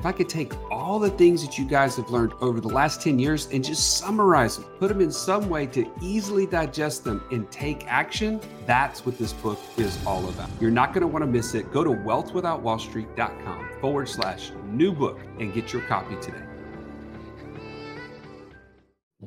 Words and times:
if 0.00 0.06
I 0.06 0.12
could 0.12 0.30
take 0.30 0.54
all 0.70 0.98
the 0.98 1.10
things 1.10 1.44
that 1.44 1.58
you 1.58 1.66
guys 1.66 1.96
have 1.96 2.08
learned 2.08 2.32
over 2.40 2.58
the 2.58 2.68
last 2.68 3.02
10 3.02 3.18
years 3.18 3.48
and 3.52 3.62
just 3.62 3.98
summarize 3.98 4.56
them, 4.56 4.64
put 4.78 4.88
them 4.88 5.02
in 5.02 5.12
some 5.12 5.50
way 5.50 5.66
to 5.66 5.86
easily 6.00 6.46
digest 6.46 7.04
them 7.04 7.22
and 7.30 7.50
take 7.50 7.86
action, 7.86 8.40
that's 8.64 9.04
what 9.04 9.18
this 9.18 9.34
book 9.34 9.58
is 9.76 10.02
all 10.06 10.26
about. 10.30 10.48
You're 10.58 10.70
not 10.70 10.94
going 10.94 11.02
to 11.02 11.06
want 11.06 11.22
to 11.22 11.30
miss 11.30 11.54
it. 11.54 11.70
Go 11.70 11.84
to 11.84 11.90
wealthwithoutwallstreet.com 11.90 13.68
forward 13.78 14.08
slash 14.08 14.52
new 14.68 14.90
book 14.90 15.20
and 15.38 15.52
get 15.52 15.70
your 15.70 15.82
copy 15.82 16.16
today. 16.22 16.44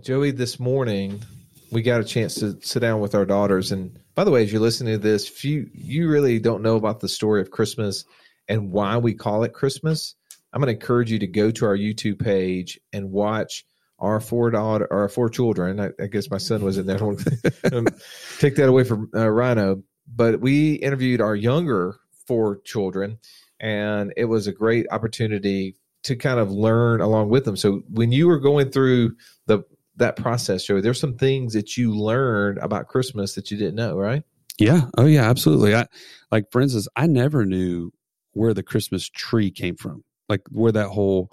Joey, 0.02 0.32
this 0.32 0.60
morning 0.60 1.22
we 1.70 1.84
got 1.84 2.02
a 2.02 2.04
chance 2.04 2.34
to 2.36 2.60
sit 2.64 2.80
down 2.80 3.00
with 3.00 3.14
our 3.14 3.26
daughters. 3.26 3.72
And 3.72 3.96
by 4.16 4.24
the 4.24 4.32
way, 4.32 4.42
as 4.42 4.52
you're 4.52 4.60
listening 4.60 4.96
to 4.96 4.98
this, 4.98 5.30
if 5.30 5.46
you, 5.46 5.70
you 5.72 6.10
really 6.10 6.40
don't 6.40 6.64
know 6.64 6.78
about 6.78 7.00
the 7.00 7.10
story 7.10 7.42
of 7.42 7.52
Christmas 7.52 8.06
and 8.48 8.72
why 8.72 8.98
we 8.98 9.14
call 9.14 9.44
it 9.44 9.54
Christmas, 9.54 10.16
I'm 10.54 10.62
going 10.62 10.68
to 10.68 10.80
encourage 10.80 11.12
you 11.12 11.20
to 11.20 11.28
go 11.28 11.50
to 11.52 11.66
our 11.66 11.76
YouTube 11.76 12.20
page 12.20 12.80
and 12.94 13.12
watch 13.12 13.66
our 13.98 14.20
four 14.20 14.52
daughter, 14.52 14.88
our 14.92 15.10
four 15.10 15.30
children. 15.30 15.80
I, 15.80 15.90
I 16.00 16.08
guess 16.08 16.30
my 16.30 16.38
son 16.38 16.64
was 16.64 16.78
in 16.78 16.86
there. 16.86 17.00
take 18.40 18.56
that 18.56 18.70
away 18.70 18.84
from 18.84 19.10
uh, 19.16 19.30
Rhino. 19.30 19.82
But 20.08 20.42
we 20.42 20.74
interviewed 20.74 21.22
our 21.22 21.36
younger 21.36 21.96
four 22.28 22.60
children, 22.66 23.18
and 23.60 24.14
it 24.16 24.26
was 24.26 24.46
a 24.46 24.52
great 24.52 24.86
opportunity 24.92 25.76
to 26.04 26.16
kind 26.16 26.40
of 26.40 26.52
learn 26.52 27.02
along 27.02 27.30
with 27.30 27.46
them. 27.46 27.56
So 27.56 27.82
when 27.90 28.12
you 28.12 28.28
were 28.28 28.40
going 28.40 28.70
through 28.70 29.16
the 29.48 29.64
that 29.96 30.18
process, 30.18 30.66
Joey, 30.66 30.82
there's 30.82 31.00
some 31.00 31.18
things 31.18 31.54
that 31.54 31.78
you 31.78 31.96
learned 31.96 32.58
about 32.58 32.88
Christmas 32.88 33.36
that 33.36 33.50
you 33.50 33.58
didn't 33.58 33.76
know, 33.76 33.96
right? 33.96 34.24
Yeah. 34.58 34.88
Oh, 34.98 35.06
yeah. 35.06 35.30
Absolutely. 35.30 35.76
I 35.76 35.88
like, 36.32 36.52
for 36.52 36.62
instance, 36.62 36.88
I 36.96 37.08
never 37.08 37.46
knew 37.46 37.92
where 38.34 38.54
the 38.54 38.64
Christmas 38.64 39.08
tree 39.08 39.52
came 39.52 39.76
from 39.76 40.04
like 40.30 40.42
where 40.50 40.72
that 40.72 40.90
whole 40.90 41.32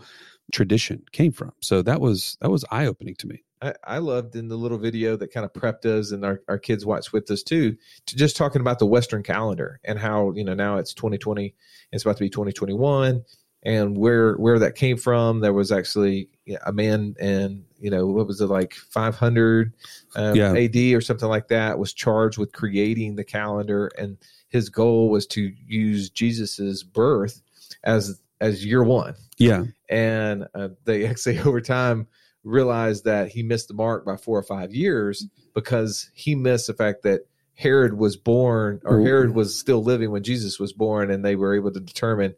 tradition 0.53 1.03
came 1.13 1.33
from. 1.33 1.53
So 1.61 1.83
that 1.83 2.01
was 2.01 2.37
that 2.41 2.51
was 2.51 2.65
eye 2.71 2.87
opening 2.87 3.15
to 3.17 3.27
me. 3.27 3.43
I, 3.63 3.75
I, 3.85 3.99
loved 3.99 4.37
in 4.37 4.49
the 4.49 4.57
little 4.57 4.79
video 4.79 5.17
that 5.17 5.33
kind 5.33 5.45
of 5.45 5.53
prepped 5.53 5.85
us 5.85 6.13
and 6.13 6.25
our, 6.25 6.41
our 6.49 6.59
kids 6.59 6.87
watched 6.87 7.13
with 7.13 7.31
us 7.31 7.43
too, 7.43 7.77
to 8.07 8.17
just 8.17 8.37
talking 8.37 8.61
about 8.61 8.79
the 8.79 8.87
Western 8.87 9.23
calendar 9.23 9.81
and 9.85 9.99
how, 9.99 10.33
you 10.33 10.45
know, 10.45 10.55
now 10.55 10.79
it's 10.79 10.95
2020, 10.95 11.55
it's 11.93 12.05
about 12.05 12.17
to 12.17 12.25
be 12.25 12.31
2021 12.31 13.23
and 13.63 13.99
where, 13.99 14.35
where 14.37 14.59
that 14.59 14.77
came 14.77 14.97
from. 14.97 15.41
There 15.41 15.53
was 15.53 15.71
actually 15.71 16.31
a 16.65 16.73
man 16.73 17.15
and, 17.21 17.65
you 17.79 17.91
know, 17.91 18.07
what 18.07 18.27
was 18.27 18.41
it 18.41 18.47
like 18.47 18.73
500 18.73 19.75
um, 20.17 20.35
yeah. 20.35 20.55
AD 20.55 20.77
or 20.95 21.03
something 21.03 21.29
like 21.29 21.49
that 21.49 21.79
was 21.79 21.93
charged 21.93 22.39
with 22.39 22.53
creating 22.53 23.17
the 23.17 23.25
calendar. 23.25 23.91
And 23.99 24.17
his 24.49 24.71
goal 24.71 25.11
was 25.11 25.27
to 25.29 25.53
use 25.67 26.09
Jesus's 26.09 26.83
birth 26.83 27.43
as 27.85 28.19
as 28.41 28.65
year 28.65 28.83
one. 28.83 29.15
Yeah. 29.39 29.65
And 29.89 30.47
uh, 30.55 30.71
they 30.85 31.07
actually 31.09 31.41
over 31.41 31.61
time 31.61 32.07
realized 32.43 33.05
that 33.05 33.29
he 33.29 33.43
missed 33.43 33.69
the 33.69 33.75
mark 33.75 34.05
by 34.05 34.17
four 34.17 34.39
or 34.39 34.43
five 34.43 34.75
years 34.75 35.27
because 35.55 36.11
he 36.15 36.35
missed 36.35 36.67
the 36.67 36.75
fact 36.75 37.03
that 37.03 37.23
Herod 37.55 37.95
was 37.99 38.17
born 38.17 38.81
or 38.85 39.03
Herod 39.03 39.35
was 39.35 39.59
still 39.59 39.83
living 39.83 40.11
when 40.11 40.23
Jesus 40.23 40.59
was 40.59 40.73
born, 40.73 41.11
and 41.11 41.23
they 41.23 41.37
were 41.37 41.55
able 41.55 41.71
to 41.71 41.81
determine 41.81 42.35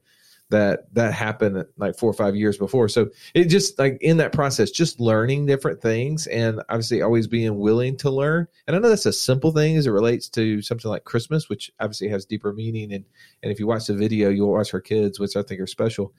that 0.53 0.95
that 0.95 1.15
happened 1.15 1.65
like 1.79 1.97
four 1.97 2.11
or 2.11 2.15
five 2.15 2.37
years 2.37 2.59
before. 2.59 2.87
So 2.87 3.09
it 3.35 3.47
just 3.47 3.79
like 3.79 3.97
in 4.03 4.19
that 4.19 4.33
process, 4.33 4.71
just 4.71 5.01
learning 5.01 5.47
different 5.47 5.81
things 5.81 6.27
and 6.27 6.61
obviously 6.69 7.01
always 7.01 7.27
being 7.27 7.59
willing 7.59 7.97
to 7.97 8.11
learn. 8.11 8.47
And 8.67 8.77
I 8.77 8.79
know 8.79 8.91
that's 8.91 9.07
a 9.07 9.13
simple 9.13 9.51
thing 9.51 9.77
as 9.79 9.87
it 9.87 9.91
relates 9.91 10.29
to 10.29 10.61
something 10.61 10.91
like 10.91 11.05
Christmas, 11.05 11.49
which 11.49 11.73
obviously 11.81 12.09
has 12.09 12.27
deeper 12.27 12.53
meaning. 12.53 12.93
And 12.93 13.05
and 13.43 13.51
if 13.51 13.59
you 13.59 13.67
watch 13.67 13.87
the 13.87 13.95
video, 13.95 14.29
you'll 14.29 14.53
watch 14.53 14.73
our 14.75 14.81
kids, 14.81 15.19
which 15.19 15.37
I 15.37 15.43
think 15.43 15.61
are 15.61 15.67
special. 15.67 16.13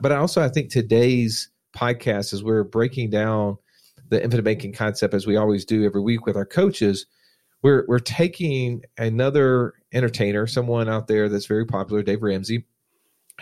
But 0.00 0.12
I 0.12 0.16
also 0.16 0.40
I 0.40 0.48
think 0.48 0.70
today's 0.70 1.50
podcast 1.76 2.32
is 2.32 2.44
we're 2.44 2.64
breaking 2.64 3.10
down 3.10 3.58
the 4.08 4.22
infinite 4.22 4.44
banking 4.44 4.72
concept 4.72 5.14
as 5.14 5.26
we 5.26 5.36
always 5.36 5.64
do 5.64 5.84
every 5.84 6.00
week 6.00 6.26
with 6.26 6.36
our 6.36 6.46
coaches. 6.46 7.06
We're 7.62 7.84
we're 7.88 7.98
taking 7.98 8.84
another 8.98 9.74
entertainer, 9.92 10.46
someone 10.46 10.88
out 10.88 11.08
there 11.08 11.28
that's 11.28 11.46
very 11.46 11.66
popular, 11.66 12.04
Dave 12.04 12.22
Ramsey 12.22 12.64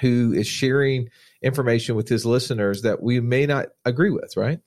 who 0.00 0.32
is 0.32 0.46
sharing 0.46 1.08
information 1.42 1.94
with 1.96 2.08
his 2.08 2.26
listeners 2.26 2.82
that 2.82 3.02
we 3.02 3.20
may 3.20 3.46
not 3.46 3.66
agree 3.84 4.10
with, 4.10 4.36
right? 4.36 4.60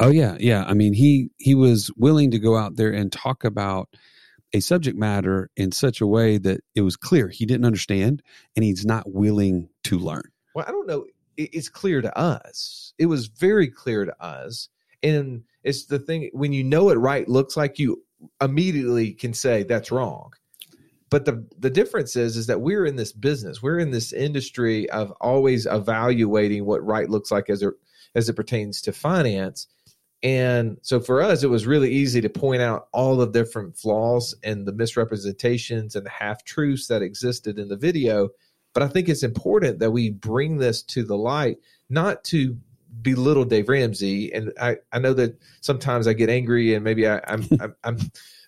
Oh 0.00 0.10
yeah, 0.10 0.36
yeah. 0.38 0.64
I 0.66 0.74
mean, 0.74 0.92
he 0.92 1.30
he 1.38 1.54
was 1.54 1.90
willing 1.96 2.30
to 2.30 2.38
go 2.38 2.56
out 2.56 2.76
there 2.76 2.92
and 2.92 3.10
talk 3.10 3.44
about 3.44 3.88
a 4.52 4.60
subject 4.60 4.96
matter 4.96 5.50
in 5.56 5.72
such 5.72 6.00
a 6.00 6.06
way 6.06 6.38
that 6.38 6.60
it 6.74 6.80
was 6.80 6.96
clear 6.96 7.28
he 7.28 7.46
didn't 7.46 7.66
understand 7.66 8.22
and 8.56 8.64
he's 8.64 8.84
not 8.84 9.10
willing 9.12 9.68
to 9.84 9.98
learn. 9.98 10.30
Well, 10.54 10.64
I 10.66 10.70
don't 10.70 10.86
know. 10.86 11.06
It's 11.36 11.68
clear 11.68 12.00
to 12.00 12.18
us. 12.18 12.94
It 12.98 13.06
was 13.06 13.28
very 13.28 13.68
clear 13.68 14.04
to 14.04 14.22
us. 14.22 14.68
And 15.02 15.44
it's 15.62 15.86
the 15.86 15.98
thing 15.98 16.30
when 16.32 16.52
you 16.52 16.64
know 16.64 16.90
it 16.90 16.96
right 16.96 17.28
looks 17.28 17.56
like 17.56 17.78
you 17.78 18.02
immediately 18.40 19.12
can 19.12 19.32
say 19.32 19.62
that's 19.62 19.92
wrong 19.92 20.32
but 21.10 21.24
the 21.24 21.44
the 21.58 21.70
difference 21.70 22.16
is 22.16 22.36
is 22.36 22.46
that 22.46 22.60
we're 22.60 22.86
in 22.86 22.96
this 22.96 23.12
business. 23.12 23.62
We're 23.62 23.78
in 23.78 23.90
this 23.90 24.12
industry 24.12 24.88
of 24.90 25.10
always 25.20 25.66
evaluating 25.66 26.64
what 26.64 26.84
right 26.84 27.08
looks 27.08 27.30
like 27.30 27.48
as 27.48 27.62
it 27.62 27.74
as 28.14 28.28
it 28.28 28.34
pertains 28.34 28.82
to 28.82 28.92
finance. 28.92 29.68
And 30.22 30.78
so 30.82 30.98
for 30.98 31.22
us 31.22 31.42
it 31.42 31.50
was 31.50 31.66
really 31.66 31.90
easy 31.90 32.20
to 32.20 32.28
point 32.28 32.60
out 32.60 32.88
all 32.92 33.16
the 33.16 33.26
different 33.26 33.76
flaws 33.76 34.34
and 34.42 34.66
the 34.66 34.72
misrepresentations 34.72 35.94
and 35.94 36.04
the 36.04 36.10
half 36.10 36.44
truths 36.44 36.88
that 36.88 37.02
existed 37.02 37.58
in 37.58 37.68
the 37.68 37.76
video. 37.76 38.28
But 38.74 38.82
i 38.82 38.88
think 38.88 39.08
it's 39.08 39.22
important 39.22 39.78
that 39.78 39.92
we 39.92 40.10
bring 40.10 40.58
this 40.58 40.82
to 40.84 41.04
the 41.04 41.16
light 41.16 41.58
not 41.88 42.24
to 42.24 42.56
belittle 43.02 43.44
dave 43.44 43.68
ramsey. 43.68 44.32
And 44.32 44.52
i 44.60 44.76
i 44.92 44.98
know 44.98 45.14
that 45.14 45.40
sometimes 45.60 46.06
i 46.06 46.12
get 46.12 46.28
angry 46.28 46.74
and 46.74 46.84
maybe 46.84 47.08
I, 47.08 47.20
i'm 47.28 47.46
i'm, 47.60 47.74
I'm 47.84 47.98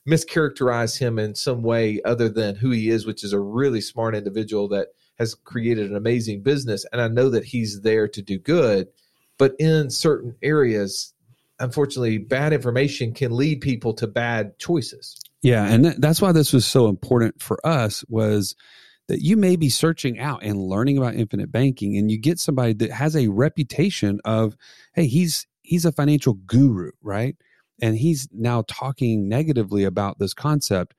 mischaracterize 0.08 0.98
him 0.98 1.18
in 1.18 1.34
some 1.34 1.62
way 1.62 2.00
other 2.04 2.28
than 2.28 2.56
who 2.56 2.70
he 2.70 2.88
is, 2.88 3.06
which 3.06 3.22
is 3.22 3.32
a 3.32 3.40
really 3.40 3.80
smart 3.80 4.14
individual 4.14 4.68
that 4.68 4.88
has 5.18 5.34
created 5.34 5.90
an 5.90 5.96
amazing 5.96 6.42
business. 6.42 6.86
And 6.92 7.00
I 7.00 7.08
know 7.08 7.28
that 7.30 7.44
he's 7.44 7.82
there 7.82 8.08
to 8.08 8.22
do 8.22 8.38
good, 8.38 8.88
but 9.38 9.54
in 9.58 9.90
certain 9.90 10.34
areas, 10.42 11.12
unfortunately, 11.58 12.18
bad 12.18 12.52
information 12.52 13.12
can 13.12 13.36
lead 13.36 13.60
people 13.60 13.92
to 13.94 14.06
bad 14.06 14.58
choices. 14.58 15.20
Yeah, 15.42 15.64
and 15.66 15.84
that's 15.84 16.20
why 16.20 16.32
this 16.32 16.52
was 16.52 16.66
so 16.66 16.88
important 16.88 17.40
for 17.40 17.64
us 17.66 18.04
was 18.08 18.54
that 19.08 19.22
you 19.22 19.36
may 19.36 19.56
be 19.56 19.68
searching 19.68 20.18
out 20.20 20.42
and 20.42 20.62
learning 20.62 20.96
about 20.96 21.14
infinite 21.14 21.50
banking 21.50 21.96
and 21.96 22.10
you 22.10 22.18
get 22.18 22.38
somebody 22.38 22.72
that 22.74 22.90
has 22.90 23.16
a 23.16 23.28
reputation 23.28 24.20
of 24.24 24.56
hey, 24.94 25.06
he's 25.06 25.46
he's 25.62 25.84
a 25.84 25.92
financial 25.92 26.34
guru, 26.34 26.92
right? 27.02 27.36
And 27.80 27.96
he's 27.96 28.28
now 28.32 28.64
talking 28.68 29.28
negatively 29.28 29.84
about 29.84 30.18
this 30.18 30.34
concept 30.34 30.94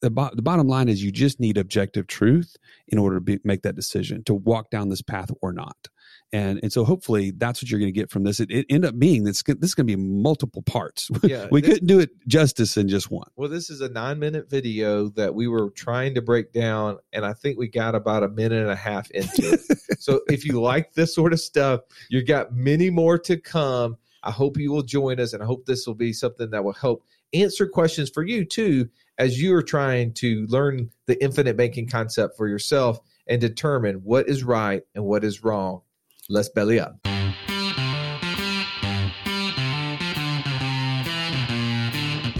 the, 0.00 0.10
bo- 0.10 0.30
the 0.32 0.42
bottom 0.42 0.68
line 0.68 0.88
is 0.88 1.02
you 1.02 1.10
just 1.10 1.40
need 1.40 1.58
objective 1.58 2.06
truth 2.06 2.56
in 2.86 2.98
order 2.98 3.16
to 3.16 3.20
be, 3.20 3.40
make 3.44 3.62
that 3.62 3.74
decision 3.74 4.22
to 4.24 4.34
walk 4.34 4.70
down 4.70 4.88
this 4.88 5.02
path 5.02 5.30
or 5.42 5.52
not. 5.52 5.88
And 6.30 6.60
and 6.62 6.70
so 6.70 6.84
hopefully 6.84 7.30
that's 7.30 7.62
what 7.62 7.70
you're 7.70 7.80
going 7.80 7.92
to 7.92 7.98
get 7.98 8.10
from 8.10 8.24
this. 8.24 8.38
It, 8.38 8.50
it 8.50 8.66
ended 8.68 8.90
up 8.90 8.98
being 8.98 9.24
this 9.24 9.42
this 9.42 9.56
is 9.62 9.74
going 9.74 9.86
to 9.86 9.96
be 9.96 10.02
multiple 10.02 10.62
parts. 10.62 11.10
Yeah, 11.22 11.48
we 11.50 11.60
this, 11.60 11.70
couldn't 11.70 11.86
do 11.86 12.00
it 12.00 12.10
justice 12.26 12.76
in 12.76 12.88
just 12.88 13.10
one. 13.10 13.28
Well 13.36 13.48
this 13.48 13.70
is 13.70 13.80
a 13.80 13.88
nine 13.88 14.18
minute 14.18 14.48
video 14.48 15.08
that 15.10 15.34
we 15.34 15.48
were 15.48 15.70
trying 15.70 16.14
to 16.14 16.22
break 16.22 16.52
down 16.52 16.98
and 17.12 17.26
i 17.26 17.32
think 17.32 17.58
we 17.58 17.68
got 17.68 17.94
about 17.94 18.22
a 18.22 18.28
minute 18.28 18.60
and 18.62 18.70
a 18.70 18.76
half 18.76 19.10
into 19.10 19.52
it. 19.52 19.60
So 20.00 20.20
if 20.28 20.44
you 20.44 20.60
like 20.60 20.94
this 20.94 21.14
sort 21.14 21.32
of 21.32 21.40
stuff 21.40 21.80
you've 22.08 22.26
got 22.26 22.52
many 22.54 22.88
more 22.88 23.18
to 23.18 23.36
come 23.36 23.96
I 24.24 24.32
hope 24.32 24.58
you 24.58 24.72
will 24.72 24.82
join 24.82 25.20
us, 25.20 25.32
and 25.32 25.42
I 25.42 25.46
hope 25.46 25.64
this 25.64 25.86
will 25.86 25.94
be 25.94 26.12
something 26.12 26.50
that 26.50 26.64
will 26.64 26.72
help 26.72 27.04
answer 27.32 27.68
questions 27.68 28.10
for 28.10 28.24
you 28.24 28.44
too 28.44 28.88
as 29.16 29.40
you 29.40 29.54
are 29.54 29.62
trying 29.62 30.12
to 30.14 30.44
learn 30.48 30.90
the 31.06 31.22
infinite 31.22 31.56
banking 31.56 31.88
concept 31.88 32.36
for 32.36 32.48
yourself 32.48 32.98
and 33.28 33.40
determine 33.40 33.96
what 33.96 34.28
is 34.28 34.42
right 34.42 34.82
and 34.96 35.04
what 35.04 35.22
is 35.22 35.44
wrong. 35.44 35.82
Let's 36.28 36.48
belly 36.48 36.80
up. 36.80 36.98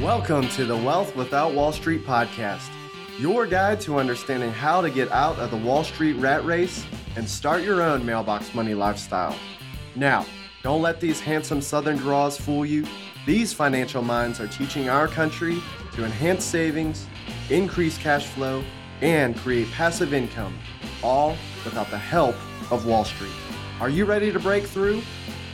Welcome 0.02 0.48
to 0.50 0.64
the 0.64 0.76
Wealth 0.76 1.14
Without 1.14 1.54
Wall 1.54 1.70
Street 1.70 2.04
podcast, 2.04 2.70
your 3.20 3.46
guide 3.46 3.80
to 3.82 3.98
understanding 3.98 4.50
how 4.50 4.80
to 4.80 4.90
get 4.90 5.12
out 5.12 5.38
of 5.38 5.52
the 5.52 5.56
Wall 5.56 5.84
Street 5.84 6.14
rat 6.14 6.44
race 6.44 6.84
and 7.14 7.28
start 7.28 7.62
your 7.62 7.82
own 7.82 8.04
mailbox 8.04 8.52
money 8.52 8.74
lifestyle. 8.74 9.36
Now, 9.94 10.26
don't 10.62 10.82
let 10.82 11.00
these 11.00 11.20
handsome 11.20 11.60
southern 11.60 11.96
draws 11.96 12.36
fool 12.36 12.66
you. 12.66 12.84
These 13.26 13.52
financial 13.52 14.02
minds 14.02 14.40
are 14.40 14.48
teaching 14.48 14.88
our 14.88 15.06
country 15.06 15.62
to 15.92 16.04
enhance 16.04 16.44
savings, 16.44 17.06
increase 17.48 17.96
cash 17.98 18.26
flow, 18.26 18.64
and 19.00 19.36
create 19.36 19.70
passive 19.70 20.12
income, 20.12 20.58
all 21.02 21.36
without 21.64 21.90
the 21.90 21.98
help 21.98 22.34
of 22.72 22.86
Wall 22.86 23.04
Street. 23.04 23.32
Are 23.80 23.88
you 23.88 24.04
ready 24.04 24.32
to 24.32 24.40
break 24.40 24.64
through? 24.64 25.02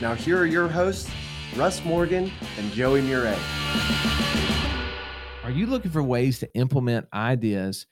Now, 0.01 0.15
here 0.15 0.39
are 0.39 0.45
your 0.45 0.67
hosts, 0.67 1.09
Russ 1.55 1.85
Morgan 1.85 2.31
and 2.57 2.71
Joey 2.71 3.01
Mure. 3.01 3.35
Are 5.43 5.51
you 5.51 5.67
looking 5.67 5.91
for 5.91 6.01
ways 6.01 6.39
to 6.39 6.51
implement 6.55 7.07
ideas, 7.13 7.85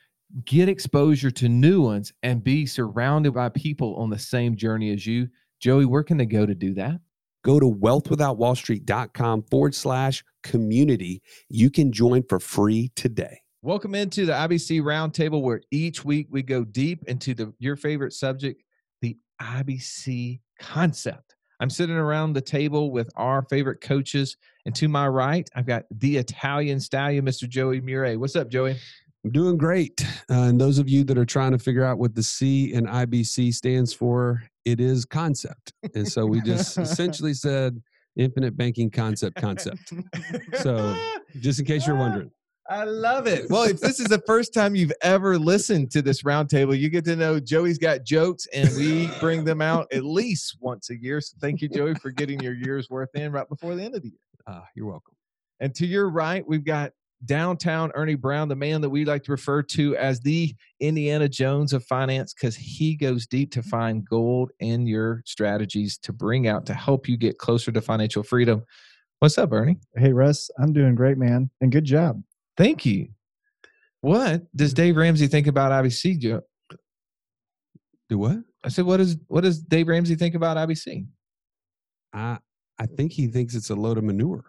get 0.45 0.68
exposure 0.68 1.30
to 1.30 1.48
new 1.48 1.83
ones, 1.83 2.12
and 2.24 2.44
be 2.44 2.65
surrounded 2.65 3.33
by 3.33 3.50
people 3.50 3.95
on 3.98 4.10
the 4.10 4.18
same 4.18 4.56
journey 4.56 4.92
as 4.92 5.06
you? 5.06 5.30
Joey, 5.63 5.86
where 5.86 6.04
can 6.04 6.18
they 6.18 6.25
go 6.25 6.45
to 6.45 6.54
do 6.54 6.74
that? 6.74 7.00
Go 7.45 7.57
to 7.57 7.65
wealthwithoutwallstreet.com 7.65 9.44
forward 9.44 9.74
slash 9.74 10.21
community. 10.44 11.21
You 11.48 11.69
can 11.69 11.94
join 11.94 12.24
for 12.27 12.42
free 12.42 12.92
today. 12.98 13.39
Welcome 13.62 13.95
into 13.95 14.25
the 14.25 14.33
IBC 14.33 14.81
Roundtable, 14.81 15.42
where 15.42 15.62
each 15.71 16.04
week 16.04 16.27
we 16.30 16.44
go 16.44 16.65
deep 16.65 17.06
into 17.07 17.33
the 17.33 17.54
your 17.60 17.77
favorite 17.77 18.12
subject, 18.12 18.62
the 19.01 19.18
IBC 19.42 20.42
concept. 20.60 21.33
I'm 21.62 21.69
sitting 21.69 21.95
around 21.95 22.33
the 22.33 22.42
table 22.42 22.92
with 22.92 23.10
our 23.15 23.44
favorite 23.44 23.80
coaches, 23.80 24.36
and 24.65 24.75
to 24.75 24.89
my 24.89 25.07
right, 25.07 25.50
I've 25.56 25.65
got 25.65 25.83
the 25.92 26.18
Italian 26.18 26.81
stallion, 26.81 27.24
Mr. 27.24 27.48
Joey 27.48 27.80
Mure. 27.80 28.19
What's 28.19 28.36
up, 28.36 28.50
Joey? 28.50 28.75
I'm 29.24 29.31
doing 29.31 29.56
great. 29.56 30.06
Uh, 30.30 30.44
and 30.44 30.60
those 30.60 30.77
of 30.77 30.89
you 30.89 31.06
that 31.06 31.18
are 31.18 31.24
trying 31.24 31.54
to 31.54 31.57
figure 31.57 31.86
out 31.86 32.00
what 32.00 32.15
the 32.15 32.24
C 32.24 32.74
in 32.74 32.86
IBC 32.86 33.54
stands 33.54 33.94
for, 33.94 34.44
it 34.65 34.80
is 34.80 35.06
concept. 35.06 35.74
And 35.95 36.07
so 36.07 36.25
we 36.25 36.42
just 36.42 36.77
essentially 36.77 37.33
said 37.33 37.81
infinite 38.15 38.56
banking 38.56 38.89
concept 38.89 39.36
concept. 39.38 39.94
So 40.56 40.95
just 41.39 41.60
in 41.60 41.65
case 41.65 41.88
you're 41.88 41.95
wondering. 41.95 42.31
I 42.69 42.86
love 42.86 43.27
it. 43.27 43.50
Well, 43.50 43.63
if 43.63 43.81
this 43.81 44.00
is 44.00 44.07
the 44.07 44.21
first 44.25 44.54
time 44.54 44.74
you've 44.74 44.94
ever 45.01 45.38
listened 45.38 45.92
to 45.92 46.01
this 46.01 46.24
roundtable, 46.24 46.80
you 46.80 46.89
get 46.89 47.04
to 47.06 47.15
know 47.15 47.38
Joey's 47.39 47.77
got 47.77 48.06
jokes, 48.06 48.48
and 48.54 48.69
we 48.77 49.10
bring 49.19 49.44
them 49.44 49.62
out 49.62 49.88
at 49.92 50.06
least 50.06 50.57
once 50.62 50.89
a 50.89 50.95
year. 50.95 51.19
So 51.19 51.36
thank 51.42 51.62
you, 51.62 51.68
Joey, 51.68 51.95
for 51.95 52.10
getting 52.10 52.39
your 52.39 52.54
year's 52.54 52.89
worth 52.89 53.13
in 53.15 53.33
right 53.33 53.48
before 53.50 53.75
the 53.75 53.83
end 53.83 53.95
of 53.95 54.01
the 54.01 54.10
year. 54.10 54.19
Uh, 54.48 54.62
you're 54.75 54.88
welcome. 54.88 55.13
And 55.60 55.75
to 55.75 55.86
your 55.86 56.10
right, 56.10 56.48
we've 56.48 56.63
got 56.63 56.94
downtown 57.25 57.92
Ernie 57.96 58.16
Brown, 58.16 58.48
the 58.48 58.56
man 58.56 58.81
that 58.81 58.90
we 58.90 59.06
like 59.06 59.24
to 59.24 59.31
refer 59.31 59.62
to 59.64 59.96
as 59.98 60.20
the 60.20 60.56
Indiana 60.80 61.30
Jones 61.30 61.74
of 61.74 61.84
finance, 61.86 62.34
because 62.34 62.56
he 62.56 62.96
goes 62.96 63.25
deep 63.28 63.52
to 63.52 63.64
find 63.64 64.08
gold 64.08 64.52
in 64.60 64.88
your 64.88 65.22
strategies 65.25 65.98
to 66.00 66.14
bring 66.14 66.48
out 66.48 66.66
to 66.66 66.74
help 66.74 67.08
you 67.08 67.18
get 67.18 67.38
closer 67.38 67.72
to 67.72 67.81
financial 67.81 68.24
freedom. 68.24 68.64
What's 69.20 69.38
up, 69.38 69.54
Ernie? 69.54 69.78
Hey, 69.96 70.12
Russ, 70.12 70.50
I'm 70.60 70.74
doing 70.74 70.96
great, 70.96 71.18
man. 71.18 71.50
And 71.62 71.72
good 71.72 71.86
job. 71.86 72.22
Thank 72.58 72.86
you. 72.86 73.10
What 74.02 74.44
does 74.56 74.74
Dave 74.74 74.98
Ramsey 74.98 75.28
think 75.28 75.48
about 75.48 75.72
IBC, 75.72 76.20
Joe? 76.20 76.42
Do 78.10 78.18
what? 78.18 78.38
I 78.64 78.70
said, 78.70 78.86
what 78.86 78.98
does 78.98 79.18
what 79.28 79.42
does 79.42 79.60
Dave 79.60 79.88
Ramsey 79.88 80.16
think 80.16 80.36
about 80.36 80.58
IBC? 80.58 81.06
I 82.14 82.38
I 82.78 82.86
think 82.86 83.12
he 83.12 83.28
thinks 83.28 83.56
it's 83.56 83.70
a 83.70 83.75
load 83.75 83.98
of 83.98 84.04
manure. 84.04 84.44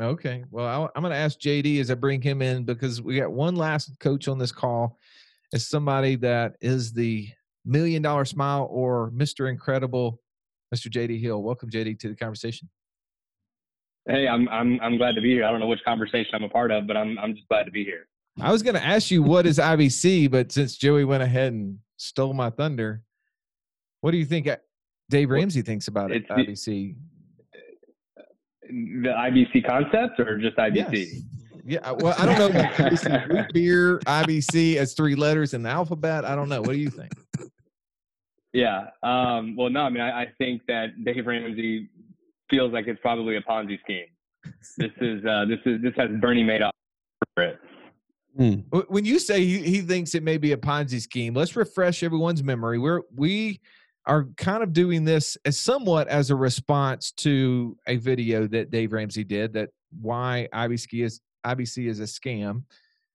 Okay. 0.00 0.44
Well, 0.50 0.90
I, 0.94 0.98
am 0.98 1.02
going 1.02 1.12
to 1.12 1.18
ask 1.18 1.38
JD 1.38 1.80
as 1.80 1.90
I 1.90 1.94
bring 1.94 2.22
him 2.22 2.40
in 2.40 2.64
because 2.64 3.02
we 3.02 3.18
got 3.18 3.32
one 3.32 3.54
last 3.54 3.98
coach 4.00 4.28
on 4.28 4.38
this 4.38 4.52
call. 4.52 4.98
Is 5.52 5.68
somebody 5.68 6.14
that 6.16 6.56
is 6.60 6.92
the 6.92 7.28
million 7.64 8.02
dollar 8.02 8.24
smile 8.24 8.68
or 8.70 9.10
Mr. 9.10 9.50
Incredible, 9.50 10.20
Mr. 10.74 10.88
JD 10.88 11.20
Hill. 11.20 11.42
Welcome, 11.42 11.70
JD, 11.70 11.98
to 11.98 12.08
the 12.08 12.14
conversation. 12.14 12.68
Hey, 14.08 14.28
I'm 14.28 14.48
I'm 14.48 14.80
I'm 14.80 14.96
glad 14.96 15.16
to 15.16 15.20
be 15.20 15.30
here. 15.30 15.44
I 15.44 15.50
don't 15.50 15.60
know 15.60 15.66
which 15.66 15.84
conversation 15.84 16.30
I'm 16.34 16.44
a 16.44 16.48
part 16.48 16.70
of, 16.70 16.86
but 16.86 16.96
I'm 16.96 17.18
I'm 17.18 17.34
just 17.34 17.48
glad 17.48 17.64
to 17.64 17.70
be 17.70 17.84
here. 17.84 18.06
I 18.40 18.52
was 18.52 18.62
going 18.62 18.74
to 18.76 18.82
ask 18.82 19.10
you 19.10 19.22
what 19.22 19.44
is 19.44 19.58
IBC, 19.58 20.30
but 20.30 20.52
since 20.52 20.76
Joey 20.76 21.04
went 21.04 21.22
ahead 21.22 21.52
and 21.52 21.78
stole 21.96 22.32
my 22.32 22.48
thunder, 22.48 23.02
what 24.00 24.12
do 24.12 24.18
you 24.18 24.24
think 24.24 24.46
uh, 24.46 24.56
Dave 25.10 25.30
Ramsey 25.30 25.62
thinks 25.62 25.88
about 25.88 26.12
it? 26.12 26.28
IBC. 26.28 26.94
The 28.70 29.14
IBC 29.16 29.66
concept 29.66 30.20
or 30.20 30.38
just 30.38 30.56
IBC? 30.56 30.92
Yes. 30.92 31.22
Yeah, 31.64 31.90
well, 31.92 32.14
I 32.18 32.26
don't 32.26 32.38
know. 32.38 32.48
IBC, 32.48 33.28
root 33.28 33.46
beer, 33.52 33.98
IBC 34.00 34.76
as 34.76 34.94
three 34.94 35.14
letters 35.14 35.54
in 35.54 35.62
the 35.62 35.68
alphabet. 35.68 36.24
I 36.24 36.34
don't 36.34 36.48
know. 36.48 36.60
What 36.60 36.72
do 36.72 36.78
you 36.78 36.90
think? 36.90 37.12
Yeah. 38.52 38.86
Um, 39.02 39.56
well, 39.56 39.70
no, 39.70 39.82
I 39.82 39.90
mean, 39.90 40.00
I, 40.00 40.22
I 40.22 40.26
think 40.38 40.62
that 40.68 41.04
Dave 41.04 41.26
Ramsey 41.26 41.88
feels 42.48 42.72
like 42.72 42.86
it's 42.88 43.00
probably 43.00 43.36
a 43.36 43.42
Ponzi 43.42 43.78
scheme. 43.80 44.06
This 44.78 44.90
is 45.00 45.24
uh, 45.24 45.44
this 45.44 45.58
is 45.66 45.82
this 45.82 45.92
has 45.96 46.08
Bernie 46.20 46.44
Madoff 46.44 46.70
for 47.34 47.44
it. 47.44 47.60
Mm. 48.38 48.64
When 48.88 49.04
you 49.04 49.18
say 49.18 49.44
he, 49.44 49.58
he 49.58 49.80
thinks 49.80 50.14
it 50.14 50.22
may 50.22 50.38
be 50.38 50.52
a 50.52 50.56
Ponzi 50.56 51.00
scheme, 51.00 51.34
let's 51.34 51.56
refresh 51.56 52.02
everyone's 52.02 52.42
memory. 52.42 52.78
We're 52.78 53.02
we 53.14 53.60
are 54.06 54.28
kind 54.36 54.62
of 54.62 54.72
doing 54.72 55.04
this 55.04 55.36
as 55.44 55.58
somewhat 55.58 56.08
as 56.08 56.30
a 56.30 56.36
response 56.36 57.12
to 57.12 57.76
a 57.86 57.96
video 57.96 58.46
that 58.46 58.70
Dave 58.70 58.92
Ramsey 58.92 59.24
did 59.24 59.52
that 59.52 59.70
why 60.00 60.48
IBC 60.54 61.04
is 61.04 61.20
IBC 61.46 61.88
is 61.88 62.00
a 62.00 62.04
scam, 62.04 62.62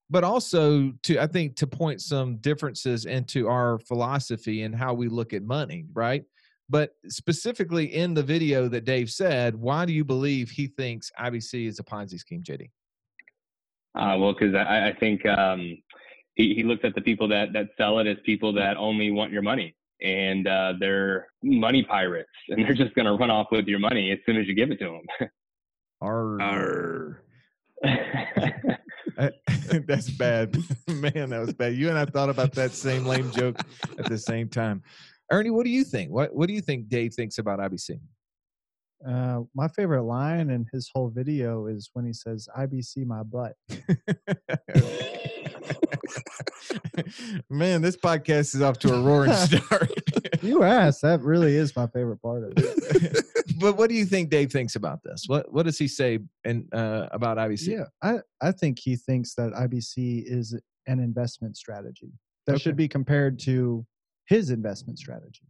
but 0.10 0.24
also 0.24 0.92
to 1.04 1.20
I 1.20 1.28
think 1.28 1.56
to 1.58 1.68
point 1.68 2.02
some 2.02 2.38
differences 2.38 3.06
into 3.06 3.48
our 3.48 3.80
philosophy 3.80 4.64
and 4.64 4.76
how 4.76 4.94
we 4.94 5.08
look 5.08 5.34
at 5.34 5.44
money, 5.44 5.86
right? 5.94 6.24
But 6.70 6.96
specifically 7.08 7.94
in 7.94 8.14
the 8.14 8.24
video 8.24 8.68
that 8.70 8.86
Dave 8.86 9.10
said, 9.12 9.56
why 9.56 9.86
do 9.86 9.94
you 9.94 10.04
believe 10.04 10.50
he 10.50 10.68
thinks 10.68 11.12
IBC 11.20 11.68
is 11.68 11.80
a 11.80 11.84
Ponzi 11.84 12.18
scheme, 12.18 12.42
JD? 12.42 12.70
Uh, 13.94 14.18
well, 14.18 14.34
because 14.34 14.56
I, 14.56 14.90
I, 14.90 14.96
think 15.00 15.26
um, 15.28 15.78
he, 16.34 16.56
he 16.56 16.64
looks 16.64 16.84
at 16.84 16.96
the 16.96 17.02
people 17.02 17.28
that, 17.30 17.54
that 17.54 17.68
sell 17.78 18.00
it 18.00 18.08
as 18.08 18.18
people 18.26 18.52
that 18.54 18.78
only 18.78 19.12
want 19.12 19.32
your 19.32 19.44
money 19.44 19.76
and 20.06 20.48
uh, 20.48 20.74
they're 20.80 21.28
money 21.44 21.84
pirates 21.84 22.30
and 22.50 22.64
they're 22.64 22.76
just 22.76 22.94
going 22.94 23.06
to 23.06 23.14
run 23.14 23.32
off 23.32 23.48
with 23.52 23.66
your 23.66 23.80
money 23.80 24.12
as 24.12 24.20
soon 24.26 24.38
as 24.38 24.48
you 24.48 24.54
give 24.54 24.70
it 24.72 24.78
to 24.80 24.86
them. 24.86 25.30
Arr. 26.02 26.42
Arr. 26.42 27.22
That's 29.88 30.10
bad. 30.12 30.56
Man, 30.88 31.30
that 31.30 31.40
was 31.40 31.54
bad. 31.54 31.76
You 31.76 31.90
and 31.90 31.98
I 31.98 32.06
thought 32.06 32.30
about 32.30 32.52
that 32.54 32.74
same 32.74 33.06
lame 33.06 33.32
joke 33.32 33.60
at 33.98 34.06
the 34.06 34.18
same 34.18 34.50
time. 34.50 34.84
Ernie, 35.32 35.50
what 35.50 35.64
do 35.64 35.72
you 35.72 35.84
think? 35.84 36.12
What 36.12 36.36
What 36.36 36.48
do 36.48 36.54
you 36.54 36.62
think 36.62 36.90
Dave 36.90 37.14
thinks 37.14 37.38
about 37.38 37.60
IBC? 37.60 38.00
Uh, 39.08 39.42
my 39.54 39.68
favorite 39.70 40.04
line 40.04 40.50
in 40.50 40.66
his 40.72 40.90
whole 40.94 41.10
video 41.10 41.68
is 41.68 41.90
when 41.94 42.06
he 42.06 42.14
says, 42.14 42.48
"IBC 42.58 43.06
my 43.06 43.24
butt." 43.24 43.54
Man, 47.50 47.82
this 47.82 47.98
podcast 47.98 48.56
is 48.56 48.62
off 48.62 48.80
to 48.80 48.94
a 48.94 49.02
roaring 49.02 49.34
start. 49.36 49.92
you 50.42 50.64
asked. 50.64 51.02
That 51.02 51.22
really 51.22 51.56
is 51.56 51.76
my 51.76 51.88
favorite 51.88 52.22
part 52.22 52.44
of 52.44 52.54
it. 52.56 53.26
but 53.60 53.78
what 53.78 53.90
do 53.90 53.96
you 53.96 54.06
think 54.06 54.30
Dave 54.30 54.52
thinks 54.52 54.76
about 54.76 55.04
this? 55.04 55.26
What 55.28 55.52
What 55.52 55.64
does 55.64 55.78
he 55.78 55.88
say 55.88 56.20
in, 56.44 56.68
uh, 56.74 57.08
about 57.12 57.38
IBC? 57.38 57.68
Yeah, 57.68 57.86
I 58.02 58.20
I 58.42 58.52
think 58.52 58.80
he 58.80 58.96
thinks 58.96 59.36
that 59.36 59.54
IBC 59.54 60.24
is 60.26 60.58
an 60.88 61.00
investment 61.00 61.58
strategy 61.58 62.12
that 62.46 62.54
okay. 62.54 62.62
should 62.62 62.76
be 62.76 62.88
compared 62.88 63.40
to 63.40 63.86
his 64.28 64.50
investment 64.50 65.00
strategy. 65.00 65.48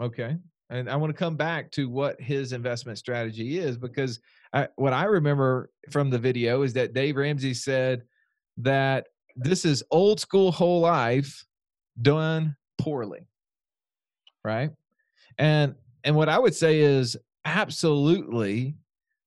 Okay. 0.00 0.36
And 0.70 0.90
I 0.90 0.96
want 0.96 1.12
to 1.12 1.18
come 1.18 1.36
back 1.36 1.70
to 1.72 1.88
what 1.88 2.20
his 2.20 2.52
investment 2.52 2.98
strategy 2.98 3.58
is 3.58 3.76
because 3.76 4.20
I, 4.52 4.68
what 4.76 4.92
I 4.92 5.04
remember 5.04 5.70
from 5.90 6.10
the 6.10 6.18
video 6.18 6.62
is 6.62 6.72
that 6.72 6.94
Dave 6.94 7.16
Ramsey 7.16 7.54
said 7.54 8.02
that 8.58 9.08
this 9.36 9.64
is 9.64 9.82
old 9.90 10.20
school 10.20 10.52
whole 10.52 10.80
life 10.80 11.44
done 12.00 12.56
poorly. 12.78 13.28
Right? 14.44 14.70
And 15.38 15.74
and 16.04 16.14
what 16.16 16.28
I 16.28 16.38
would 16.38 16.54
say 16.54 16.80
is 16.80 17.16
absolutely 17.44 18.74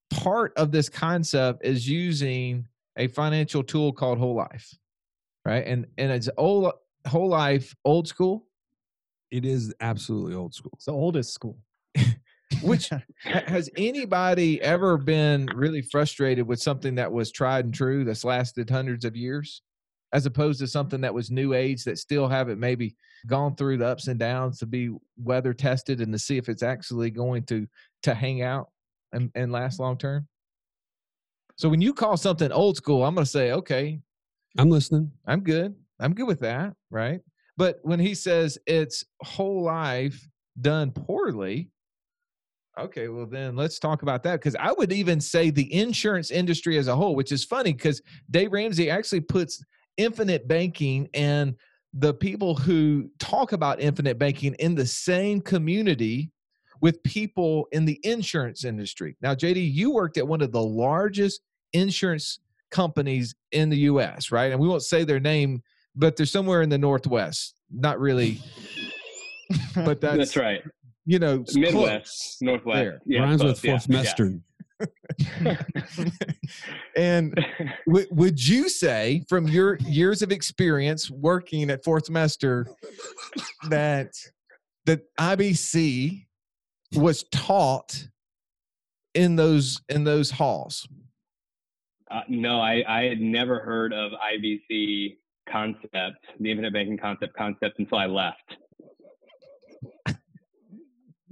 part 0.10 0.54
of 0.58 0.72
this 0.72 0.90
concept 0.90 1.66
is 1.66 1.88
using 1.88 2.68
a 2.96 3.08
financial 3.08 3.64
tool 3.64 3.92
called 3.92 4.20
whole 4.20 4.36
life. 4.36 4.74
Right? 5.46 5.66
And 5.66 5.88
and 5.98 6.12
it's 6.12 6.30
old 6.38 6.72
whole 7.08 7.30
life 7.30 7.76
old 7.86 8.08
school 8.08 8.48
it 9.32 9.46
is 9.46 9.74
absolutely 9.82 10.36
old 10.36 10.54
school. 10.54 10.72
It's 10.76 10.86
the 10.86 10.94
oldest 10.94 11.34
school. 11.34 11.58
Which 12.62 12.90
has 13.24 13.70
anybody 13.78 14.62
ever 14.62 14.98
been 14.98 15.48
really 15.54 15.82
frustrated 15.82 16.48
with 16.48 16.62
something 16.62 16.96
that 16.96 17.12
was 17.12 17.32
tried 17.32 17.66
and 17.66 17.74
true 17.74 18.06
that's 18.06 18.24
lasted 18.24 18.70
hundreds 18.70 19.06
of 19.06 19.16
years, 19.16 19.62
as 20.14 20.26
opposed 20.26 20.60
to 20.60 20.68
something 20.68 21.02
that 21.02 21.14
was 21.14 21.30
new 21.30 21.54
age 21.54 21.84
that 21.84 21.98
still 21.98 22.28
haven't 22.28 22.60
maybe 22.60 22.96
gone 23.26 23.56
through 23.56 23.78
the 23.78 23.86
ups 23.88 24.08
and 24.08 24.20
downs 24.20 24.60
to 24.60 24.66
be 24.66 24.90
weather 25.18 25.54
tested 25.54 26.00
and 26.02 26.14
to 26.14 26.20
see 26.20 26.38
if 26.38 26.50
it's 26.50 26.64
actually 26.64 27.10
going 27.10 27.44
to 27.44 27.68
to 28.04 28.14
hang 28.14 28.42
out 28.42 28.70
and, 29.12 29.32
and 29.36 29.52
last 29.52 29.80
long 29.80 29.98
term? 29.98 30.28
So 31.58 31.68
when 31.68 31.82
you 31.82 31.94
call 31.94 32.18
something 32.18 32.52
old 32.52 32.78
school, 32.78 33.04
I'm 33.04 33.16
going 33.16 33.26
to 33.26 33.32
say, 33.32 33.52
okay, 33.52 34.00
I'm 34.58 34.70
listening. 34.70 35.12
I'm 35.26 35.42
good. 35.42 35.76
I'm 36.00 36.14
good 36.14 36.28
with 36.28 36.40
that, 36.42 36.74
right? 36.92 37.20
But 37.58 37.80
when 37.82 38.00
he 38.00 38.14
says 38.14 38.58
it's 38.68 39.04
whole 39.24 39.64
life 39.64 40.28
done 40.62 40.92
poorly, 40.92 41.72
Okay, 42.80 43.08
well 43.08 43.26
then 43.26 43.56
let's 43.56 43.80
talk 43.80 44.04
about 44.04 44.22
that 44.24 44.34
because 44.34 44.56
I 44.56 44.72
would 44.72 44.94
even 44.94 45.20
say 45.20 45.50
the 45.50 45.74
insurance 45.74 46.30
industry 46.30 46.78
as 46.78 46.88
a 46.88 46.96
whole, 46.96 47.16
which 47.16 47.32
is 47.32 47.44
funny 47.44 47.74
because 47.74 48.04
Dave 48.30 48.52
Ramsey 48.52 48.92
actually 48.92 49.22
puts 49.22 49.64
infinite 49.98 50.48
banking 50.48 51.10
and 51.14 51.56
the 51.94 52.14
people 52.14 52.56
who 52.56 53.10
talk 53.20 53.52
about 53.52 53.80
infinite 53.80 54.20
banking 54.20 54.54
in 54.56 54.76
the 54.76 54.86
same 54.86 55.42
community 55.42 56.32
with 56.82 57.02
people 57.04 57.68
in 57.72 57.86
the 57.86 58.00
insurance 58.04 58.64
industry. 58.64 59.18
Now, 59.22 59.34
JD, 59.34 59.74
you 59.74 59.92
worked 59.92 60.18
at 60.18 60.28
one 60.28 60.42
of 60.42 60.52
the 60.52 60.62
largest 60.62 61.42
insurance 61.74 62.40
companies 62.72 63.36
in 63.52 63.70
the 63.70 63.78
US, 63.78 64.32
right? 64.32 64.52
And 64.52 64.60
we 64.60 64.68
won't 64.68 64.84
say 64.84 65.04
their 65.04 65.20
name, 65.20 65.64
but 65.96 66.16
they're 66.16 66.26
somewhere 66.26 66.62
in 66.62 66.70
the 66.70 66.78
Northwest. 66.78 67.56
Not 67.72 68.00
really, 68.00 68.40
but 69.76 70.00
that's, 70.00 70.18
That's 70.18 70.38
right. 70.38 70.62
You 71.06 71.20
know, 71.20 71.44
Midwest, 71.54 71.72
close. 71.72 72.38
Northwest. 72.42 72.78
There. 72.78 73.02
Yeah, 73.06 73.22
Rhymes 73.22 73.42
close, 73.42 73.54
with 73.54 73.66
yeah, 73.66 73.72
Fourth 73.72 73.90
Western. 73.90 74.44
and 76.96 77.34
w- 77.88 78.08
would 78.12 78.48
you 78.48 78.70
say, 78.70 79.24
from 79.28 79.48
your 79.48 79.78
years 79.78 80.22
of 80.22 80.32
experience 80.32 81.10
working 81.10 81.70
at 81.70 81.84
Fourth 81.84 82.06
Semester, 82.06 82.68
that 83.70 84.14
that 84.86 85.02
IBC 85.20 86.26
was 86.96 87.24
taught 87.32 88.08
in 89.14 89.36
those 89.36 89.82
in 89.90 90.04
those 90.04 90.32
halls? 90.32 90.88
Uh, 92.10 92.22
no, 92.30 92.62
I, 92.62 92.84
I 92.88 93.04
had 93.04 93.20
never 93.20 93.60
heard 93.60 93.92
of 93.92 94.12
IBC 94.14 95.18
concept, 95.50 96.26
the 96.40 96.52
infinite 96.52 96.72
banking 96.74 96.98
concept 96.98 97.36
concept 97.36 97.80
until 97.80 97.98
I 97.98 98.06
left. 98.06 98.58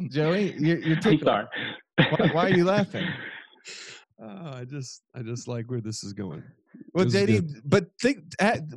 Joey, 0.09 0.53
you're, 0.57 0.79
you're 0.79 0.97
I'm 1.05 1.19
sorry. 1.19 1.45
Why, 1.97 2.29
why 2.33 2.49
are 2.49 2.53
you 2.53 2.65
laughing? 2.65 3.07
Oh, 4.21 4.51
I 4.53 4.65
just 4.65 5.01
I 5.13 5.21
just 5.21 5.47
like 5.47 5.69
where 5.69 5.81
this 5.81 6.03
is 6.03 6.13
going. 6.13 6.43
Well, 6.93 7.05
JD, 7.05 7.61
but 7.65 7.87
think, 8.01 8.23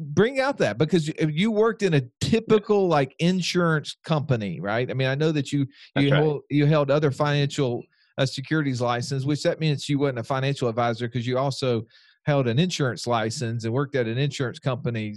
bring 0.01 0.41
out 0.41 0.59
that 0.59 0.79
because 0.79 1.09
you, 1.09 1.15
you 1.29 1.51
worked 1.51 1.83
in 1.83 1.95
a 1.95 2.03
typical 2.21 2.89
like 2.89 3.15
insurance 3.21 3.97
company, 4.05 4.61
right? 4.61 4.91
I 4.91 4.95
mean, 4.95 5.09
I 5.09 5.15
know 5.15 5.31
that 5.33 5.53
you 5.53 5.67
you 5.97 6.11
right. 6.11 6.23
hold, 6.23 6.43
you 6.51 6.67
held 6.67 6.91
other 6.91 7.11
financial 7.11 7.83
uh, 8.19 8.27
securities 8.27 8.81
license, 8.81 9.25
which 9.25 9.43
that 9.45 9.61
means 9.61 9.89
you 9.89 10.01
wasn't 10.01 10.19
a 10.19 10.25
financial 10.25 10.69
advisor 10.69 11.07
because 11.07 11.27
you 11.27 11.39
also 11.39 11.85
held 12.25 12.49
an 12.49 12.59
insurance 12.59 13.07
license 13.07 13.65
and 13.65 13.73
worked 13.73 13.95
at 13.95 14.07
an 14.07 14.19
insurance 14.19 14.59
company. 14.59 15.15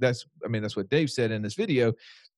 That's 0.00 0.26
I 0.44 0.48
mean, 0.48 0.62
that's 0.62 0.76
what 0.76 0.90
Dave 0.90 1.10
said 1.10 1.30
in 1.30 1.42
this 1.42 1.54
video. 1.54 1.92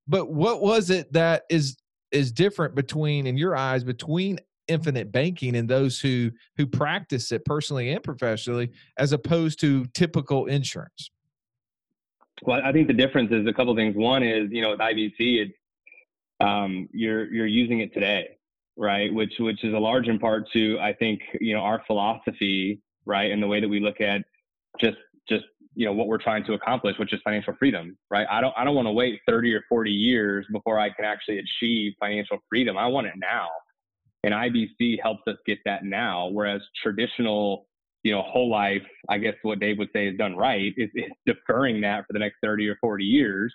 But 0.07 0.31
what 0.31 0.61
was 0.61 0.91
it 0.91 1.11
that 1.15 1.45
is 1.49 1.77
is 2.11 2.31
different 2.31 2.75
between, 2.75 3.27
in 3.27 3.39
your 3.39 3.57
eyes, 3.57 3.83
between 3.83 4.39
infinite 4.69 5.11
banking 5.11 5.57
and 5.57 5.69
those 5.69 6.01
who 6.01 6.31
who 6.57 6.67
practice 6.67 7.33
it 7.33 7.45
personally 7.45 7.91
and 7.91 8.03
professionally 8.03 8.71
as 8.97 9.13
opposed 9.13 9.59
to 9.61 9.85
typical 9.87 10.47
insurance 10.47 11.11
Well, 12.43 12.61
I 12.65 12.73
think 12.73 12.87
the 12.89 12.95
difference 12.95 13.31
is 13.31 13.47
a 13.47 13.53
couple 13.53 13.75
things. 13.77 13.95
One 13.97 14.23
is, 14.23 14.51
you 14.51 14.63
know, 14.63 14.71
with 14.71 14.81
IBC, 14.81 15.15
it's 15.19 15.53
um, 16.43 16.89
you're 16.93 17.33
you're 17.33 17.47
using 17.47 17.81
it 17.81 17.95
today, 17.95 18.37
right? 18.77 19.13
Which 19.13 19.35
which 19.39 19.63
is 19.65 19.75
a 19.75 19.79
large 19.79 20.09
in 20.09 20.19
part 20.19 20.51
to 20.53 20.79
I 20.81 20.93
think 20.93 21.21
you 21.41 21.55
know 21.55 21.61
our 21.61 21.83
philosophy, 21.87 22.81
right, 23.07 23.31
and 23.31 23.43
the 23.43 23.47
way 23.47 23.61
that 23.61 23.69
we 23.69 23.81
look 23.81 24.01
at 24.01 24.23
just 24.81 24.97
just 25.29 25.45
you 25.75 25.87
know 25.87 25.93
what 25.93 26.09
we're 26.09 26.19
trying 26.19 26.45
to 26.45 26.55
accomplish, 26.55 26.99
which 26.99 27.13
is 27.13 27.21
financial 27.23 27.55
freedom, 27.59 27.97
right? 28.11 28.27
I 28.31 28.41
don't 28.41 28.55
I 28.57 28.65
don't 28.65 28.75
want 28.75 28.87
to 28.87 28.93
wait 28.93 29.21
30 29.27 29.55
or 29.55 29.63
40 29.69 29.91
years 29.91 30.47
before 30.53 30.79
I 30.79 30.91
can 30.91 31.05
actually 31.05 31.39
achieve 31.39 31.93
financial 32.01 32.39
freedom. 32.49 32.77
I 32.77 32.87
want 32.87 33.07
it 33.07 33.15
now, 33.17 33.49
and 34.25 34.35
IBC 34.35 35.01
helps 35.03 35.23
us 35.27 35.37
get 35.47 35.59
that 35.65 35.85
now. 35.85 36.29
Whereas 36.29 36.61
traditional 36.83 37.67
you 38.03 38.13
know, 38.13 38.23
whole 38.23 38.51
life, 38.51 38.83
I 39.09 39.19
guess 39.19 39.35
what 39.43 39.61
Dave 39.61 39.79
would 39.79 39.91
say 39.93 40.09
is 40.09 40.19
done 40.19 40.37
right, 40.37 40.73
is, 40.77 40.91
is 40.95 41.05
deferring 41.27 41.81
that 41.83 42.05
for 42.07 42.13
the 42.13 42.19
next 42.19 42.37
30 42.43 42.69
or 42.69 42.77
40 42.81 43.05
years. 43.05 43.55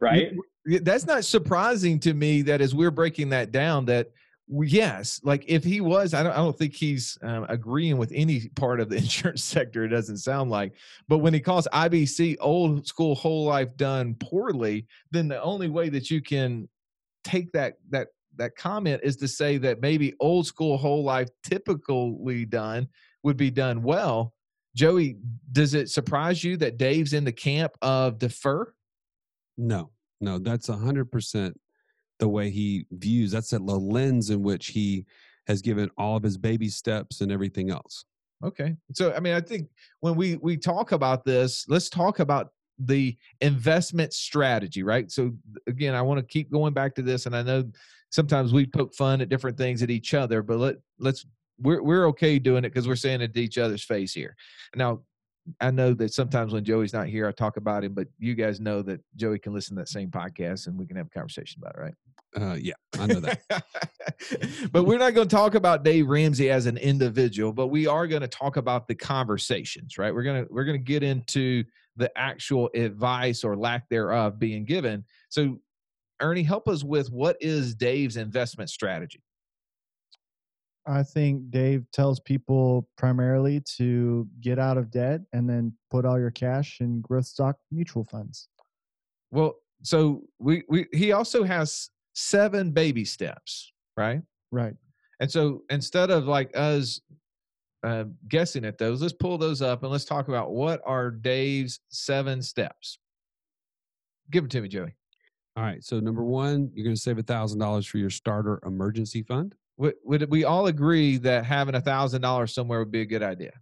Right. 0.00 0.32
That's 0.64 1.06
not 1.06 1.24
surprising 1.24 2.00
to 2.00 2.14
me 2.14 2.42
that 2.42 2.60
as 2.60 2.74
we're 2.74 2.90
breaking 2.90 3.28
that 3.30 3.52
down 3.52 3.84
that 3.86 4.08
yes 4.48 5.20
like 5.22 5.44
if 5.46 5.62
he 5.62 5.80
was 5.80 6.12
i 6.12 6.22
don't, 6.22 6.32
I 6.32 6.36
don't 6.36 6.58
think 6.58 6.74
he's 6.74 7.16
um, 7.22 7.46
agreeing 7.48 7.96
with 7.96 8.10
any 8.12 8.48
part 8.56 8.80
of 8.80 8.90
the 8.90 8.96
insurance 8.98 9.42
sector 9.42 9.84
it 9.84 9.88
doesn't 9.88 10.18
sound 10.18 10.50
like 10.50 10.74
but 11.08 11.18
when 11.18 11.32
he 11.32 11.40
calls 11.40 11.68
ibc 11.72 12.36
old 12.40 12.86
school 12.86 13.14
whole 13.14 13.46
life 13.46 13.74
done 13.76 14.14
poorly 14.16 14.86
then 15.10 15.28
the 15.28 15.40
only 15.40 15.68
way 15.68 15.88
that 15.88 16.10
you 16.10 16.20
can 16.20 16.68
take 17.24 17.52
that 17.52 17.74
that 17.90 18.08
that 18.36 18.56
comment 18.56 19.00
is 19.02 19.16
to 19.16 19.28
say 19.28 19.58
that 19.58 19.80
maybe 19.80 20.14
old 20.20 20.46
school 20.46 20.76
whole 20.76 21.04
life 21.04 21.28
typically 21.42 22.44
done 22.44 22.88
would 23.22 23.36
be 23.36 23.50
done 23.50 23.82
well 23.82 24.32
joey 24.74 25.16
does 25.52 25.74
it 25.74 25.88
surprise 25.88 26.42
you 26.42 26.56
that 26.56 26.76
dave's 26.76 27.12
in 27.12 27.24
the 27.24 27.32
camp 27.32 27.72
of 27.82 28.18
defer 28.18 28.72
No, 29.58 29.90
no, 30.20 30.38
that's 30.38 30.68
a 30.68 30.76
hundred 30.76 31.10
percent 31.10 31.58
the 32.18 32.28
way 32.28 32.50
he 32.50 32.86
views. 32.92 33.32
That's 33.32 33.50
the 33.50 33.58
lens 33.58 34.30
in 34.30 34.42
which 34.42 34.68
he 34.68 35.06
has 35.48 35.60
given 35.60 35.90
all 35.98 36.16
of 36.16 36.22
his 36.22 36.38
baby 36.38 36.68
steps 36.68 37.20
and 37.20 37.32
everything 37.32 37.70
else. 37.70 38.04
Okay. 38.44 38.76
So 38.94 39.12
I 39.12 39.20
mean, 39.20 39.34
I 39.34 39.40
think 39.40 39.68
when 40.00 40.14
we 40.14 40.36
we 40.36 40.56
talk 40.56 40.92
about 40.92 41.24
this, 41.24 41.66
let's 41.68 41.90
talk 41.90 42.20
about 42.20 42.50
the 42.78 43.16
investment 43.40 44.12
strategy, 44.12 44.82
right? 44.82 45.10
So 45.10 45.32
again, 45.66 45.94
I 45.94 46.02
want 46.02 46.18
to 46.18 46.26
keep 46.26 46.50
going 46.50 46.72
back 46.72 46.94
to 46.94 47.02
this, 47.02 47.26
and 47.26 47.36
I 47.36 47.42
know 47.42 47.64
sometimes 48.12 48.52
we 48.52 48.66
poke 48.66 48.94
fun 48.94 49.20
at 49.20 49.28
different 49.28 49.56
things 49.56 49.82
at 49.82 49.90
each 49.90 50.14
other, 50.14 50.42
but 50.42 50.58
let 50.58 50.76
let's 51.00 51.26
we're 51.58 51.82
we're 51.82 52.06
okay 52.08 52.38
doing 52.38 52.64
it 52.64 52.68
because 52.68 52.86
we're 52.86 52.94
saying 52.94 53.22
it 53.22 53.34
to 53.34 53.40
each 53.40 53.58
other's 53.58 53.82
face 53.82 54.12
here. 54.12 54.36
Now, 54.76 55.00
I 55.60 55.70
know 55.72 55.92
that 55.94 56.12
sometimes 56.12 56.52
when 56.52 56.64
Joey's 56.64 56.92
not 56.92 57.08
here, 57.08 57.26
I 57.26 57.32
talk 57.32 57.56
about 57.56 57.82
him, 57.82 57.94
but 57.94 58.06
you 58.18 58.34
guys 58.34 58.60
know 58.60 58.82
that 58.82 59.00
Joey 59.16 59.40
can 59.40 59.52
listen 59.52 59.74
to 59.76 59.82
that 59.82 59.88
same 59.88 60.10
podcast 60.10 60.68
and 60.68 60.78
we 60.78 60.86
can 60.86 60.96
have 60.96 61.06
a 61.06 61.10
conversation 61.10 61.60
about 61.60 61.74
it, 61.74 61.80
right? 61.80 61.94
Uh, 62.34 62.54
yeah, 62.54 62.74
I 62.98 63.06
know 63.06 63.20
that. 63.20 63.42
but 64.72 64.84
we're 64.84 64.98
not 64.98 65.14
going 65.14 65.28
to 65.28 65.36
talk 65.36 65.54
about 65.54 65.82
Dave 65.84 66.08
Ramsey 66.08 66.48
as 66.48 66.66
an 66.66 66.78
individual, 66.78 67.52
but 67.52 67.66
we 67.66 67.86
are 67.86 68.06
going 68.06 68.22
to 68.22 68.28
talk 68.28 68.56
about 68.56 68.86
the 68.86 68.94
conversations, 68.94 69.98
right? 69.98 70.14
We're 70.14 70.22
going 70.22 70.46
to 70.46 70.52
we're 70.52 70.64
going 70.64 70.78
to 70.78 70.84
get 70.84 71.02
into 71.02 71.64
the 71.96 72.10
actual 72.16 72.70
advice 72.74 73.44
or 73.44 73.56
lack 73.56 73.88
thereof 73.88 74.38
being 74.38 74.64
given. 74.64 75.04
So 75.28 75.58
Ernie, 76.22 76.42
help 76.42 76.68
us 76.68 76.84
with 76.84 77.10
what 77.10 77.36
is 77.40 77.74
Dave's 77.74 78.16
investment 78.16 78.70
strategy? 78.70 79.22
I 80.86 81.02
think 81.02 81.50
Dave 81.50 81.84
tells 81.92 82.18
people 82.20 82.88
primarily 82.96 83.62
to 83.76 84.26
get 84.40 84.58
out 84.58 84.78
of 84.78 84.90
debt 84.90 85.20
and 85.32 85.48
then 85.48 85.72
put 85.90 86.04
all 86.04 86.18
your 86.18 86.30
cash 86.30 86.78
in 86.80 87.00
growth 87.02 87.26
stock 87.26 87.56
mutual 87.70 88.04
funds. 88.04 88.48
Well, 89.30 89.54
so 89.82 90.22
we 90.38 90.62
we 90.68 90.86
he 90.92 91.12
also 91.12 91.44
has 91.44 91.90
seven 92.14 92.70
baby 92.70 93.04
steps, 93.04 93.72
right? 93.96 94.22
Right. 94.50 94.74
And 95.20 95.30
so 95.30 95.62
instead 95.70 96.10
of 96.10 96.26
like 96.26 96.50
us 96.56 97.00
uh, 97.84 98.04
guessing 98.28 98.64
at 98.64 98.78
those, 98.78 99.02
let's 99.02 99.14
pull 99.14 99.38
those 99.38 99.62
up 99.62 99.82
and 99.82 99.92
let's 99.92 100.04
talk 100.04 100.28
about 100.28 100.52
what 100.52 100.80
are 100.84 101.10
Dave's 101.10 101.80
seven 101.90 102.42
steps. 102.42 102.98
Give 104.30 104.42
them 104.44 104.50
to 104.50 104.60
me, 104.62 104.68
Joey. 104.68 104.94
All 105.56 105.62
right. 105.62 105.82
So 105.84 106.00
number 106.00 106.24
one, 106.24 106.70
you're 106.74 106.84
going 106.84 106.96
to 106.96 107.00
save 107.00 107.18
a 107.18 107.22
thousand 107.22 107.58
dollars 107.58 107.86
for 107.86 107.98
your 107.98 108.10
starter 108.10 108.58
emergency 108.64 109.22
fund. 109.22 109.54
Would, 109.76 109.94
would 110.04 110.30
we 110.30 110.44
all 110.44 110.66
agree 110.66 111.18
that 111.18 111.44
having 111.44 111.74
a 111.74 111.80
thousand 111.80 112.22
dollars 112.22 112.54
somewhere 112.54 112.78
would 112.78 112.90
be 112.90 113.02
a 113.02 113.06
good 113.06 113.22
idea? 113.22 113.52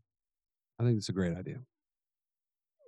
I 0.78 0.84
think 0.84 0.98
it's 0.98 1.08
a 1.08 1.12
great 1.12 1.36
idea. 1.36 1.58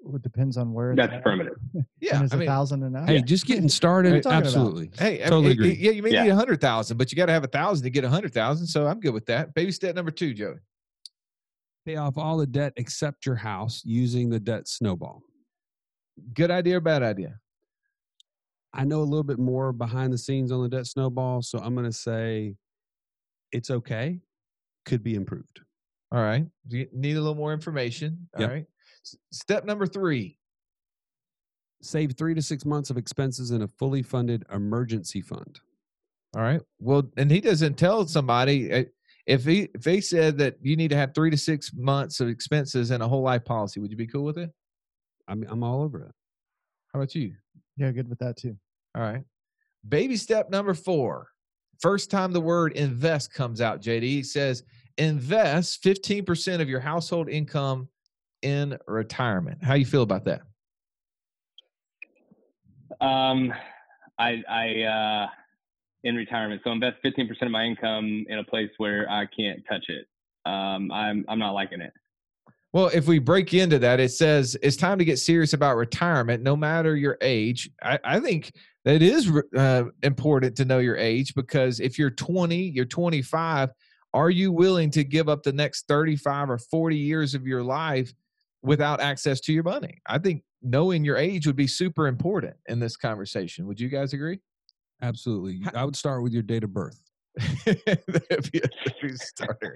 Well, 0.04 0.16
it 0.16 0.22
depends 0.22 0.56
on 0.56 0.72
where. 0.72 0.94
That's 0.96 1.12
at. 1.12 1.20
affirmative. 1.20 1.54
Yeah, 2.00 2.16
And 2.16 2.24
is 2.24 2.32
I 2.32 2.36
a 2.36 2.38
mean, 2.40 2.48
thousand 2.48 2.82
and 2.82 2.96
out? 2.96 3.08
Hey, 3.08 3.22
just 3.22 3.46
getting 3.46 3.68
started. 3.80 4.12
are 4.12 4.16
you 4.16 4.22
talking 4.22 4.38
about? 4.38 4.46
Absolutely. 4.46 4.90
hey, 4.98 5.22
I 5.22 5.26
Totally 5.28 5.42
mean, 5.50 5.52
agree. 5.52 5.74
yeah, 5.74 5.90
you 5.92 6.02
may 6.02 6.10
Yeah. 6.10 6.24
need 6.24 6.30
a 6.30 6.34
hundred 6.34 6.60
thousand, 6.60 6.96
but 6.96 7.12
you 7.12 7.16
got 7.16 7.26
to 7.26 7.32
have 7.32 7.44
a 7.44 7.48
thousand 7.48 7.84
to 7.84 7.90
get 7.90 8.02
a 8.04 8.08
hundred 8.08 8.34
thousand. 8.34 8.66
So 8.66 8.86
I'm 8.88 8.98
good 8.98 9.14
with 9.14 9.26
that. 9.26 9.54
Baby 9.54 9.70
step 9.70 9.94
number 9.94 10.10
two, 10.10 10.34
Joey. 10.34 10.56
Pay 11.86 11.96
off 11.96 12.18
all 12.18 12.36
the 12.38 12.46
debt 12.46 12.72
except 12.76 13.24
your 13.26 13.36
house 13.36 13.82
using 13.84 14.28
the 14.30 14.40
debt 14.40 14.66
snowball. 14.66 15.22
Good 16.34 16.50
idea 16.50 16.78
or 16.78 16.80
bad 16.80 17.02
idea? 17.04 17.38
I 18.74 18.84
know 18.84 19.00
a 19.00 19.04
little 19.04 19.22
bit 19.22 19.38
more 19.38 19.72
behind 19.72 20.12
the 20.12 20.18
scenes 20.18 20.50
on 20.50 20.62
the 20.62 20.68
debt 20.68 20.86
snowball, 20.86 21.42
so 21.42 21.58
I'm 21.58 21.74
going 21.74 21.86
to 21.86 21.92
say 21.92 22.56
it's 23.52 23.70
okay. 23.70 24.20
Could 24.86 25.02
be 25.02 25.14
improved. 25.14 25.60
All 26.10 26.22
right. 26.22 26.46
You 26.68 26.88
need 26.92 27.16
a 27.16 27.20
little 27.20 27.34
more 27.34 27.52
information? 27.52 28.28
All 28.34 28.42
Yep. 28.42 28.50
right. 28.50 28.66
Step 29.30 29.64
number 29.64 29.86
three. 29.86 30.38
Save 31.82 32.12
three 32.12 32.34
to 32.34 32.42
six 32.42 32.64
months 32.64 32.90
of 32.90 32.96
expenses 32.96 33.50
in 33.50 33.62
a 33.62 33.68
fully 33.68 34.02
funded 34.02 34.44
emergency 34.52 35.20
fund. 35.20 35.60
All 36.34 36.42
right. 36.42 36.60
Well, 36.78 37.02
and 37.16 37.30
he 37.30 37.40
doesn't 37.40 37.76
tell 37.76 38.06
somebody 38.06 38.72
uh, 38.72 38.84
if 39.26 39.44
he 39.44 39.68
if 39.74 39.84
he 39.84 40.00
said 40.00 40.38
that 40.38 40.56
you 40.62 40.76
need 40.76 40.88
to 40.88 40.96
have 40.96 41.14
three 41.14 41.30
to 41.30 41.36
six 41.36 41.72
months 41.74 42.20
of 42.20 42.28
expenses 42.28 42.90
in 42.90 43.02
a 43.02 43.08
whole 43.08 43.22
life 43.22 43.44
policy. 43.44 43.80
Would 43.80 43.90
you 43.90 43.96
be 43.96 44.06
cool 44.06 44.24
with 44.24 44.38
it? 44.38 44.50
I'm 45.28 45.44
I'm 45.48 45.62
all 45.62 45.82
over 45.82 46.00
it. 46.04 46.12
How 46.92 47.00
about 47.00 47.14
you? 47.14 47.34
Yeah, 47.82 47.90
good 47.90 48.08
with 48.08 48.20
that 48.20 48.36
too. 48.36 48.56
All 48.94 49.02
right. 49.02 49.24
Baby 49.88 50.16
step 50.16 50.50
number 50.50 50.72
four. 50.72 51.26
first 51.80 52.12
time 52.12 52.32
the 52.32 52.40
word 52.40 52.74
invest 52.74 53.34
comes 53.34 53.60
out, 53.60 53.82
JD 53.82 54.24
says 54.24 54.62
invest 54.98 55.82
15% 55.82 56.60
of 56.60 56.68
your 56.68 56.78
household 56.78 57.28
income 57.28 57.88
in 58.42 58.78
retirement. 58.86 59.64
How 59.64 59.74
you 59.74 59.84
feel 59.84 60.02
about 60.02 60.24
that? 60.26 60.42
Um, 63.00 63.52
I, 64.16 64.44
I, 64.48 64.82
uh, 64.82 65.26
in 66.04 66.14
retirement. 66.14 66.60
So 66.62 66.70
invest 66.70 66.98
15% 67.04 67.30
of 67.42 67.50
my 67.50 67.64
income 67.64 68.24
in 68.28 68.38
a 68.38 68.44
place 68.44 68.70
where 68.76 69.10
I 69.10 69.26
can't 69.26 69.60
touch 69.68 69.86
it. 69.88 70.06
Um, 70.48 70.92
I'm, 70.92 71.24
I'm 71.28 71.40
not 71.40 71.50
liking 71.50 71.80
it. 71.80 71.92
Well, 72.72 72.90
if 72.94 73.06
we 73.06 73.18
break 73.18 73.52
into 73.52 73.78
that, 73.80 74.00
it 74.00 74.12
says 74.12 74.56
it's 74.62 74.76
time 74.76 74.98
to 74.98 75.04
get 75.04 75.18
serious 75.18 75.52
about 75.52 75.76
retirement, 75.76 76.42
no 76.42 76.56
matter 76.56 76.96
your 76.96 77.18
age. 77.20 77.68
I, 77.82 77.98
I 78.02 78.20
think 78.20 78.52
that 78.84 78.96
it 78.96 79.02
is 79.02 79.30
uh, 79.56 79.84
important 80.02 80.56
to 80.56 80.64
know 80.64 80.78
your 80.78 80.96
age 80.96 81.34
because 81.34 81.80
if 81.80 81.98
you're 81.98 82.10
20, 82.10 82.56
you're 82.56 82.86
25, 82.86 83.70
are 84.14 84.30
you 84.30 84.52
willing 84.52 84.90
to 84.92 85.04
give 85.04 85.28
up 85.28 85.42
the 85.42 85.52
next 85.52 85.86
35 85.86 86.50
or 86.50 86.58
40 86.58 86.96
years 86.96 87.34
of 87.34 87.46
your 87.46 87.62
life 87.62 88.12
without 88.62 89.00
access 89.00 89.40
to 89.40 89.52
your 89.52 89.64
money? 89.64 90.00
I 90.06 90.18
think 90.18 90.42
knowing 90.62 91.04
your 91.04 91.18
age 91.18 91.46
would 91.46 91.56
be 91.56 91.66
super 91.66 92.06
important 92.06 92.56
in 92.68 92.80
this 92.80 92.96
conversation. 92.96 93.66
Would 93.66 93.80
you 93.80 93.88
guys 93.88 94.14
agree? 94.14 94.40
Absolutely. 95.02 95.60
I 95.74 95.84
would 95.84 95.96
start 95.96 96.22
with 96.22 96.32
your 96.32 96.42
date 96.42 96.64
of 96.64 96.72
birth. 96.72 97.00
That'd 97.64 98.52
be 98.52 98.58
a 98.58 98.90
good 99.00 99.18
starter. 99.20 99.74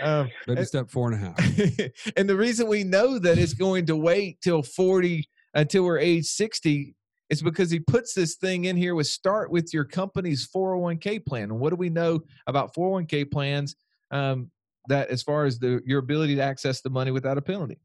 Um, 0.00 0.30
Maybe 0.46 0.58
and- 0.58 0.68
step 0.68 0.90
four 0.90 1.10
and 1.10 1.16
a 1.16 1.26
half. 1.26 2.10
and 2.16 2.28
the 2.28 2.36
reason 2.36 2.68
we 2.68 2.84
know 2.84 3.18
that 3.18 3.38
it's 3.38 3.54
going 3.54 3.86
to 3.86 3.96
wait 3.96 4.40
till 4.40 4.62
40 4.62 5.28
until 5.54 5.84
we're 5.84 5.98
age 5.98 6.26
60 6.26 6.94
is 7.30 7.42
because 7.42 7.70
he 7.70 7.80
puts 7.80 8.14
this 8.14 8.36
thing 8.36 8.66
in 8.66 8.76
here 8.76 8.94
with 8.94 9.06
start 9.06 9.50
with 9.50 9.72
your 9.72 9.84
company's 9.84 10.46
401k 10.46 11.24
plan. 11.24 11.44
And 11.44 11.58
what 11.58 11.70
do 11.70 11.76
we 11.76 11.88
know 11.88 12.20
about 12.46 12.74
401k 12.74 13.30
plans 13.30 13.76
um, 14.10 14.50
that 14.88 15.08
as 15.08 15.22
far 15.22 15.46
as 15.46 15.58
the 15.58 15.80
your 15.86 15.98
ability 15.98 16.36
to 16.36 16.42
access 16.42 16.80
the 16.80 16.90
money 16.90 17.10
without 17.10 17.38
a 17.38 17.42
penalty? 17.42 17.78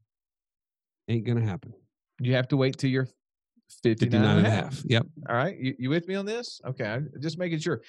Ain't 1.08 1.26
gonna 1.26 1.40
happen. 1.40 1.72
You 2.20 2.34
have 2.34 2.48
to 2.48 2.56
wait 2.56 2.76
till 2.76 2.90
you're 2.90 3.08
59, 3.82 4.10
59 4.10 4.38
and 4.38 4.46
a 4.46 4.50
half. 4.50 4.82
Yep. 4.84 5.06
All 5.28 5.36
right. 5.36 5.56
You, 5.56 5.74
you 5.78 5.90
with 5.90 6.06
me 6.06 6.16
on 6.16 6.26
this? 6.26 6.60
Okay. 6.66 6.84
I'm 6.84 7.08
just 7.20 7.38
making 7.38 7.60
sure. 7.60 7.80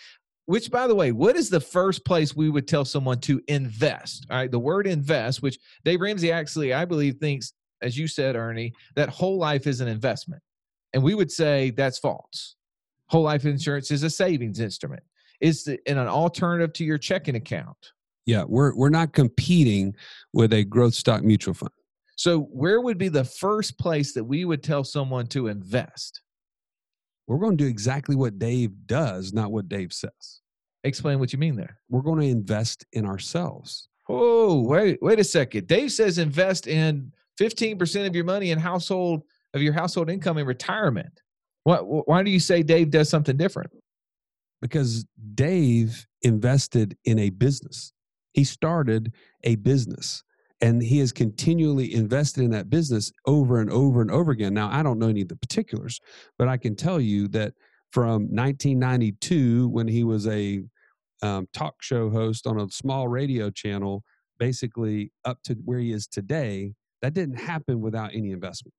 Which, 0.45 0.71
by 0.71 0.88
the 0.88 0.95
way, 0.95 1.12
what 1.12 1.36
is 1.36 1.50
the 1.50 1.60
first 1.60 2.03
place 2.03 2.36
we 2.36 2.50
would 2.50 2.67
tell 2.67 2.83
someone 2.83 3.19
to 3.21 3.41
invest? 3.48 4.25
All 4.29 4.38
right. 4.38 4.51
The 4.51 4.60
word 4.60 4.88
invest, 4.88 5.41
which 5.41 5.57
Dave 5.86 6.01
Ramsey 6.01 6.31
actually, 6.31 6.74
I 6.74 6.86
believe, 6.86 7.17
thinks, 7.17 7.53
as 7.81 7.98
you 7.98 8.07
said, 8.07 8.36
Ernie, 8.36 8.74
that 8.95 9.10
whole 9.10 9.38
life 9.38 9.67
is 9.67 9.81
an 9.81 9.88
investment. 9.88 10.41
And 10.93 11.03
we 11.03 11.15
would 11.15 11.31
say 11.31 11.71
that's 11.71 12.00
false. 12.00 12.55
Whole 13.07 13.24
life 13.24 13.45
insurance 13.45 13.91
is 13.91 14.03
a 14.03 14.10
savings 14.10 14.60
instrument, 14.60 15.03
it's 15.39 15.67
in 15.67 15.98
an 15.98 16.07
alternative 16.07 16.74
to 16.74 16.86
your 16.86 16.98
checking 16.98 17.36
account. 17.36 17.77
Yeah. 18.25 18.43
We're 18.48 18.75
we're 18.75 18.89
not 18.89 19.13
competing 19.13 19.95
with 20.33 20.53
a 20.53 20.63
growth 20.63 20.93
stock 20.93 21.24
mutual 21.24 21.53
fund. 21.53 21.71
So, 22.15 22.41
where 22.51 22.81
would 22.81 22.98
be 23.00 23.07
the 23.07 23.24
first 23.24 23.79
place 23.79 24.13
that 24.13 24.24
we 24.24 24.45
would 24.45 24.63
tell 24.63 24.83
someone 24.83 25.25
to 25.27 25.48
invest? 25.48 26.21
We're 27.31 27.39
going 27.39 27.57
to 27.57 27.63
do 27.63 27.69
exactly 27.69 28.15
what 28.15 28.39
Dave 28.39 28.71
does, 28.85 29.33
not 29.33 29.51
what 29.51 29.69
Dave 29.69 29.93
says. 29.93 30.41
Explain 30.83 31.19
what 31.19 31.31
you 31.31 31.39
mean 31.39 31.55
there. 31.55 31.77
We're 31.89 32.01
going 32.01 32.19
to 32.21 32.27
invest 32.27 32.85
in 32.93 33.05
ourselves. 33.05 33.88
Oh, 34.09 34.61
wait, 34.63 35.00
wait 35.01 35.19
a 35.19 35.23
second. 35.23 35.67
Dave 35.67 35.91
says 35.91 36.17
invest 36.17 36.67
in 36.67 37.11
15% 37.39 38.07
of 38.07 38.15
your 38.15 38.25
money 38.25 38.51
in 38.51 38.59
household 38.59 39.23
of 39.53 39.61
your 39.61 39.73
household 39.73 40.09
income 40.09 40.38
in 40.38 40.45
retirement. 40.45 41.21
What 41.63 42.07
why 42.07 42.23
do 42.23 42.31
you 42.31 42.39
say 42.39 42.63
Dave 42.63 42.89
does 42.89 43.09
something 43.09 43.38
different? 43.38 43.71
because 44.61 45.05
Dave 45.33 46.07
invested 46.21 46.95
in 47.03 47.19
a 47.19 47.31
business. 47.31 47.93
He 48.33 48.43
started 48.43 49.13
a 49.43 49.55
business 49.55 50.23
and 50.61 50.81
he 50.81 50.99
has 50.99 51.11
continually 51.11 51.93
invested 51.93 52.43
in 52.43 52.51
that 52.51 52.69
business 52.69 53.11
over 53.25 53.59
and 53.59 53.69
over 53.71 54.01
and 54.01 54.11
over 54.11 54.31
again. 54.31 54.53
Now, 54.53 54.69
I 54.71 54.83
don't 54.83 55.00
know 55.00 55.07
any 55.07 55.21
of 55.21 55.27
the 55.27 55.35
particulars, 55.35 56.00
but 56.37 56.47
I 56.47 56.57
can 56.57 56.75
tell 56.75 57.01
you 57.01 57.27
that 57.29 57.53
from 57.91 58.24
1992, 58.29 59.69
when 59.69 59.87
he 59.87 60.03
was 60.03 60.27
a 60.27 60.63
um, 61.24 61.47
talk 61.53 61.75
show 61.81 62.09
host 62.09 62.47
on 62.47 62.59
a 62.59 62.69
small 62.69 63.07
radio 63.07 63.50
channel, 63.50 64.03
basically 64.39 65.11
up 65.25 65.41
to 65.43 65.55
where 65.65 65.79
he 65.79 65.91
is 65.91 66.07
today, 66.07 66.74
that 67.01 67.13
didn't 67.13 67.39
happen 67.39 67.81
without 67.81 68.11
any 68.13 68.31
investment. 68.31 68.74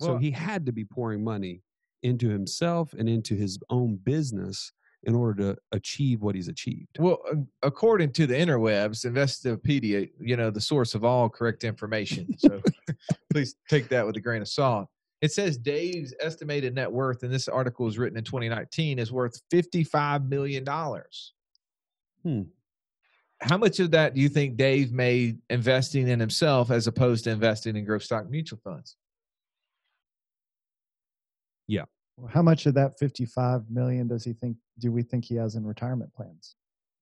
so 0.00 0.16
he 0.18 0.30
had 0.30 0.66
to 0.66 0.72
be 0.72 0.84
pouring 0.84 1.22
money 1.22 1.62
into 2.02 2.28
himself 2.28 2.92
and 2.94 3.08
into 3.08 3.34
his 3.34 3.58
own 3.70 3.98
business 4.02 4.72
in 5.04 5.14
order 5.14 5.54
to 5.54 5.60
achieve 5.72 6.22
what 6.22 6.34
he's 6.34 6.48
achieved. 6.48 6.98
Well, 6.98 7.18
uh, 7.30 7.36
according 7.62 8.12
to 8.14 8.26
the 8.26 8.34
interwebs, 8.34 9.06
Investopedia, 9.06 10.10
you 10.20 10.36
know, 10.36 10.50
the 10.50 10.60
source 10.60 10.94
of 10.94 11.04
all 11.04 11.28
correct 11.28 11.64
information. 11.64 12.36
So 12.38 12.60
please 13.32 13.56
take 13.68 13.88
that 13.88 14.06
with 14.06 14.16
a 14.16 14.20
grain 14.20 14.42
of 14.42 14.48
salt. 14.48 14.88
It 15.22 15.32
says 15.32 15.56
Dave's 15.56 16.12
estimated 16.20 16.74
net 16.74 16.90
worth, 16.90 17.22
and 17.22 17.32
this 17.32 17.48
article 17.48 17.86
was 17.86 17.98
written 17.98 18.18
in 18.18 18.24
2019, 18.24 18.98
is 18.98 19.12
worth 19.12 19.40
$55 19.50 20.28
million. 20.28 20.64
Hmm. 22.22 22.42
How 23.40 23.58
much 23.58 23.80
of 23.80 23.90
that 23.92 24.14
do 24.14 24.20
you 24.20 24.28
think 24.28 24.56
Dave 24.56 24.92
made 24.92 25.38
investing 25.50 26.08
in 26.08 26.20
himself 26.20 26.70
as 26.70 26.86
opposed 26.86 27.24
to 27.24 27.30
investing 27.30 27.76
in 27.76 27.84
growth 27.84 28.02
stock 28.02 28.28
mutual 28.28 28.58
funds? 28.62 28.96
How 32.28 32.42
much 32.42 32.66
of 32.66 32.74
that 32.74 32.98
55 32.98 33.70
million 33.70 34.08
does 34.08 34.24
he 34.24 34.32
think 34.32 34.56
do 34.78 34.90
we 34.90 35.02
think 35.02 35.24
he 35.24 35.36
has 35.36 35.54
in 35.54 35.66
retirement 35.66 36.12
plans? 36.14 36.56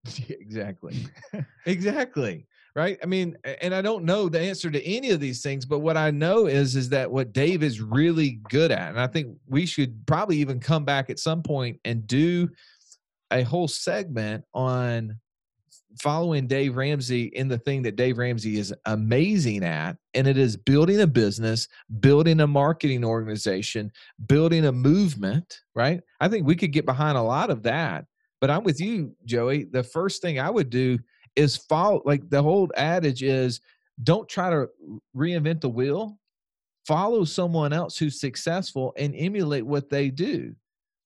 Exactly. 0.29 1.07
exactly. 1.67 2.47
Right. 2.77 2.99
I 3.03 3.07
mean, 3.07 3.39
and 3.63 3.73
I 3.73 3.81
don't 3.81 4.05
know 4.05 4.29
the 4.29 4.41
answer 4.41 4.69
to 4.69 4.85
any 4.85 5.11
of 5.11 5.21
these 5.21 5.43
things, 5.43 5.65
but 5.65 5.79
what 5.79 5.97
I 5.97 6.11
know 6.11 6.47
is 6.47 6.75
is 6.75 6.89
that 6.89 7.11
what 7.11 7.33
Dave 7.33 7.63
is 7.63 7.81
really 7.81 8.41
good 8.51 8.73
at, 8.73 8.91
and 8.91 9.01
I 9.01 9.07
think 9.07 9.37
we 9.47 9.65
should 9.65 10.05
probably 10.07 10.39
even 10.39 10.59
come 10.59 10.85
back 10.85 11.09
at 11.09 11.21
some 11.21 11.43
point 11.43 11.79
and 11.85 12.07
do 12.07 12.49
a 13.31 13.43
whole 13.43 13.69
segment 13.69 14.45
on 14.55 15.21
following 16.01 16.47
Dave 16.47 16.77
Ramsey 16.77 17.25
in 17.35 17.49
the 17.49 17.59
thing 17.59 17.83
that 17.83 17.97
Dave 17.97 18.19
Ramsey 18.19 18.59
is 18.59 18.75
amazing 18.87 19.65
at, 19.65 19.97
and 20.15 20.27
it 20.27 20.37
is 20.37 20.57
building 20.57 21.01
a 21.01 21.07
business, 21.07 21.69
building 22.01 22.41
a 22.41 22.47
marketing 22.47 23.05
organization, 23.05 23.93
building 24.27 24.67
a 24.67 24.73
movement, 24.73 25.61
right? 25.75 26.01
I 26.21 26.29
think 26.29 26.47
we 26.47 26.57
could 26.57 26.73
get 26.73 26.87
behind 26.87 27.17
a 27.17 27.23
lot 27.23 27.51
of 27.51 27.63
that. 27.65 28.07
But 28.41 28.51
I'm 28.51 28.65
with 28.65 28.81
you, 28.81 29.15
Joey. 29.25 29.65
The 29.65 29.83
first 29.83 30.21
thing 30.21 30.39
I 30.39 30.51
would 30.51 30.71
do 30.71 30.99
is 31.37 31.57
follow, 31.57 32.03
like 32.05 32.29
the 32.29 32.43
whole 32.43 32.71
adage 32.77 33.23
is 33.23 33.61
don't 34.03 34.29
try 34.29 34.51
to 34.51 34.69
reinvent 35.17 35.61
the 35.61 35.69
wheel. 35.69 36.19
Follow 36.87 37.25
someone 37.25 37.73
else 37.73 37.97
who's 37.97 38.21
successful 38.21 38.93
and 38.99 39.15
emulate 39.17 39.65
what 39.65 39.89
they 39.89 40.11
do. 40.11 40.55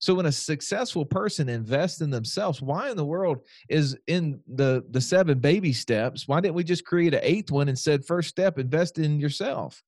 So 0.00 0.14
when 0.14 0.26
a 0.26 0.32
successful 0.32 1.04
person 1.04 1.48
invests 1.48 2.00
in 2.00 2.10
themselves, 2.10 2.62
why 2.62 2.90
in 2.90 2.96
the 2.96 3.04
world 3.04 3.38
is 3.68 3.96
in 4.06 4.40
the 4.46 4.84
the 4.90 5.00
seven 5.00 5.40
baby 5.40 5.72
steps? 5.72 6.28
Why 6.28 6.40
didn't 6.40 6.54
we 6.54 6.64
just 6.64 6.84
create 6.84 7.14
an 7.14 7.20
eighth 7.22 7.50
one 7.50 7.68
and 7.68 7.78
said 7.78 8.04
first 8.04 8.28
step, 8.28 8.58
invest 8.58 8.98
in 8.98 9.18
yourself? 9.18 9.82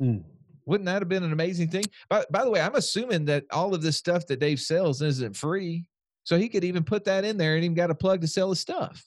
Mm. 0.00 0.24
Wouldn't 0.66 0.86
that 0.86 1.00
have 1.00 1.08
been 1.08 1.24
an 1.24 1.32
amazing 1.32 1.68
thing? 1.68 1.84
By, 2.08 2.24
by 2.30 2.44
the 2.44 2.50
way, 2.50 2.60
I'm 2.60 2.74
assuming 2.74 3.24
that 3.26 3.44
all 3.50 3.74
of 3.74 3.82
this 3.82 3.96
stuff 3.96 4.26
that 4.26 4.38
Dave 4.38 4.60
sells 4.60 5.02
isn't 5.02 5.36
free. 5.36 5.88
So 6.24 6.38
he 6.38 6.48
could 6.48 6.62
even 6.62 6.84
put 6.84 7.04
that 7.04 7.24
in 7.24 7.36
there 7.36 7.56
and 7.56 7.64
even 7.64 7.74
got 7.74 7.90
a 7.90 7.96
plug 7.96 8.20
to 8.20 8.28
sell 8.28 8.50
his 8.50 8.60
stuff. 8.60 9.04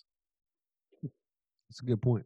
That's 1.70 1.82
a 1.82 1.86
good 1.86 2.02
point. 2.02 2.26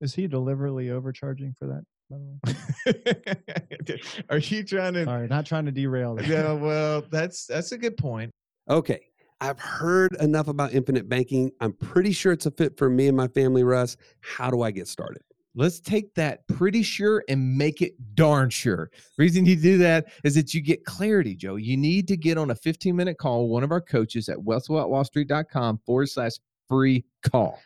Is 0.00 0.14
he 0.14 0.26
deliberately 0.26 0.90
overcharging 0.90 1.54
for 1.58 1.66
that? 1.66 1.82
By 2.10 2.16
the 2.18 3.94
way? 3.94 4.00
Are 4.30 4.38
you 4.38 4.64
trying 4.64 4.94
to? 4.94 5.04
Sorry, 5.04 5.28
not 5.28 5.46
trying 5.46 5.66
to 5.66 5.72
derail 5.72 6.14
this. 6.16 6.26
Yeah, 6.26 6.52
well, 6.52 7.04
that's 7.10 7.46
that's 7.46 7.72
a 7.72 7.78
good 7.78 7.96
point. 7.96 8.30
Okay. 8.68 9.00
I've 9.42 9.58
heard 9.58 10.14
enough 10.20 10.48
about 10.48 10.74
infinite 10.74 11.08
banking. 11.08 11.50
I'm 11.62 11.72
pretty 11.72 12.12
sure 12.12 12.32
it's 12.32 12.44
a 12.44 12.50
fit 12.50 12.76
for 12.76 12.90
me 12.90 13.08
and 13.08 13.16
my 13.16 13.28
family, 13.28 13.64
Russ. 13.64 13.96
How 14.20 14.50
do 14.50 14.62
I 14.62 14.70
get 14.70 14.86
started? 14.86 15.22
Let's 15.54 15.80
take 15.80 16.14
that 16.14 16.46
pretty 16.46 16.82
sure 16.82 17.24
and 17.28 17.56
make 17.56 17.82
it 17.82 17.94
darn 18.14 18.50
sure. 18.50 18.90
Reason 19.18 19.46
you 19.46 19.56
do 19.56 19.78
that 19.78 20.06
is 20.24 20.34
that 20.34 20.54
you 20.54 20.60
get 20.60 20.84
clarity, 20.84 21.34
Joe. 21.34 21.56
You 21.56 21.76
need 21.76 22.06
to 22.08 22.16
get 22.16 22.38
on 22.38 22.50
a 22.50 22.54
15 22.54 22.94
minute 22.94 23.18
call 23.18 23.44
with 23.44 23.52
one 23.52 23.64
of 23.64 23.72
our 23.72 23.80
coaches 23.80 24.28
at 24.28 24.36
wealthwithoutwallstreet.com 24.38 25.80
forward 25.86 26.08
slash 26.08 26.32
free 26.68 27.04
call. 27.28 27.58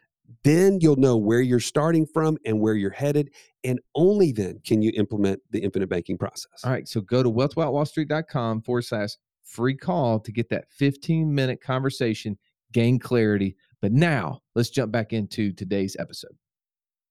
Then 0.42 0.79
you'll 0.81 0.97
know 0.97 1.16
where 1.16 1.40
you're 1.40 1.61
starting 1.61 2.07
from 2.07 2.38
and 2.44 2.61
where 2.61 2.75
you're 2.75 2.90
headed. 2.90 3.31
And 3.62 3.81
only 3.94 4.33
then 4.33 4.61
can 4.66 4.83
you 4.83 4.92
implement 4.94 5.40
the 5.51 5.61
infinite 5.61 5.88
banking 5.88 6.18
process. 6.18 6.64
All 6.64 6.70
right. 6.70 6.88
So 6.88 7.01
go 7.01 7.23
to 7.23 7.31
wealthwithoutwallstreet.com 7.31 8.62
forward 8.62 8.83
slash 8.83 9.11
free 9.44 9.77
call 9.77 10.20
to 10.20 10.33
get 10.33 10.49
that 10.51 10.64
15 10.70 11.35
minute 11.35 11.62
conversation, 11.62 12.37
gain 12.73 12.99
clarity. 12.99 13.57
But 13.81 13.92
now 13.92 14.40
let's 14.55 14.70
jump 14.70 14.92
back 14.92 15.12
into 15.12 15.53
today's 15.53 15.97
episode. 15.99 16.33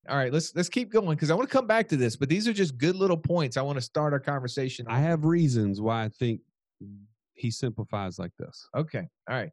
All 0.10 0.18
right, 0.18 0.34
let's 0.34 0.54
let's 0.54 0.68
keep 0.68 0.92
going 0.92 1.12
because 1.12 1.32
I 1.32 1.34
want 1.34 1.48
to 1.48 1.54
come 1.54 1.66
back 1.66 1.88
to 1.90 1.96
this, 1.96 2.18
but 2.18 2.28
these 2.28 2.46
are 2.46 2.52
just 2.52 2.78
good 2.78 2.98
little 2.98 3.16
points. 3.16 3.56
I 3.56 3.62
want 3.62 3.78
to 3.78 3.82
start 3.82 4.12
our 4.12 4.20
conversation. 4.20 4.86
I 4.90 5.00
have 5.00 5.24
reasons 5.24 5.80
why 5.80 6.04
I 6.04 6.10
think 6.10 6.42
he 7.36 7.52
simplifies 7.52 8.20
like 8.20 8.32
this. 8.38 8.68
Okay. 8.76 9.08
All 9.30 9.36
right. 9.36 9.50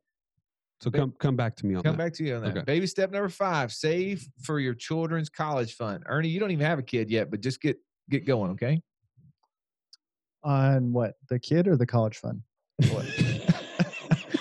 So 0.80 0.90
Ba- 0.90 0.98
come 0.98 1.14
come 1.18 1.36
back 1.36 1.56
to 1.56 1.66
me 1.66 1.74
on 1.74 1.82
Come 1.82 1.96
that. 1.96 2.04
back 2.04 2.12
to 2.14 2.24
you 2.24 2.36
on 2.36 2.42
that. 2.42 2.50
Okay. 2.56 2.62
Baby 2.64 2.86
step 2.86 3.10
number 3.10 3.28
five: 3.28 3.70
save 3.72 4.26
for 4.42 4.58
your 4.60 4.72
children's 4.74 5.28
college 5.28 5.74
fund. 5.74 6.04
Ernie, 6.06 6.28
you 6.28 6.40
don't 6.40 6.50
even 6.50 6.64
have 6.64 6.78
a 6.78 6.82
kid 6.82 7.10
yet, 7.10 7.30
but 7.30 7.40
just 7.40 7.60
get 7.60 7.76
get 8.08 8.24
going. 8.26 8.52
Okay. 8.52 8.80
On 10.42 10.92
what? 10.92 11.14
The 11.28 11.38
kid 11.38 11.68
or 11.68 11.76
the 11.76 11.84
college 11.86 12.16
fund? 12.16 12.40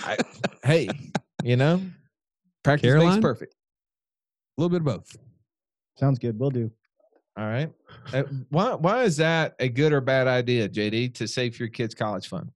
I, 0.06 0.18
hey, 0.64 0.88
you 1.44 1.58
know, 1.58 1.82
practice 2.64 2.88
Caroline? 2.88 3.10
makes 3.16 3.22
perfect. 3.22 3.54
A 4.58 4.62
little 4.62 4.70
bit 4.70 4.78
of 4.82 4.86
both. 4.86 5.18
Sounds 5.98 6.20
good. 6.20 6.40
We'll 6.40 6.52
do. 6.52 6.72
All 7.38 7.46
right. 7.48 7.70
Uh, 8.14 8.24
why 8.50 8.76
why 8.76 9.04
is 9.04 9.18
that 9.18 9.56
a 9.60 9.68
good 9.68 9.92
or 9.92 10.00
bad 10.00 10.28
idea, 10.28 10.70
JD, 10.70 11.16
to 11.16 11.28
save 11.28 11.56
for 11.58 11.64
your 11.64 11.70
kids' 11.70 11.94
college 11.94 12.30
fund? 12.30 12.50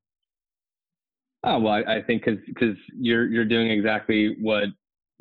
Oh 1.43 1.59
well, 1.59 1.73
I, 1.73 1.95
I 1.95 2.01
think 2.01 2.25
because 2.25 2.77
you're 2.97 3.27
you're 3.27 3.45
doing 3.45 3.69
exactly 3.69 4.37
what 4.39 4.65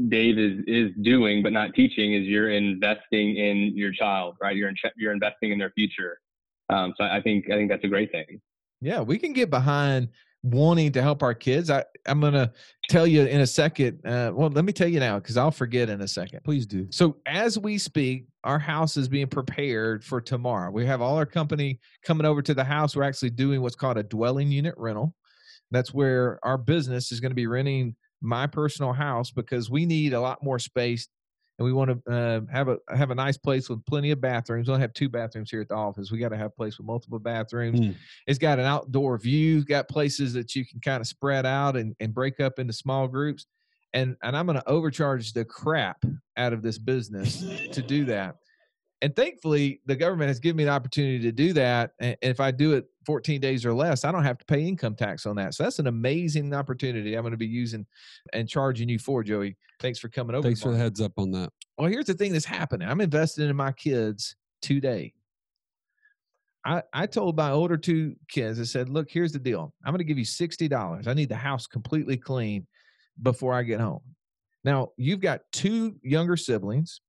Dave 0.09 0.39
is 0.39 0.61
is 0.67 0.91
doing, 1.03 1.43
but 1.43 1.53
not 1.53 1.75
teaching. 1.75 2.15
Is 2.15 2.27
you're 2.27 2.51
investing 2.51 3.37
in 3.37 3.77
your 3.77 3.93
child, 3.93 4.37
right? 4.41 4.57
You're 4.57 4.69
in, 4.69 4.77
you're 4.97 5.13
investing 5.13 5.53
in 5.53 5.59
their 5.59 5.73
future. 5.73 6.19
Um, 6.71 6.95
so 6.97 7.05
I 7.05 7.21
think 7.21 7.51
I 7.51 7.57
think 7.57 7.71
that's 7.71 7.85
a 7.85 7.89
great 7.89 8.13
thing. 8.13 8.41
Yeah, 8.81 9.01
we 9.01 9.19
can 9.19 9.33
get 9.33 9.51
behind 9.51 10.09
wanting 10.43 10.91
to 10.93 11.03
help 11.03 11.23
our 11.23 11.35
kids. 11.35 11.71
I, 11.71 11.85
I'm 12.07 12.21
going 12.21 12.33
to 12.33 12.51
tell 12.89 13.07
you 13.07 13.25
in 13.25 13.41
a 13.41 13.47
second. 13.47 14.05
Uh, 14.05 14.33
well, 14.35 14.51
let 14.51 14.65
me 14.65 14.73
tell 14.73 14.89
you 14.89 14.99
now 14.99 15.19
because 15.19 15.37
I'll 15.37 15.53
forget 15.53 15.89
in 15.89 16.01
a 16.01 16.09
second. 16.09 16.41
Please 16.43 16.67
do. 16.67 16.89
So 16.91 17.17
as 17.27 17.59
we 17.59 17.79
speak, 17.79 18.27
our 18.43 18.59
house 18.59 18.97
is 18.97 19.09
being 19.09 19.29
prepared 19.29 20.05
for 20.05 20.21
tomorrow. 20.21 20.71
We 20.71 20.85
have 20.87 21.01
all 21.01 21.17
our 21.17 21.27
company 21.27 21.79
coming 22.05 22.27
over 22.27 22.43
to 22.43 22.55
the 22.55 22.65
house. 22.65 22.97
We're 22.97 23.05
actually 23.05 23.31
doing 23.31 23.63
what's 23.63 23.77
called 23.77 23.99
a 23.99 24.03
dwelling 24.03 24.51
unit 24.51 24.75
rental. 24.77 25.15
That's 25.73 25.93
where 25.93 26.39
our 26.43 26.59
business 26.59 27.11
is 27.11 27.21
going 27.21 27.31
to 27.31 27.37
be 27.37 27.47
renting 27.47 27.97
my 28.21 28.47
personal 28.47 28.93
house 28.93 29.31
because 29.31 29.71
we 29.71 29.85
need 29.85 30.13
a 30.13 30.21
lot 30.21 30.43
more 30.43 30.59
space 30.59 31.09
and 31.59 31.67
we 31.67 31.73
want 31.73 32.05
to 32.05 32.13
uh, 32.13 32.41
have 32.51 32.69
a 32.69 32.79
have 32.89 33.11
a 33.11 33.15
nice 33.15 33.37
place 33.37 33.69
with 33.69 33.85
plenty 33.85 34.11
of 34.11 34.21
bathrooms. 34.21 34.69
We 34.69 34.73
only 34.73 34.83
have 34.83 34.95
two 34.95 35.09
bathrooms 35.09 35.51
here 35.51 35.61
at 35.61 35.69
the 35.69 35.75
office. 35.75 36.11
We 36.11 36.19
got 36.19 36.31
to 36.31 36.37
have 36.37 36.47
a 36.47 36.51
place 36.51 36.79
with 36.79 36.87
multiple 36.87 37.19
bathrooms. 37.19 37.81
Mm. 37.81 37.95
It's 38.27 38.39
got 38.39 38.59
an 38.59 38.65
outdoor 38.65 39.19
view. 39.19 39.65
Got 39.65 39.89
places 39.89 40.33
that 40.33 40.55
you 40.55 40.65
can 40.65 40.81
kind 40.81 41.01
of 41.01 41.07
spread 41.07 41.45
out 41.45 41.77
and, 41.77 41.95
and 42.01 42.15
break 42.15 42.41
up 42.41 42.59
into 42.59 42.73
small 42.73 43.07
groups. 43.07 43.47
And 43.93 44.17
and 44.23 44.37
I'm 44.37 44.47
going 44.47 44.59
to 44.59 44.69
overcharge 44.69 45.35
the 45.35 45.45
crap 45.45 46.03
out 46.37 46.53
of 46.53 46.63
this 46.63 46.79
business 46.79 47.45
to 47.73 47.83
do 47.83 48.07
that. 48.07 48.37
And 49.03 49.15
thankfully, 49.15 49.81
the 49.85 49.97
government 49.97 50.29
has 50.29 50.41
given 50.41 50.57
me 50.57 50.65
the 50.65 50.71
opportunity 50.71 51.19
to 51.21 51.33
do 51.33 51.53
that. 51.55 51.91
And 51.99 52.17
if 52.23 52.41
I 52.41 52.51
do 52.51 52.75
it 52.75 52.87
14 53.05 53.41
days 53.41 53.65
or 53.67 53.73
less, 53.73 54.05
I 54.05 54.13
don't 54.13 54.25
have 54.25 54.39
to 54.39 54.45
pay 54.45 54.63
income 54.63 54.95
tax 54.95 55.27
on 55.27 55.37
that. 55.37 55.55
So 55.55 55.63
that's 55.63 55.79
an 55.79 55.87
amazing 55.87 56.55
opportunity 56.55 57.15
I'm 57.15 57.23
going 57.23 57.33
to 57.33 57.37
be 57.37 57.47
using 57.47 57.87
and 58.33 58.49
charging 58.49 58.89
you 58.89 58.99
for, 58.99 59.23
Joey. 59.23 59.57
Thanks 59.81 59.99
for 59.99 60.09
coming 60.09 60.35
over. 60.35 60.47
Thanks 60.47 60.63
for 60.63 60.73
the 60.73 60.79
heads 60.79 61.01
up 61.01 61.13
on 61.19 61.31
that. 61.33 61.51
Well, 61.79 61.91
here's 61.91 62.07
the 62.07 62.15
thing 62.15 62.33
that's 62.33 62.45
happening. 62.45 62.89
I'm 62.89 63.01
investing 63.01 63.49
in 63.49 63.57
my 63.57 63.73
kids 63.73 64.37
today. 64.61 65.15
I, 66.65 66.83
I 66.93 67.07
told 67.07 67.37
my 67.37 67.51
older 67.51 67.77
two 67.77 68.15
kids, 68.29 68.61
I 68.61 68.65
said, 68.65 68.89
look, 68.89 69.11
here's 69.11 69.33
the 69.33 69.39
deal. 69.39 69.75
I'm 69.85 69.93
going 69.93 69.99
to 69.99 70.05
give 70.05 70.19
you 70.19 70.25
$60. 70.25 71.09
I 71.09 71.15
need 71.15 71.29
the 71.29 71.35
house 71.35 71.67
completely 71.67 72.17
clean 72.17 72.67
before 73.21 73.53
I 73.53 73.65
get 73.65 73.81
home. 73.81 74.03
Now, 74.65 74.91
you've 74.97 75.21
got 75.21 75.41
two 75.53 75.97
younger 76.03 76.37
siblings 76.37 77.01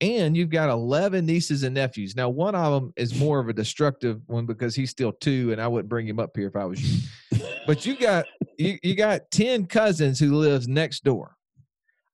and 0.00 0.36
you've 0.36 0.50
got 0.50 0.68
11 0.68 1.24
nieces 1.24 1.62
and 1.62 1.74
nephews. 1.74 2.14
Now, 2.16 2.28
one 2.28 2.54
of 2.54 2.72
them 2.72 2.92
is 2.96 3.18
more 3.18 3.40
of 3.40 3.48
a 3.48 3.52
destructive 3.52 4.20
one 4.26 4.44
because 4.44 4.74
he's 4.74 4.90
still 4.90 5.12
two 5.12 5.52
and 5.52 5.60
I 5.60 5.68
wouldn't 5.68 5.88
bring 5.88 6.06
him 6.06 6.18
up 6.18 6.36
here 6.36 6.48
if 6.48 6.56
I 6.56 6.64
was 6.64 6.82
you. 6.82 7.40
but 7.66 7.86
you 7.86 7.96
got 7.96 8.26
you, 8.58 8.78
you 8.82 8.94
got 8.94 9.30
10 9.30 9.66
cousins 9.66 10.18
who 10.18 10.34
lives 10.34 10.68
next 10.68 11.04
door. 11.04 11.36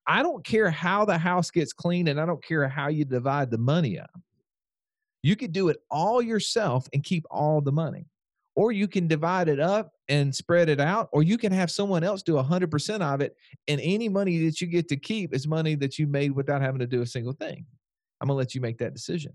I 0.07 0.23
don't 0.23 0.45
care 0.45 0.71
how 0.71 1.05
the 1.05 1.19
house 1.19 1.51
gets 1.51 1.73
clean 1.73 2.09
and 2.09 2.21
I 2.21 2.27
don't 2.27 2.43
care 2.43 2.69
how 2.69 2.89
you 2.89 3.05
divide 3.05 3.51
the 3.51 3.59
money 3.59 3.99
up. 3.99 4.11
You 5.23 5.37
could 5.37 5.53
do 5.53 5.69
it 5.69 5.79
all 5.91 6.21
yourself 6.21 6.89
and 6.93 7.05
keep 7.05 7.25
all 7.31 7.61
the 7.61 7.73
money. 7.73 8.07
Or 8.55 8.73
you 8.73 8.87
can 8.87 9.07
divide 9.09 9.49
it 9.49 9.61
up 9.61 9.93
and 10.13 10.35
spread 10.35 10.69
it 10.69 10.79
out, 10.79 11.09
or 11.11 11.23
you 11.23 11.39
can 11.39 11.51
have 11.53 11.71
someone 11.71 12.05
else 12.05 12.23
do 12.23 12.35
100% 12.35 13.01
of 13.01 13.23
it. 13.23 13.35
And 13.67 13.81
any 13.83 14.11
money 14.11 14.45
that 14.45 14.61
you 14.61 14.67
get 14.67 14.87
to 14.89 14.97
keep 14.97 15.35
is 15.35 15.49
money 15.49 15.75
that 15.77 15.99
you 15.99 16.07
made 16.07 16.33
without 16.33 16.61
having 16.61 16.81
to 16.81 16.87
do 16.87 17.01
a 17.01 17.07
single 17.07 17.33
thing. 17.33 17.65
I'm 18.21 18.29
going 18.29 18.37
to 18.37 18.39
let 18.39 18.55
you 18.55 18.61
make 18.61 18.77
that 18.79 18.93
decision. 18.93 19.33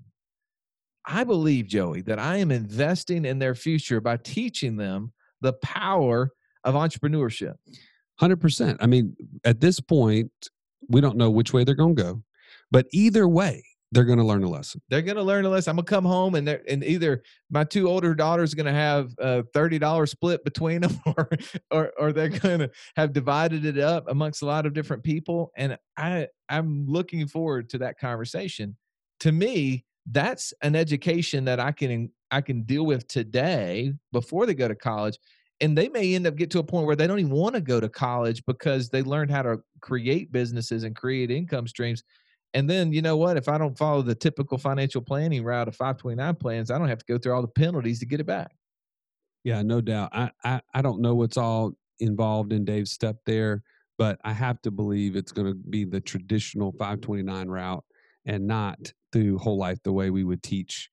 I 1.03 1.23
believe, 1.23 1.65
Joey, 1.65 2.03
that 2.03 2.19
I 2.19 2.37
am 2.37 2.51
investing 2.51 3.25
in 3.25 3.39
their 3.39 3.55
future 3.55 3.99
by 3.99 4.17
teaching 4.17 4.77
them 4.77 5.13
the 5.41 5.53
power 5.53 6.29
of 6.63 6.75
entrepreneurship. 6.75 7.55
Hundred 8.19 8.39
percent. 8.39 8.77
I 8.79 8.85
mean, 8.85 9.15
at 9.45 9.59
this 9.59 9.79
point, 9.79 10.31
we 10.89 11.01
don't 11.01 11.17
know 11.17 11.31
which 11.31 11.53
way 11.53 11.63
they're 11.63 11.73
going 11.73 11.95
to 11.95 12.03
go, 12.03 12.23
but 12.69 12.85
either 12.91 13.27
way, 13.27 13.63
they're 13.91 14.03
going 14.03 14.17
to 14.17 14.25
learn 14.25 14.43
a 14.43 14.49
lesson. 14.49 14.81
They're 14.89 15.01
going 15.01 15.15
to 15.15 15.23
learn 15.23 15.45
a 15.45 15.49
lesson. 15.49 15.71
I'm 15.71 15.77
going 15.77 15.85
to 15.85 15.89
come 15.89 16.05
home 16.05 16.35
and 16.35 16.47
they're 16.47 16.61
and 16.67 16.83
either 16.83 17.23
my 17.49 17.63
two 17.63 17.87
older 17.87 18.13
daughters 18.13 18.53
are 18.53 18.57
going 18.57 18.65
to 18.65 18.71
have 18.73 19.13
a 19.19 19.43
thirty 19.53 19.79
dollars 19.79 20.11
split 20.11 20.43
between 20.43 20.81
them, 20.81 20.99
or 21.05 21.29
or 21.71 21.93
or 21.97 22.11
they're 22.11 22.29
going 22.29 22.59
to 22.59 22.71
have 22.95 23.13
divided 23.13 23.65
it 23.65 23.77
up 23.77 24.09
amongst 24.09 24.41
a 24.41 24.45
lot 24.45 24.65
of 24.65 24.73
different 24.73 25.03
people. 25.03 25.51
And 25.55 25.77
I 25.95 26.27
I'm 26.49 26.85
looking 26.87 27.27
forward 27.27 27.69
to 27.71 27.77
that 27.79 27.97
conversation. 27.97 28.75
To 29.21 29.31
me, 29.31 29.85
that's 30.11 30.53
an 30.61 30.75
education 30.75 31.45
that 31.45 31.59
I 31.59 31.71
can 31.71 32.11
I 32.29 32.41
can 32.41 32.63
deal 32.63 32.85
with 32.85 33.07
today 33.07 33.93
before 34.11 34.45
they 34.45 34.53
go 34.53 34.67
to 34.67 34.75
college. 34.75 35.17
And 35.59 35.75
they 35.75 35.89
may 35.89 36.13
end 36.13 36.27
up 36.27 36.35
get 36.35 36.51
to 36.51 36.59
a 36.59 36.63
point 36.63 36.85
where 36.85 36.95
they 36.95 37.07
don't 37.07 37.17
even 37.17 37.31
want 37.31 37.55
to 37.55 37.61
go 37.61 37.79
to 37.79 37.89
college 37.89 38.43
because 38.45 38.89
they 38.89 39.01
learned 39.01 39.31
how 39.31 39.41
to 39.41 39.57
create 39.81 40.31
businesses 40.31 40.83
and 40.83 40.95
create 40.95 41.31
income 41.31 41.67
streams 41.67 42.03
and 42.53 42.69
then 42.69 42.91
you 42.91 43.01
know 43.01 43.17
what? 43.17 43.37
If 43.37 43.47
I 43.47 43.57
don't 43.57 43.77
follow 43.77 44.01
the 44.01 44.15
typical 44.15 44.57
financial 44.57 45.01
planning 45.01 45.43
route 45.43 45.67
of 45.67 45.75
529 45.75 46.35
plans, 46.35 46.71
I 46.71 46.77
don't 46.77 46.89
have 46.89 46.99
to 46.99 47.05
go 47.05 47.17
through 47.17 47.33
all 47.33 47.41
the 47.41 47.47
penalties 47.47 47.99
to 47.99 48.05
get 48.05 48.19
it 48.19 48.25
back. 48.25 48.51
Yeah, 49.43 49.61
no 49.61 49.81
doubt. 49.81 50.09
I, 50.13 50.31
I, 50.43 50.61
I 50.73 50.81
don't 50.81 51.01
know 51.01 51.15
what's 51.15 51.37
all 51.37 51.73
involved 51.99 52.51
in 52.51 52.65
Dave's 52.65 52.91
step 52.91 53.17
there, 53.25 53.63
but 53.97 54.19
I 54.23 54.33
have 54.33 54.61
to 54.63 54.71
believe 54.71 55.15
it's 55.15 55.31
going 55.31 55.47
to 55.47 55.55
be 55.55 55.85
the 55.85 56.01
traditional 56.01 56.71
529 56.73 57.47
route 57.47 57.83
and 58.25 58.45
not 58.45 58.91
through 59.11 59.37
whole 59.37 59.57
life 59.57 59.81
the 59.83 59.93
way 59.93 60.09
we 60.09 60.23
would 60.23 60.43
teach 60.43 60.89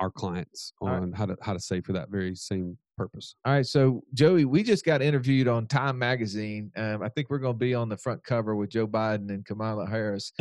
our 0.00 0.10
clients 0.10 0.72
All 0.80 0.88
right. 0.88 1.02
on 1.02 1.12
how 1.12 1.26
to 1.26 1.36
how 1.42 1.52
to 1.52 1.60
save 1.60 1.84
for 1.84 1.92
that 1.92 2.08
very 2.08 2.34
same 2.34 2.78
purpose. 2.98 3.34
All 3.44 3.52
right, 3.54 3.64
so 3.64 4.02
Joey, 4.12 4.44
we 4.44 4.62
just 4.62 4.84
got 4.84 5.00
interviewed 5.00 5.48
on 5.48 5.66
Time 5.66 5.98
Magazine. 5.98 6.70
Um, 6.76 7.02
I 7.02 7.08
think 7.08 7.30
we're 7.30 7.38
going 7.38 7.54
to 7.54 7.58
be 7.58 7.74
on 7.74 7.88
the 7.88 7.96
front 7.96 8.22
cover 8.24 8.54
with 8.56 8.70
Joe 8.70 8.86
Biden 8.86 9.30
and 9.30 9.46
Kamala 9.46 9.86
Harris. 9.86 10.32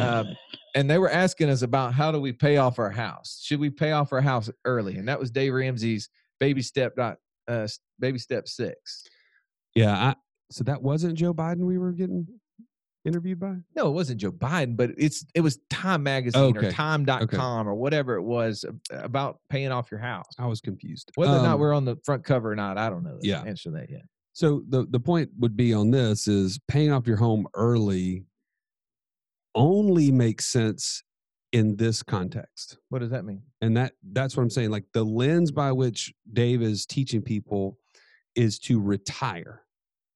um, 0.00 0.26
and 0.74 0.90
they 0.90 0.98
were 0.98 1.10
asking 1.10 1.48
us 1.48 1.62
about 1.62 1.94
how 1.94 2.12
do 2.12 2.20
we 2.20 2.32
pay 2.32 2.58
off 2.58 2.78
our 2.78 2.90
house? 2.90 3.40
Should 3.42 3.60
we 3.60 3.70
pay 3.70 3.92
off 3.92 4.12
our 4.12 4.20
house 4.20 4.50
early? 4.64 4.96
And 4.96 5.08
that 5.08 5.18
was 5.18 5.30
Dave 5.30 5.54
Ramsey's 5.54 6.10
baby 6.40 6.62
step 6.62 6.96
dot 6.96 7.18
uh, 7.48 7.68
baby 7.98 8.18
step 8.18 8.48
six. 8.48 9.04
Yeah, 9.74 9.94
I, 9.94 10.14
so 10.50 10.64
that 10.64 10.82
wasn't 10.82 11.14
Joe 11.14 11.32
Biden 11.32 11.64
we 11.64 11.78
were 11.78 11.92
getting 11.92 12.26
interviewed 13.04 13.40
by. 13.40 13.56
No, 13.74 13.88
it 13.88 13.92
wasn't 13.92 14.20
Joe 14.20 14.32
Biden, 14.32 14.76
but 14.76 14.90
it's 14.98 15.24
it 15.34 15.40
was 15.40 15.58
Time 15.70 16.02
Magazine 16.02 16.56
or 16.56 16.58
Okay, 16.60 16.70
Time.com 16.70 17.68
or 17.68 17.74
whatever 17.74 18.14
it 18.16 18.22
was 18.22 18.64
about 18.90 19.38
paying 19.48 19.72
off 19.72 19.90
your 19.90 20.00
house. 20.00 20.26
I 20.38 20.46
was 20.46 20.60
confused. 20.60 21.10
Whether 21.14 21.36
or 21.38 21.42
not 21.42 21.54
Um, 21.54 21.60
we're 21.60 21.72
on 21.74 21.84
the 21.84 21.96
front 22.04 22.24
cover 22.24 22.52
or 22.52 22.56
not, 22.56 22.76
I 22.78 22.90
don't 22.90 23.02
know. 23.02 23.18
the 23.20 23.26
Yeah. 23.28 23.42
answer 23.42 23.70
to 23.70 23.76
that 23.76 23.90
yet. 23.90 24.02
So 24.32 24.62
the 24.68 24.86
the 24.90 25.00
point 25.00 25.30
would 25.38 25.56
be 25.56 25.72
on 25.74 25.90
this 25.90 26.28
is 26.28 26.58
paying 26.68 26.92
off 26.92 27.06
your 27.06 27.16
home 27.16 27.46
early 27.54 28.24
only 29.54 30.10
makes 30.12 30.46
sense 30.46 31.02
in 31.52 31.76
this 31.76 32.02
context. 32.02 32.78
What 32.90 33.00
does 33.00 33.10
that 33.10 33.24
mean? 33.24 33.42
And 33.60 33.76
that 33.76 33.94
that's 34.12 34.36
what 34.36 34.42
I'm 34.44 34.50
saying 34.50 34.70
like 34.70 34.84
the 34.92 35.04
lens 35.04 35.50
by 35.50 35.72
which 35.72 36.12
Dave 36.32 36.62
is 36.62 36.86
teaching 36.86 37.22
people 37.22 37.76
is 38.36 38.58
to 38.60 38.80
retire, 38.80 39.62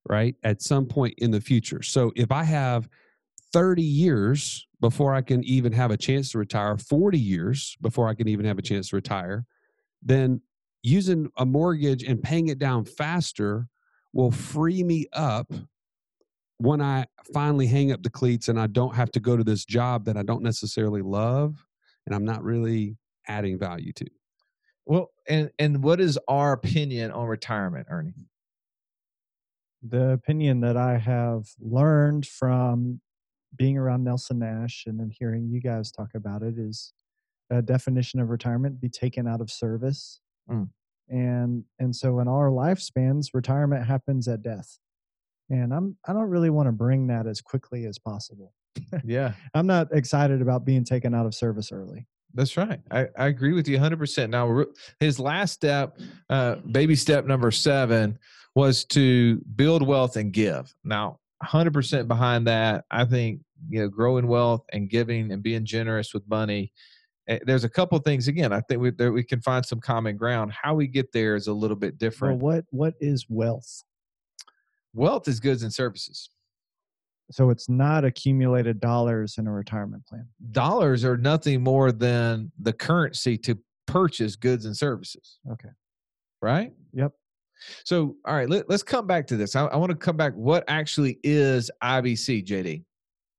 right? 0.08 0.34
At 0.42 0.62
some 0.62 0.86
point 0.86 1.14
in 1.18 1.30
the 1.30 1.40
future. 1.40 1.82
So 1.82 2.12
if 2.16 2.30
I 2.30 2.44
have 2.44 2.88
30 3.52 3.82
years 3.82 4.66
before 4.80 5.14
I 5.14 5.22
can 5.22 5.44
even 5.44 5.72
have 5.72 5.90
a 5.90 5.96
chance 5.96 6.32
to 6.32 6.38
retire, 6.38 6.76
40 6.76 7.18
years 7.18 7.76
before 7.80 8.08
I 8.08 8.14
can 8.14 8.28
even 8.28 8.44
have 8.46 8.58
a 8.58 8.62
chance 8.62 8.90
to 8.90 8.96
retire, 8.96 9.46
then 10.02 10.40
using 10.82 11.30
a 11.38 11.46
mortgage 11.46 12.02
and 12.02 12.22
paying 12.22 12.48
it 12.48 12.58
down 12.58 12.84
faster 12.84 13.68
will 14.12 14.30
free 14.30 14.82
me 14.82 15.06
up 15.12 15.52
when 16.58 16.80
I 16.80 17.06
finally 17.32 17.66
hang 17.66 17.92
up 17.92 18.02
the 18.02 18.10
cleats 18.10 18.48
and 18.48 18.60
I 18.60 18.66
don't 18.66 18.94
have 18.94 19.10
to 19.12 19.20
go 19.20 19.36
to 19.36 19.44
this 19.44 19.64
job 19.64 20.04
that 20.04 20.16
I 20.16 20.22
don't 20.22 20.42
necessarily 20.42 21.02
love 21.02 21.64
and 22.06 22.14
I'm 22.14 22.24
not 22.24 22.42
really 22.44 22.96
adding 23.26 23.58
value 23.58 23.92
to. 23.94 24.06
Well, 24.86 25.10
and 25.28 25.50
and 25.58 25.82
what 25.82 26.00
is 26.00 26.18
our 26.28 26.52
opinion 26.52 27.10
on 27.10 27.26
retirement, 27.26 27.86
Ernie? 27.90 28.14
The 29.86 30.12
opinion 30.12 30.60
that 30.60 30.76
I 30.76 30.98
have 30.98 31.46
learned 31.60 32.26
from 32.26 33.00
being 33.56 33.76
around 33.78 34.04
Nelson 34.04 34.38
Nash 34.38 34.84
and 34.86 34.98
then 34.98 35.10
hearing 35.10 35.48
you 35.48 35.60
guys 35.60 35.92
talk 35.92 36.10
about 36.14 36.42
it 36.42 36.54
is 36.58 36.92
a 37.50 37.62
definition 37.62 38.20
of 38.20 38.30
retirement 38.30 38.80
be 38.80 38.88
taken 38.88 39.28
out 39.28 39.40
of 39.40 39.50
service. 39.50 40.20
Mm. 40.50 40.68
and 41.08 41.64
and 41.78 41.96
so 41.96 42.18
in 42.20 42.28
our 42.28 42.50
lifespans 42.50 43.28
retirement 43.32 43.86
happens 43.86 44.28
at 44.28 44.42
death 44.42 44.78
and 45.48 45.72
i'm 45.72 45.96
i 46.06 46.12
don't 46.12 46.28
really 46.28 46.50
want 46.50 46.66
to 46.66 46.72
bring 46.72 47.06
that 47.06 47.26
as 47.26 47.40
quickly 47.40 47.86
as 47.86 47.98
possible 47.98 48.52
Yeah, 49.04 49.32
i'm 49.54 49.66
not 49.66 49.88
excited 49.92 50.42
about 50.42 50.66
being 50.66 50.84
taken 50.84 51.14
out 51.14 51.24
of 51.24 51.34
service 51.34 51.72
early 51.72 52.06
that's 52.34 52.56
right. 52.56 52.80
I, 52.90 53.06
I 53.16 53.26
agree 53.28 53.52
with 53.52 53.68
you 53.68 53.78
100%. 53.78 54.28
Now, 54.28 54.64
his 54.98 55.20
last 55.20 55.52
step, 55.52 56.00
uh, 56.28 56.56
baby 56.56 56.96
step 56.96 57.26
number 57.26 57.52
seven, 57.52 58.18
was 58.54 58.84
to 58.86 59.38
build 59.56 59.86
wealth 59.86 60.16
and 60.16 60.32
give. 60.32 60.74
Now, 60.84 61.18
100% 61.44 62.06
behind 62.08 62.46
that. 62.46 62.84
I 62.90 63.04
think, 63.04 63.40
you 63.68 63.80
know, 63.80 63.88
growing 63.88 64.26
wealth 64.28 64.62
and 64.72 64.88
giving 64.88 65.32
and 65.32 65.42
being 65.42 65.64
generous 65.64 66.14
with 66.14 66.22
money. 66.28 66.72
eh, 67.28 67.38
There's 67.44 67.64
a 67.64 67.68
couple 67.68 67.98
things, 67.98 68.28
again, 68.28 68.52
I 68.52 68.60
think 68.60 68.80
we, 68.80 68.90
there, 68.90 69.12
we 69.12 69.24
can 69.24 69.40
find 69.40 69.64
some 69.66 69.80
common 69.80 70.16
ground. 70.16 70.52
How 70.52 70.74
we 70.74 70.86
get 70.86 71.12
there 71.12 71.34
is 71.34 71.48
a 71.48 71.52
little 71.52 71.76
bit 71.76 71.94
well 71.94 71.98
different. 71.98 72.40
what 72.42 72.64
what 72.70 72.94
is 73.00 73.26
wealth 73.28 73.82
wealth 74.94 75.26
is 75.26 75.40
goods 75.40 75.62
and 75.64 75.74
services. 75.74 76.30
so 77.32 77.50
it's 77.50 77.68
not 77.68 78.04
accumulated 78.04 78.80
dollars 78.80 79.36
in 79.38 79.46
a 79.48 79.52
retirement 79.52 80.06
plan 80.06 80.28
Dollars 80.52 81.04
are 81.04 81.16
nothing 81.16 81.62
more 81.64 81.90
than 81.90 82.52
the 82.60 82.72
currency 82.72 83.36
to 83.38 83.58
purchase 83.86 84.36
goods 84.36 84.64
and 84.66 84.76
services. 84.76 85.38
okay 85.50 85.70
right? 86.40 86.72
Yep. 86.92 87.12
So, 87.84 88.16
all 88.24 88.34
right, 88.34 88.48
let, 88.48 88.70
us 88.70 88.82
come 88.82 89.06
back 89.06 89.26
to 89.28 89.36
this. 89.36 89.56
I, 89.56 89.66
I 89.66 89.76
want 89.76 89.90
to 89.90 89.96
come 89.96 90.16
back. 90.16 90.34
What 90.34 90.64
actually 90.68 91.18
is 91.22 91.70
IBC, 91.82 92.46
JD? 92.46 92.84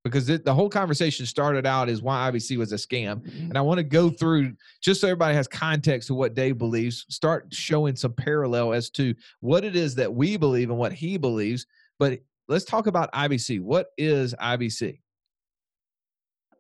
Because 0.03 0.29
it, 0.29 0.45
the 0.45 0.53
whole 0.53 0.69
conversation 0.69 1.25
started 1.25 1.65
out 1.65 1.89
is 1.89 2.01
why 2.01 2.29
IBC 2.29 2.57
was 2.57 2.71
a 2.71 2.75
scam, 2.75 3.21
mm-hmm. 3.21 3.49
and 3.49 3.57
I 3.57 3.61
want 3.61 3.79
to 3.79 3.83
go 3.83 4.09
through 4.09 4.53
just 4.79 5.01
so 5.01 5.07
everybody 5.07 5.33
has 5.35 5.47
context 5.47 6.07
to 6.09 6.13
what 6.13 6.35
Dave 6.35 6.59
believes. 6.59 7.05
Start 7.09 7.47
showing 7.51 7.95
some 7.95 8.13
parallel 8.13 8.73
as 8.73 8.91
to 8.91 9.15
what 9.39 9.65
it 9.65 9.75
is 9.75 9.95
that 9.95 10.13
we 10.13 10.38
believe 10.38 10.69
and 10.69 10.77
what 10.77 10.93
he 10.93 11.17
believes. 11.17 11.65
But 11.97 12.19
let's 12.47 12.65
talk 12.65 12.85
about 12.85 13.11
IBC. 13.13 13.61
What 13.61 13.88
is 13.97 14.35
IBC? 14.35 14.99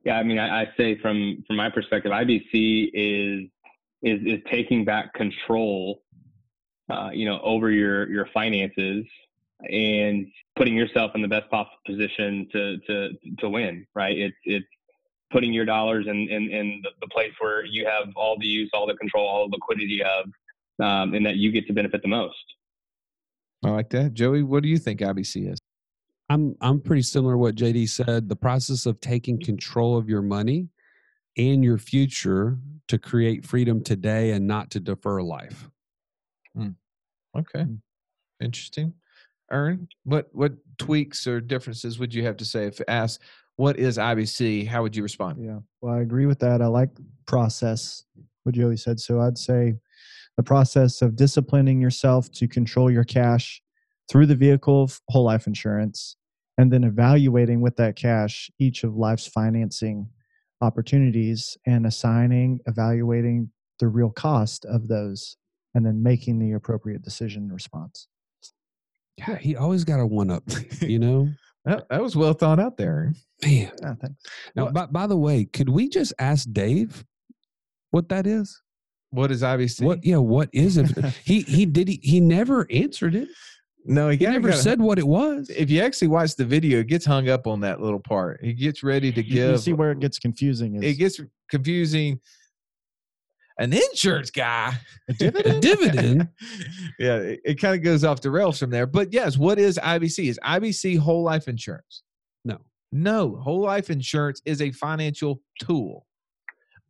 Yeah, 0.05 0.17
I 0.17 0.23
mean, 0.23 0.37
I, 0.37 0.61
I 0.61 0.65
say 0.77 0.97
from 0.99 1.43
from 1.47 1.55
my 1.55 1.69
perspective, 1.69 2.11
IBC 2.11 2.91
is 2.93 3.49
is 4.03 4.21
is 4.25 4.39
taking 4.49 4.85
back 4.85 5.13
control, 5.13 6.03
uh, 6.89 7.09
you 7.13 7.25
know, 7.25 7.39
over 7.41 7.71
your 7.71 8.09
your 8.09 8.27
finances 8.33 9.05
and 9.69 10.27
putting 10.55 10.75
yourself 10.75 11.11
in 11.15 11.21
the 11.21 11.27
best 11.27 11.49
possible 11.49 11.77
position 11.85 12.47
to 12.51 12.77
to 12.87 13.09
to 13.39 13.49
win. 13.49 13.85
Right? 13.95 14.17
It's 14.17 14.35
it's 14.43 14.67
putting 15.31 15.53
your 15.53 15.65
dollars 15.65 16.05
in 16.07 16.29
in, 16.29 16.49
in 16.49 16.81
the, 16.83 16.89
the 17.01 17.07
place 17.07 17.33
where 17.39 17.65
you 17.65 17.85
have 17.85 18.09
all 18.15 18.37
the 18.39 18.47
use, 18.47 18.69
all 18.73 18.87
the 18.87 18.95
control, 18.95 19.27
all 19.27 19.49
the 19.49 19.55
liquidity 19.55 20.01
of, 20.03 20.25
um, 20.85 21.13
and 21.13 21.25
that 21.25 21.37
you 21.37 21.51
get 21.51 21.67
to 21.67 21.73
benefit 21.73 22.01
the 22.01 22.07
most. 22.07 22.35
I 23.63 23.69
like 23.69 23.89
that, 23.89 24.13
Joey. 24.13 24.43
What 24.43 24.61
do 24.63 24.69
you 24.69 24.77
think 24.77 24.99
IBC 24.99 25.51
is? 25.51 25.59
I'm 26.29 26.55
I'm 26.61 26.81
pretty 26.81 27.01
similar 27.01 27.33
to 27.33 27.37
what 27.37 27.55
JD 27.55 27.89
said. 27.89 28.29
The 28.29 28.35
process 28.35 28.85
of 28.85 28.99
taking 28.99 29.39
control 29.39 29.97
of 29.97 30.09
your 30.09 30.21
money 30.21 30.69
and 31.37 31.63
your 31.63 31.77
future 31.77 32.57
to 32.87 32.97
create 32.97 33.45
freedom 33.45 33.83
today 33.83 34.31
and 34.31 34.47
not 34.47 34.71
to 34.71 34.79
defer 34.79 35.21
life. 35.21 35.69
Hmm. 36.55 36.69
Okay, 37.37 37.63
hmm. 37.63 37.75
interesting. 38.39 38.93
Ern, 39.51 39.87
what 40.03 40.29
what 40.33 40.53
tweaks 40.77 41.27
or 41.27 41.39
differences 41.39 41.99
would 41.99 42.13
you 42.13 42.23
have 42.23 42.37
to 42.37 42.45
say 42.45 42.65
if 42.65 42.81
asked 42.87 43.21
what 43.57 43.77
is 43.77 43.97
IBC? 43.97 44.67
How 44.67 44.81
would 44.81 44.95
you 44.95 45.03
respond? 45.03 45.43
Yeah. 45.43 45.59
Well, 45.81 45.93
I 45.93 46.01
agree 46.01 46.25
with 46.25 46.39
that. 46.39 46.61
I 46.61 46.67
like 46.67 46.89
process, 47.25 48.03
what 48.43 48.55
Joey 48.55 48.77
said. 48.77 48.99
So 48.99 49.21
I'd 49.21 49.37
say 49.37 49.75
the 50.37 50.43
process 50.43 51.01
of 51.01 51.15
disciplining 51.15 51.79
yourself 51.79 52.29
to 52.33 52.47
control 52.47 52.91
your 52.91 53.05
cash 53.05 53.61
through 54.11 54.25
the 54.25 54.35
vehicle 54.35 54.83
of 54.83 54.99
whole 55.09 55.23
life 55.23 55.47
insurance 55.47 56.17
and 56.57 56.71
then 56.71 56.83
evaluating 56.83 57.61
with 57.61 57.75
that 57.77 57.95
cash 57.95 58.51
each 58.59 58.83
of 58.83 58.95
life's 58.95 59.27
financing 59.27 60.09
opportunities 60.61 61.57
and 61.65 61.85
assigning, 61.85 62.59
evaluating 62.65 63.49
the 63.79 63.87
real 63.87 64.09
cost 64.09 64.65
of 64.65 64.87
those 64.87 65.37
and 65.75 65.85
then 65.85 66.01
making 66.01 66.39
the 66.39 66.53
appropriate 66.53 67.03
decision 67.03 67.43
and 67.43 67.53
response. 67.53 68.07
Yeah, 69.17 69.37
he 69.37 69.55
always 69.55 69.83
got 69.83 69.99
a 69.99 70.05
one 70.05 70.29
up, 70.31 70.43
you 70.81 70.99
know? 70.99 71.29
That, 71.65 71.87
that 71.89 72.01
was 72.01 72.15
well 72.15 72.33
thought 72.33 72.59
out 72.59 72.77
there. 72.77 73.13
Man. 73.43 73.71
Yeah, 73.81 73.93
thanks. 74.01 74.23
Now, 74.55 74.65
What- 74.65 74.73
by, 74.73 74.85
by 74.87 75.07
the 75.07 75.17
way, 75.17 75.45
could 75.45 75.69
we 75.69 75.89
just 75.89 76.13
ask 76.19 76.47
Dave 76.51 77.03
what 77.91 78.09
that 78.09 78.25
is? 78.27 78.61
What 79.11 79.31
is 79.31 79.41
IBC? 79.43 79.81
What 79.83 80.03
yeah, 80.03 80.17
what 80.17 80.49
is 80.51 80.75
it? 80.77 80.89
he 81.23 81.41
he 81.41 81.65
did 81.65 81.87
he, 81.87 81.99
he 82.03 82.19
never 82.19 82.67
answered 82.69 83.15
it. 83.15 83.29
No, 83.85 84.09
he, 84.09 84.17
He 84.17 84.25
never 84.25 84.49
got- 84.49 84.57
said 84.57 84.81
what 84.81 84.99
it 84.99 85.07
was. 85.07 85.49
If 85.49 85.69
you 85.69 85.81
actually 85.81 86.09
watch 86.09 86.35
the 86.35 86.43
video, 86.43 86.79
it 86.79 86.87
gets 86.87 87.05
hung 87.05 87.29
up 87.29 87.47
on 87.47 87.61
that 87.61 87.79
little 87.81 87.99
part. 87.99 88.41
He 88.43 88.53
gets 88.53 88.83
ready 88.83 89.11
to 89.13 89.23
You, 89.23 89.29
you 89.45 89.51
give. 89.51 89.61
see 89.61 89.73
where 89.73 89.91
it 89.91 89.99
gets 89.99 90.19
confusing 90.19 90.75
is 90.75 90.83
it 90.83 90.95
gets 90.97 91.21
confusing. 91.49 92.19
An 93.57 93.71
insurance 93.71 94.31
guy, 94.31 94.73
a 95.07 95.11
A 95.11 95.13
dividend. 95.13 95.61
dividend. 95.61 96.29
yeah, 96.99 97.17
it, 97.17 97.39
it 97.45 97.55
kind 97.55 97.75
of 97.75 97.81
goes 97.83 98.03
off 98.03 98.21
the 98.21 98.29
rails 98.31 98.59
from 98.59 98.69
there. 98.69 98.85
But 98.85 99.13
yes, 99.13 99.37
what 99.37 99.59
is 99.59 99.79
IBC? 99.81 100.27
Is 100.27 100.39
IBC 100.43 100.97
whole 100.99 101.23
life 101.23 101.47
insurance? 101.47 102.03
No. 102.43 102.57
No, 102.91 103.35
whole 103.37 103.61
life 103.61 103.89
insurance 103.89 104.41
is 104.45 104.61
a 104.61 104.71
financial 104.71 105.41
tool. 105.61 106.05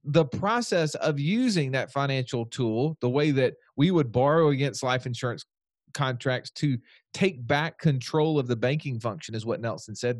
The 0.03 0.25
process 0.25 0.95
of 0.95 1.19
using 1.19 1.71
that 1.71 1.91
financial 1.91 2.45
tool, 2.47 2.97
the 2.99 3.09
way 3.09 3.31
that 3.31 3.53
we 3.75 3.91
would 3.91 4.11
borrow 4.11 4.49
against 4.49 4.83
life 4.83 5.05
insurance 5.05 5.45
contracts 5.93 6.51
to 6.51 6.77
take 7.13 7.45
back 7.47 7.79
control 7.79 8.37
of 8.37 8.47
the 8.47 8.55
banking 8.55 8.99
function, 8.99 9.33
is 9.35 9.45
what 9.45 9.61
Nelson 9.61 9.95
said. 9.95 10.19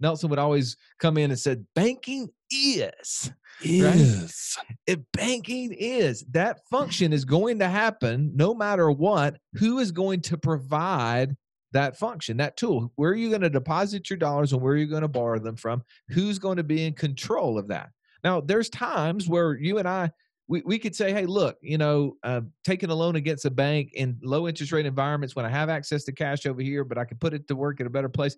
Nelson 0.00 0.30
would 0.30 0.38
always 0.38 0.76
come 0.98 1.18
in 1.18 1.30
and 1.30 1.38
said, 1.38 1.66
"Banking 1.74 2.28
is." 2.50 3.30
Yes. 3.62 4.58
if 4.86 4.98
banking 5.12 5.72
is 5.72 6.24
that 6.32 6.60
function 6.70 7.12
is 7.12 7.24
going 7.24 7.58
to 7.60 7.68
happen 7.68 8.32
no 8.34 8.54
matter 8.54 8.90
what 8.90 9.38
who 9.54 9.78
is 9.78 9.92
going 9.92 10.20
to 10.22 10.36
provide 10.36 11.34
that 11.72 11.98
function 11.98 12.36
that 12.36 12.56
tool 12.56 12.92
where 12.96 13.10
are 13.10 13.16
you 13.16 13.30
going 13.30 13.40
to 13.40 13.50
deposit 13.50 14.10
your 14.10 14.18
dollars 14.18 14.52
and 14.52 14.60
where 14.60 14.74
are 14.74 14.78
you 14.78 14.86
going 14.86 15.02
to 15.02 15.08
borrow 15.08 15.38
them 15.38 15.56
from 15.56 15.82
who's 16.10 16.38
going 16.38 16.58
to 16.58 16.64
be 16.64 16.84
in 16.84 16.92
control 16.92 17.58
of 17.58 17.68
that 17.68 17.88
now 18.22 18.40
there's 18.40 18.68
times 18.68 19.26
where 19.26 19.54
you 19.54 19.78
and 19.78 19.88
i 19.88 20.10
we, 20.48 20.62
we 20.66 20.78
could 20.78 20.94
say 20.94 21.12
hey 21.12 21.24
look 21.24 21.56
you 21.62 21.78
know 21.78 22.16
uh, 22.22 22.42
taking 22.62 22.90
a 22.90 22.94
loan 22.94 23.16
against 23.16 23.46
a 23.46 23.50
bank 23.50 23.90
in 23.94 24.18
low 24.22 24.46
interest 24.46 24.70
rate 24.70 24.86
environments 24.86 25.34
when 25.34 25.46
i 25.46 25.50
have 25.50 25.70
access 25.70 26.04
to 26.04 26.12
cash 26.12 26.44
over 26.44 26.60
here 26.60 26.84
but 26.84 26.98
i 26.98 27.04
can 27.04 27.16
put 27.16 27.32
it 27.32 27.48
to 27.48 27.56
work 27.56 27.80
at 27.80 27.86
a 27.86 27.90
better 27.90 28.08
place 28.08 28.36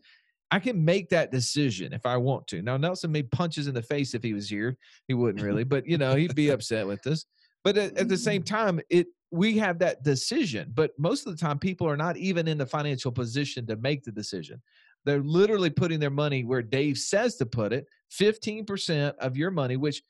i 0.50 0.58
can 0.58 0.84
make 0.84 1.08
that 1.08 1.30
decision 1.30 1.92
if 1.92 2.06
i 2.06 2.16
want 2.16 2.46
to. 2.48 2.62
Now 2.62 2.76
nelson 2.76 3.12
made 3.12 3.30
punches 3.30 3.66
in 3.66 3.74
the 3.74 3.82
face 3.82 4.14
if 4.14 4.22
he 4.22 4.32
was 4.32 4.48
here. 4.48 4.76
He 5.06 5.14
wouldn't 5.14 5.44
really 5.44 5.64
but 5.64 5.86
you 5.86 5.98
know 5.98 6.14
he'd 6.14 6.34
be 6.34 6.48
upset 6.56 6.86
with 6.86 7.06
us. 7.06 7.24
But 7.64 7.76
at, 7.76 7.98
at 7.98 8.08
the 8.08 8.16
same 8.16 8.42
mm. 8.42 8.46
time 8.46 8.80
it 8.90 9.08
we 9.30 9.58
have 9.58 9.78
that 9.78 10.02
decision 10.02 10.72
but 10.74 10.92
most 10.98 11.26
of 11.26 11.36
the 11.36 11.40
time 11.40 11.58
people 11.58 11.88
are 11.88 11.96
not 11.96 12.16
even 12.16 12.48
in 12.48 12.58
the 12.58 12.66
financial 12.66 13.12
position 13.12 13.66
to 13.66 13.76
make 13.76 14.04
the 14.04 14.12
decision. 14.12 14.60
They're 15.04 15.22
literally 15.22 15.70
putting 15.70 16.00
their 16.00 16.10
money 16.10 16.44
where 16.44 16.62
dave 16.62 16.98
says 16.98 17.36
to 17.36 17.46
put 17.46 17.72
it 17.72 17.86
15% 18.18 19.14
of 19.18 19.36
your 19.36 19.50
money 19.50 19.76
which 19.76 20.02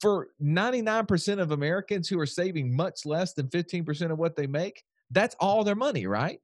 for 0.00 0.28
99% 0.42 1.40
of 1.40 1.52
americans 1.52 2.08
who 2.08 2.18
are 2.20 2.26
saving 2.26 2.74
much 2.74 3.06
less 3.06 3.32
than 3.32 3.48
15% 3.48 4.10
of 4.10 4.18
what 4.18 4.36
they 4.36 4.46
make 4.46 4.82
that's 5.10 5.36
all 5.40 5.64
their 5.64 5.74
money 5.74 6.06
right 6.06 6.40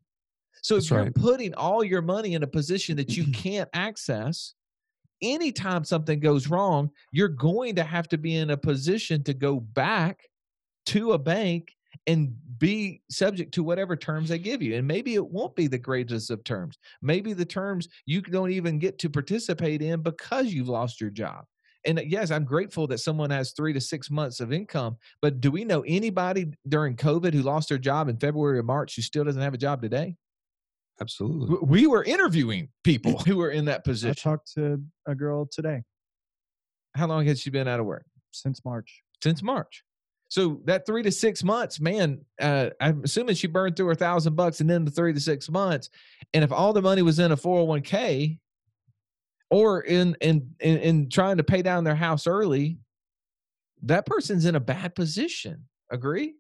so 0.63 0.77
if 0.77 0.91
you're 0.91 1.05
right. 1.05 1.15
putting 1.15 1.55
all 1.55 1.83
your 1.83 2.03
money 2.03 2.35
in 2.35 2.43
a 2.43 2.47
position 2.47 2.97
that 2.97 3.17
you 3.17 3.31
can't 3.33 3.69
access 3.73 4.55
anytime 5.23 5.85
something 5.85 6.21
goes 6.21 6.49
wrong, 6.49 6.91
you're 7.13 7.29
going 7.29 7.77
to 7.77 7.85
have 7.85 8.09
to 8.09 8.19
be 8.19 8.37
in 8.37 8.51
a 8.51 8.57
position 8.57 9.23
to 9.25 9.35
go 9.35 9.61
back 9.61 10.29
to 10.87 11.13
a 11.13 11.19
bank 11.19 11.73
and 12.07 12.35
be 12.59 13.03
subject 13.11 13.55
to 13.55 13.63
whatever 13.63 13.97
terms 13.97 14.29
they 14.29 14.39
give 14.39 14.63
you. 14.63 14.77
And 14.77 14.87
maybe 14.87 15.15
it 15.15 15.25
won't 15.25 15.55
be 15.55 15.67
the 15.67 15.79
greatest 15.79 16.31
of 16.31 16.43
terms. 16.43 16.79
Maybe 17.01 17.33
the 17.33 17.45
terms 17.45 17.89
you 18.07 18.21
don't 18.21 18.51
even 18.51 18.79
get 18.79 18.99
to 19.01 19.11
participate 19.11 19.83
in 19.83 20.03
because 20.03 20.53
you've 20.53 20.69
lost 20.69 21.01
your 21.01 21.11
job. 21.11 21.45
And 21.85 21.99
uh, 21.99 22.03
yes, 22.07 22.31
I'm 22.31 22.45
grateful 22.45 22.87
that 22.89 22.99
someone 22.99 23.31
has 23.31 23.53
three 23.53 23.73
to 23.73 23.81
six 23.81 24.11
months 24.11 24.41
of 24.41 24.53
income. 24.53 24.97
But 25.21 25.41
do 25.41 25.51
we 25.51 25.65
know 25.65 25.85
anybody 25.87 26.53
during 26.69 26.97
COVID 26.97 27.35
who 27.35 27.43
lost 27.43 27.69
their 27.69 27.79
job 27.79 28.09
in 28.09 28.17
February 28.19 28.59
or 28.59 28.63
March 28.63 28.97
who 28.97 29.03
still 29.03 29.25
doesn't 29.25 29.43
have 29.43 29.55
a 29.55 29.59
job 29.59 29.83
today? 29.83 30.17
Absolutely. 31.01 31.59
We 31.63 31.87
were 31.87 32.05
interviewing 32.05 32.69
people 32.85 33.19
who 33.27 33.37
were 33.37 33.51
in 33.51 33.65
that 33.67 33.85
position. 33.85 34.11
I 34.11 34.31
talked 34.31 34.53
to 34.55 34.81
a 35.07 35.15
girl 35.15 35.47
today 35.51 35.83
How 36.95 37.07
long 37.07 37.27
has 37.27 37.41
she 37.41 37.51
been 37.51 37.69
out 37.69 37.81
of 37.81 37.87
work? 37.87 38.05
since 38.31 38.65
March. 38.65 39.03
since 39.23 39.43
March. 39.43 39.85
So 40.29 40.63
that 40.65 40.87
three 40.87 41.03
to 41.03 41.13
six 41.13 41.45
months, 41.45 41.79
man, 41.79 42.25
uh, 42.41 42.71
I'm 42.81 43.03
assuming 43.05 43.35
she 43.35 43.47
burned 43.47 43.77
through 43.77 43.89
her 43.89 43.95
thousand 43.95 44.35
bucks 44.35 44.61
and 44.63 44.71
then 44.71 44.87
the 44.87 44.91
three 44.91 45.13
to 45.13 45.21
six 45.21 45.51
months. 45.51 45.91
And 46.33 46.43
if 46.43 46.51
all 46.51 46.73
the 46.73 46.81
money 46.81 47.03
was 47.03 47.19
in 47.19 47.33
a 47.33 47.37
401k 47.37 48.39
or 49.51 49.83
in, 49.83 50.17
in, 50.23 50.55
in, 50.61 50.79
in 50.79 51.09
trying 51.11 51.37
to 51.37 51.45
pay 51.45 51.61
down 51.61 51.85
their 51.85 51.95
house 51.95 52.27
early, 52.27 52.79
that 53.83 54.07
person's 54.07 54.47
in 54.47 54.55
a 54.55 54.61
bad 54.61 54.95
position. 54.95 55.67
Agree? 55.91 56.37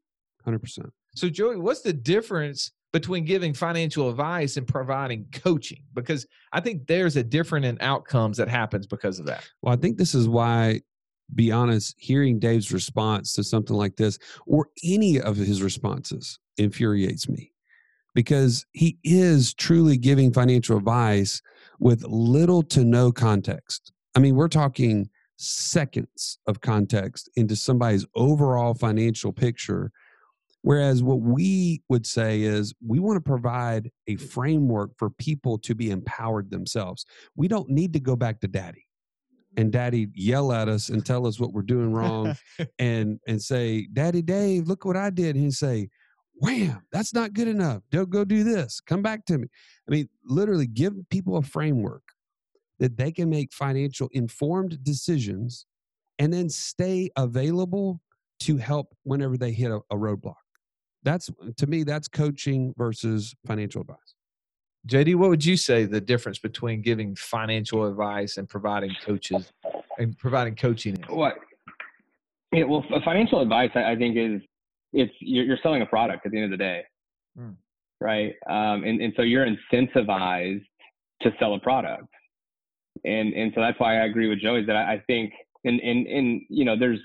100%. 0.46 0.90
So, 1.14 1.28
Joey, 1.28 1.56
what's 1.56 1.82
the 1.82 1.92
difference 1.92 2.70
between 2.92 3.24
giving 3.24 3.54
financial 3.54 4.08
advice 4.08 4.56
and 4.56 4.66
providing 4.66 5.26
coaching? 5.32 5.82
Because 5.94 6.26
I 6.52 6.60
think 6.60 6.86
there's 6.86 7.16
a 7.16 7.22
different 7.22 7.64
in 7.64 7.78
outcomes 7.80 8.36
that 8.36 8.48
happens 8.48 8.86
because 8.86 9.18
of 9.18 9.26
that. 9.26 9.48
Well, 9.62 9.72
I 9.72 9.76
think 9.76 9.98
this 9.98 10.14
is 10.14 10.28
why, 10.28 10.82
be 11.34 11.50
honest, 11.50 11.94
hearing 11.98 12.38
Dave's 12.38 12.72
response 12.72 13.32
to 13.34 13.44
something 13.44 13.76
like 13.76 13.96
this 13.96 14.18
or 14.46 14.68
any 14.84 15.20
of 15.20 15.36
his 15.36 15.62
responses 15.62 16.38
infuriates 16.58 17.28
me 17.28 17.52
because 18.14 18.66
he 18.72 18.98
is 19.04 19.54
truly 19.54 19.96
giving 19.96 20.32
financial 20.32 20.76
advice 20.76 21.40
with 21.78 22.04
little 22.04 22.62
to 22.62 22.84
no 22.84 23.10
context. 23.10 23.92
I 24.14 24.20
mean, 24.20 24.36
we're 24.36 24.48
talking 24.48 25.08
seconds 25.36 26.38
of 26.46 26.60
context 26.60 27.30
into 27.36 27.56
somebody's 27.56 28.06
overall 28.14 28.74
financial 28.74 29.32
picture. 29.32 29.90
Whereas 30.62 31.02
what 31.02 31.20
we 31.20 31.82
would 31.88 32.06
say 32.06 32.42
is 32.42 32.72
we 32.86 33.00
want 33.00 33.16
to 33.16 33.20
provide 33.20 33.90
a 34.06 34.16
framework 34.16 34.92
for 34.96 35.10
people 35.10 35.58
to 35.58 35.74
be 35.74 35.90
empowered 35.90 36.50
themselves. 36.50 37.04
We 37.36 37.48
don't 37.48 37.68
need 37.68 37.92
to 37.94 38.00
go 38.00 38.14
back 38.14 38.40
to 38.40 38.48
daddy 38.48 38.86
and 39.56 39.72
daddy 39.72 40.08
yell 40.14 40.52
at 40.52 40.68
us 40.68 40.88
and 40.88 41.04
tell 41.04 41.26
us 41.26 41.38
what 41.38 41.52
we're 41.52 41.62
doing 41.62 41.92
wrong 41.92 42.36
and 42.78 43.18
and 43.26 43.42
say, 43.42 43.88
Daddy 43.92 44.22
Dave, 44.22 44.68
look 44.68 44.84
what 44.84 44.96
I 44.96 45.10
did. 45.10 45.34
And 45.34 45.44
he'd 45.44 45.54
say, 45.54 45.88
Wham, 46.34 46.82
that's 46.92 47.12
not 47.12 47.34
good 47.34 47.48
enough. 47.48 47.82
Don't 47.90 48.10
go 48.10 48.24
do 48.24 48.44
this. 48.44 48.80
Come 48.80 49.02
back 49.02 49.24
to 49.26 49.38
me. 49.38 49.48
I 49.88 49.90
mean, 49.90 50.08
literally 50.24 50.66
give 50.66 50.94
people 51.10 51.36
a 51.36 51.42
framework 51.42 52.02
that 52.78 52.96
they 52.96 53.12
can 53.12 53.28
make 53.28 53.52
financial 53.52 54.08
informed 54.12 54.82
decisions 54.82 55.66
and 56.18 56.32
then 56.32 56.48
stay 56.48 57.10
available 57.16 58.00
to 58.40 58.56
help 58.56 58.94
whenever 59.04 59.36
they 59.36 59.52
hit 59.52 59.70
a, 59.70 59.76
a 59.90 59.96
roadblock. 59.96 60.34
That's 61.02 61.30
to 61.56 61.66
me, 61.66 61.82
that's 61.82 62.08
coaching 62.08 62.74
versus 62.76 63.34
financial 63.46 63.80
advice. 63.80 64.14
JD, 64.88 65.14
what 65.16 65.30
would 65.30 65.44
you 65.44 65.56
say 65.56 65.84
the 65.84 66.00
difference 66.00 66.38
between 66.38 66.82
giving 66.82 67.14
financial 67.14 67.86
advice 67.86 68.36
and 68.36 68.48
providing 68.48 68.90
coaches 69.04 69.52
and 69.98 70.16
providing 70.18 70.56
coaching? 70.56 70.94
is? 70.94 71.08
What? 71.08 71.34
Yeah, 72.52 72.64
well, 72.64 72.84
financial 73.04 73.40
advice, 73.40 73.70
I, 73.74 73.92
I 73.92 73.96
think, 73.96 74.16
is 74.16 74.42
it's 74.92 75.12
you're, 75.20 75.44
you're 75.44 75.58
selling 75.62 75.82
a 75.82 75.86
product 75.86 76.26
at 76.26 76.32
the 76.32 76.38
end 76.38 76.52
of 76.52 76.58
the 76.58 76.62
day, 76.62 76.82
Hmm. 77.36 77.50
right? 78.00 78.34
Um, 78.48 78.84
and 78.84 79.00
and 79.00 79.12
so 79.16 79.22
you're 79.22 79.46
incentivized 79.46 80.64
to 81.22 81.30
sell 81.38 81.54
a 81.54 81.60
product, 81.60 82.08
and 83.04 83.32
and 83.32 83.52
so 83.54 83.60
that's 83.60 83.78
why 83.80 84.00
I 84.00 84.04
agree 84.04 84.28
with 84.28 84.40
Joey 84.40 84.64
that 84.66 84.76
I, 84.76 84.94
I 84.94 85.02
think, 85.06 85.32
and 85.64 85.80
and 85.80 86.06
and 86.06 86.42
you 86.50 86.64
know, 86.64 86.76
there's 86.78 87.00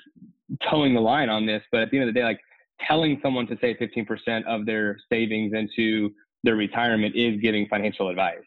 toeing 0.69 0.93
the 0.93 0.99
line 1.01 1.29
on 1.29 1.45
this, 1.45 1.61
but 1.71 1.81
at 1.81 1.91
the 1.91 1.97
end 1.99 2.09
of 2.09 2.13
the 2.13 2.19
day, 2.19 2.25
like 2.25 2.39
telling 2.85 3.19
someone 3.21 3.47
to 3.47 3.57
save 3.61 3.77
15% 3.77 4.45
of 4.45 4.65
their 4.65 4.97
savings 5.11 5.53
into 5.53 6.11
their 6.43 6.55
retirement 6.55 7.15
is 7.15 7.39
giving 7.41 7.67
financial 7.67 8.09
advice 8.09 8.43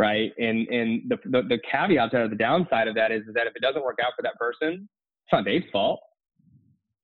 right? 0.00 0.32
And 0.38 0.66
and 0.68 1.02
the, 1.08 1.18
the 1.26 1.42
the 1.42 1.58
caveat 1.70 2.14
or 2.14 2.26
the 2.26 2.34
downside 2.34 2.88
of 2.88 2.94
that 2.94 3.12
is, 3.12 3.20
is 3.28 3.34
that 3.34 3.46
if 3.46 3.54
it 3.54 3.60
doesn't 3.60 3.84
work 3.84 3.98
out 4.02 4.12
for 4.16 4.22
that 4.22 4.34
person 4.38 4.88
it's 5.24 5.32
not 5.32 5.44
dave's 5.44 5.66
fault 5.70 6.00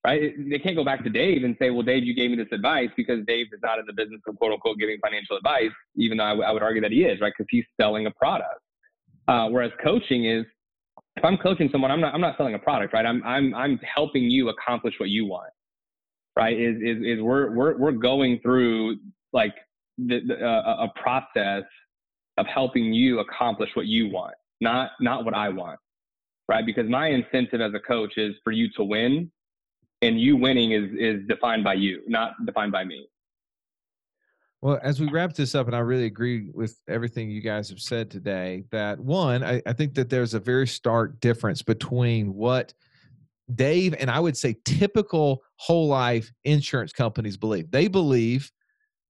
right? 0.06 0.32
They 0.48 0.58
can't 0.58 0.76
go 0.76 0.84
back 0.84 1.04
to 1.04 1.10
dave 1.10 1.44
and 1.44 1.54
say 1.60 1.70
well 1.70 1.82
dave 1.82 2.04
you 2.04 2.14
gave 2.14 2.30
me 2.30 2.36
this 2.36 2.48
advice 2.52 2.88
because 2.96 3.24
dave 3.26 3.46
is 3.52 3.60
not 3.62 3.78
in 3.78 3.84
the 3.86 3.92
business 3.92 4.20
of 4.26 4.38
quote 4.38 4.52
unquote 4.52 4.78
giving 4.78 4.98
financial 5.02 5.36
advice 5.36 5.74
even 5.96 6.16
though 6.16 6.24
I, 6.24 6.30
w- 6.30 6.48
I 6.48 6.52
would 6.52 6.62
argue 6.62 6.80
that 6.80 6.90
he 6.90 7.04
is 7.04 7.20
right? 7.20 7.32
Because 7.36 7.48
he's 7.50 7.64
selling 7.78 8.06
a 8.06 8.10
product. 8.12 8.60
Uh, 9.28 9.48
whereas 9.48 9.72
coaching 9.84 10.24
is 10.24 10.46
if 11.16 11.24
i'm 11.24 11.36
coaching 11.36 11.68
someone 11.70 11.90
i'm 11.90 12.00
not 12.00 12.14
i'm 12.14 12.20
not 12.20 12.36
selling 12.38 12.54
a 12.54 12.58
product 12.58 12.94
right? 12.94 13.04
I'm 13.04 13.22
i'm 13.24 13.54
i'm 13.54 13.78
helping 13.78 14.24
you 14.24 14.48
accomplish 14.48 14.94
what 14.98 15.10
you 15.10 15.26
want 15.26 15.50
right 16.36 16.58
is 16.58 16.76
is, 16.76 17.02
is 17.02 17.20
we're, 17.20 17.54
we're 17.54 17.76
we're 17.76 17.92
going 17.92 18.38
through 18.40 18.96
like 19.32 19.54
the, 19.98 20.20
the, 20.26 20.46
uh, 20.46 20.86
a 20.86 21.00
process 21.00 21.64
of 22.36 22.46
helping 22.46 22.92
you 22.92 23.20
accomplish 23.20 23.70
what 23.74 23.86
you 23.86 24.10
want 24.10 24.34
not 24.60 24.90
not 25.00 25.24
what 25.24 25.34
i 25.34 25.48
want 25.48 25.78
right? 26.48 26.64
Because 26.64 26.88
my 26.88 27.08
incentive 27.08 27.60
as 27.60 27.72
a 27.74 27.80
coach 27.80 28.14
is 28.16 28.34
for 28.44 28.52
you 28.52 28.70
to 28.76 28.84
win 28.84 29.30
and 30.02 30.20
you 30.20 30.36
winning 30.36 30.72
is 30.72 30.90
is 30.98 31.26
defined 31.26 31.64
by 31.64 31.74
you 31.74 32.02
not 32.06 32.32
defined 32.44 32.72
by 32.72 32.84
me. 32.84 33.08
Well, 34.62 34.80
as 34.82 35.00
we 35.00 35.08
wrap 35.10 35.34
this 35.34 35.54
up, 35.54 35.66
and 35.66 35.76
I 35.76 35.80
really 35.80 36.06
agree 36.06 36.50
with 36.52 36.80
everything 36.88 37.30
you 37.30 37.40
guys 37.40 37.68
have 37.68 37.78
said 37.78 38.10
today, 38.10 38.64
that 38.70 38.98
one, 38.98 39.44
I, 39.44 39.62
I 39.66 39.72
think 39.74 39.94
that 39.94 40.08
there's 40.08 40.34
a 40.34 40.40
very 40.40 40.66
stark 40.66 41.20
difference 41.20 41.62
between 41.62 42.34
what 42.34 42.72
Dave 43.54 43.94
and 43.98 44.10
I 44.10 44.20
would 44.20 44.36
say 44.36 44.56
typical 44.64 45.42
whole 45.56 45.88
life 45.88 46.32
insurance 46.44 46.92
companies 46.92 47.36
believe. 47.36 47.70
They 47.70 47.88
believe 47.88 48.50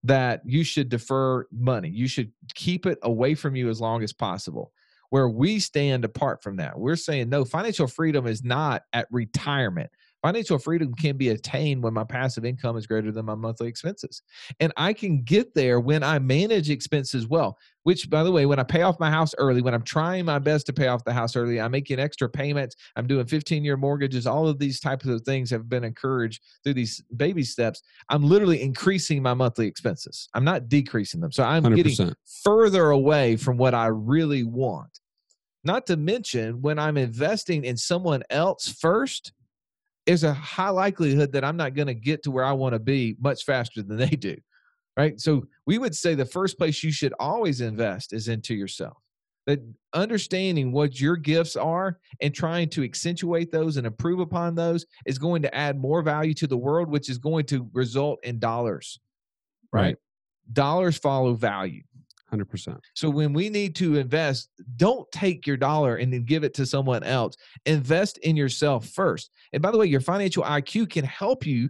that 0.03 0.41
you 0.45 0.63
should 0.63 0.89
defer 0.89 1.47
money, 1.51 1.89
you 1.89 2.07
should 2.07 2.31
keep 2.53 2.85
it 2.85 2.99
away 3.01 3.35
from 3.35 3.55
you 3.55 3.69
as 3.69 3.81
long 3.81 4.03
as 4.03 4.13
possible. 4.13 4.71
Where 5.09 5.29
we 5.29 5.59
stand 5.59 6.03
apart 6.03 6.43
from 6.43 6.57
that, 6.57 6.77
we're 6.77 6.97
saying 6.97 7.29
no, 7.29 7.45
financial 7.45 7.87
freedom 7.87 8.27
is 8.27 8.43
not 8.43 8.83
at 8.93 9.07
retirement. 9.09 9.89
Financial 10.27 10.59
freedom 10.59 10.93
can 10.93 11.15
be 11.15 11.29
attained 11.29 11.81
when 11.81 11.93
my 11.93 12.03
passive 12.03 12.43
income 12.43 12.75
is 12.75 12.85
greater 12.85 13.13
than 13.13 13.23
my 13.23 13.33
monthly 13.33 13.69
expenses. 13.69 14.23
And 14.59 14.73
I 14.75 14.91
can 14.91 15.23
get 15.23 15.55
there 15.55 15.79
when 15.79 16.03
I 16.03 16.19
manage 16.19 16.69
expenses 16.69 17.25
well, 17.25 17.57
which, 17.83 18.09
by 18.09 18.23
the 18.23 18.31
way, 18.33 18.45
when 18.45 18.59
I 18.59 18.63
pay 18.63 18.81
off 18.81 18.99
my 18.99 19.09
house 19.09 19.33
early, 19.37 19.61
when 19.61 19.73
I'm 19.73 19.83
trying 19.83 20.25
my 20.25 20.37
best 20.37 20.65
to 20.65 20.73
pay 20.73 20.87
off 20.87 21.05
the 21.05 21.13
house 21.13 21.37
early, 21.37 21.61
I'm 21.61 21.71
making 21.71 22.01
extra 22.01 22.27
payments, 22.27 22.75
I'm 22.97 23.07
doing 23.07 23.25
15 23.25 23.63
year 23.63 23.77
mortgages, 23.77 24.27
all 24.27 24.49
of 24.49 24.59
these 24.59 24.81
types 24.81 25.05
of 25.05 25.21
things 25.21 25.49
have 25.49 25.69
been 25.69 25.85
encouraged 25.85 26.43
through 26.61 26.73
these 26.73 27.01
baby 27.15 27.43
steps. 27.43 27.81
I'm 28.09 28.23
literally 28.23 28.61
increasing 28.61 29.23
my 29.23 29.33
monthly 29.33 29.65
expenses. 29.65 30.27
I'm 30.33 30.43
not 30.43 30.67
decreasing 30.67 31.21
them. 31.21 31.31
So 31.31 31.45
I'm 31.45 31.63
getting 31.73 31.93
100%. 31.93 32.13
further 32.43 32.89
away 32.89 33.37
from 33.37 33.55
what 33.55 33.73
I 33.73 33.85
really 33.85 34.43
want. 34.43 34.99
Not 35.63 35.85
to 35.87 35.95
mention, 35.95 36.61
when 36.61 36.79
I'm 36.79 36.97
investing 36.97 37.63
in 37.63 37.77
someone 37.77 38.23
else 38.29 38.67
first, 38.67 39.31
there's 40.07 40.23
a 40.23 40.33
high 40.33 40.69
likelihood 40.69 41.33
that 41.33 41.43
I'm 41.43 41.57
not 41.57 41.75
going 41.75 41.87
to 41.87 41.93
get 41.93 42.23
to 42.23 42.31
where 42.31 42.45
I 42.45 42.53
want 42.53 42.73
to 42.73 42.79
be 42.79 43.17
much 43.19 43.43
faster 43.43 43.83
than 43.83 43.97
they 43.97 44.07
do. 44.07 44.37
Right. 44.95 45.19
So 45.19 45.45
we 45.67 45.77
would 45.77 45.95
say 45.95 46.15
the 46.15 46.25
first 46.25 46.57
place 46.57 46.83
you 46.83 46.91
should 46.91 47.13
always 47.19 47.61
invest 47.61 48.13
is 48.13 48.29
into 48.29 48.55
yourself. 48.55 48.97
That 49.45 49.59
understanding 49.93 50.71
what 50.71 50.99
your 50.99 51.17
gifts 51.17 51.55
are 51.55 51.99
and 52.19 52.33
trying 52.33 52.69
to 52.69 52.83
accentuate 52.83 53.51
those 53.51 53.77
and 53.77 53.85
improve 53.85 54.19
upon 54.19 54.55
those 54.55 54.85
is 55.05 55.19
going 55.19 55.43
to 55.43 55.53
add 55.53 55.77
more 55.77 56.01
value 56.01 56.33
to 56.35 56.47
the 56.47 56.57
world, 56.57 56.89
which 56.89 57.09
is 57.09 57.17
going 57.17 57.45
to 57.47 57.69
result 57.73 58.19
in 58.23 58.39
dollars. 58.39 58.99
Right. 59.71 59.81
Right. 59.81 59.95
Dollars 60.51 60.97
follow 60.97 61.33
value. 61.35 61.83
100%. 62.33 62.77
So 62.93 63.09
when 63.09 63.31
we 63.33 63.49
need 63.49 63.75
to 63.75 63.95
invest, 63.95 64.49
don't 64.75 65.09
take 65.11 65.47
your 65.47 65.57
dollar 65.57 65.95
and 65.95 66.11
then 66.11 66.23
give 66.23 66.43
it 66.43 66.53
to 66.55 66.65
someone 66.65 67.03
else. 67.03 67.35
Invest 67.65 68.17
in 68.19 68.35
yourself 68.35 68.87
first. 68.89 69.31
And 69.53 69.61
by 69.61 69.71
the 69.71 69.77
way, 69.77 69.85
your 69.85 70.01
financial 70.01 70.43
IQ 70.43 70.89
can 70.89 71.05
help 71.05 71.45
you 71.45 71.69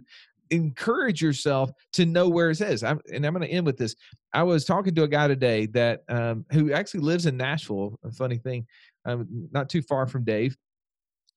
encourage 0.50 1.22
yourself 1.22 1.70
to 1.92 2.06
know 2.06 2.28
where 2.28 2.50
it 2.50 2.60
is. 2.60 2.82
I'm, 2.82 3.00
and 3.12 3.24
I'm 3.24 3.32
going 3.32 3.46
to 3.46 3.52
end 3.52 3.66
with 3.66 3.76
this. 3.76 3.94
I 4.32 4.42
was 4.42 4.64
talking 4.64 4.94
to 4.94 5.02
a 5.04 5.08
guy 5.08 5.28
today 5.28 5.66
that 5.66 6.02
um, 6.08 6.44
who 6.52 6.72
actually 6.72 7.00
lives 7.00 7.26
in 7.26 7.36
Nashville. 7.36 7.98
A 8.04 8.10
funny 8.10 8.38
thing, 8.38 8.66
um, 9.04 9.48
not 9.52 9.68
too 9.68 9.82
far 9.82 10.06
from 10.06 10.24
Dave, 10.24 10.56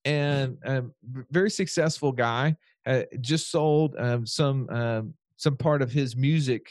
and 0.04 0.58
um, 0.64 0.92
very 1.30 1.50
successful 1.50 2.12
guy. 2.12 2.56
Uh, 2.84 3.02
just 3.20 3.50
sold 3.50 3.94
um, 3.98 4.26
some 4.26 4.68
um, 4.70 5.14
some 5.36 5.56
part 5.56 5.82
of 5.82 5.92
his 5.92 6.16
music 6.16 6.66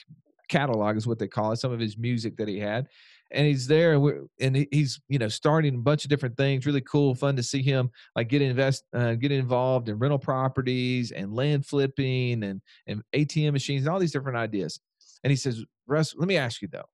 catalog 0.52 0.98
is 0.98 1.08
what 1.08 1.18
they 1.18 1.28
call 1.28 1.54
it. 1.54 1.58
Some 1.58 1.72
of 1.72 1.80
his 1.80 1.98
music 1.98 2.38
that 2.38 2.48
he 2.48 2.60
had, 2.60 2.88
and 3.32 3.48
he's 3.48 3.66
there, 3.66 3.94
and, 4.40 4.68
he's 4.72 5.02
you 5.08 5.18
know 5.18 5.30
starting 5.30 5.76
a 5.76 5.80
bunch 5.80 6.04
of 6.04 6.10
different 6.10 6.38
things. 6.38 6.66
Really 6.66 6.82
cool, 6.82 7.16
fun 7.16 7.36
to 7.38 7.44
see 7.44 7.64
him 7.64 7.90
like 8.16 8.28
get 8.28 8.42
invest, 8.42 8.84
uh, 8.94 9.16
get 9.16 9.32
involved 9.32 9.90
in 9.90 9.98
rental 9.98 10.20
properties 10.20 11.12
and 11.12 11.34
land 11.34 11.66
flipping 11.66 12.44
and 12.44 12.62
and 12.86 13.02
ATM 13.16 13.54
machines 13.54 13.84
and 13.86 13.90
all 13.90 14.00
these 14.00 14.12
different 14.12 14.38
ideas. 14.38 14.80
And 15.24 15.32
he 15.32 15.38
says, 15.38 15.64
Russ, 15.88 16.14
let 16.16 16.28
me 16.28 16.38
ask 16.38 16.62
you 16.62 16.68
though. 16.68 16.90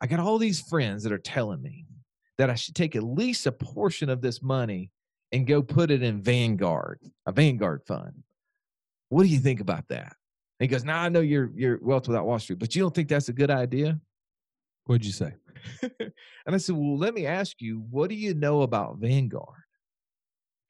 I 0.00 0.06
got 0.06 0.20
all 0.20 0.38
these 0.38 0.60
friends 0.60 1.04
that 1.04 1.12
are 1.12 1.18
telling 1.18 1.62
me 1.62 1.86
that 2.36 2.50
I 2.50 2.56
should 2.56 2.74
take 2.74 2.96
at 2.96 3.04
least 3.04 3.46
a 3.46 3.52
portion 3.52 4.10
of 4.10 4.20
this 4.20 4.42
money 4.42 4.90
and 5.32 5.46
go 5.46 5.62
put 5.62 5.90
it 5.90 6.02
in 6.02 6.20
Vanguard, 6.20 7.00
a 7.26 7.32
Vanguard 7.32 7.82
fund. 7.86 8.24
What 9.08 9.22
do 9.22 9.28
you 9.28 9.38
think 9.38 9.60
about 9.60 9.88
that? 9.88 10.16
He 10.64 10.68
goes, 10.68 10.82
Now 10.82 11.02
I 11.02 11.10
know 11.10 11.20
you're 11.20 11.50
you're 11.54 11.78
wealth 11.82 12.08
without 12.08 12.24
Wall 12.24 12.38
Street, 12.38 12.58
but 12.58 12.74
you 12.74 12.80
don't 12.80 12.94
think 12.94 13.10
that's 13.10 13.28
a 13.28 13.34
good 13.34 13.50
idea? 13.50 14.00
What'd 14.86 15.04
you 15.04 15.12
say? 15.12 15.34
and 15.82 16.54
I 16.54 16.56
said, 16.56 16.74
Well, 16.74 16.96
let 16.96 17.12
me 17.12 17.26
ask 17.26 17.60
you, 17.60 17.84
what 17.90 18.08
do 18.08 18.16
you 18.16 18.32
know 18.32 18.62
about 18.62 18.96
Vanguard? 18.96 19.60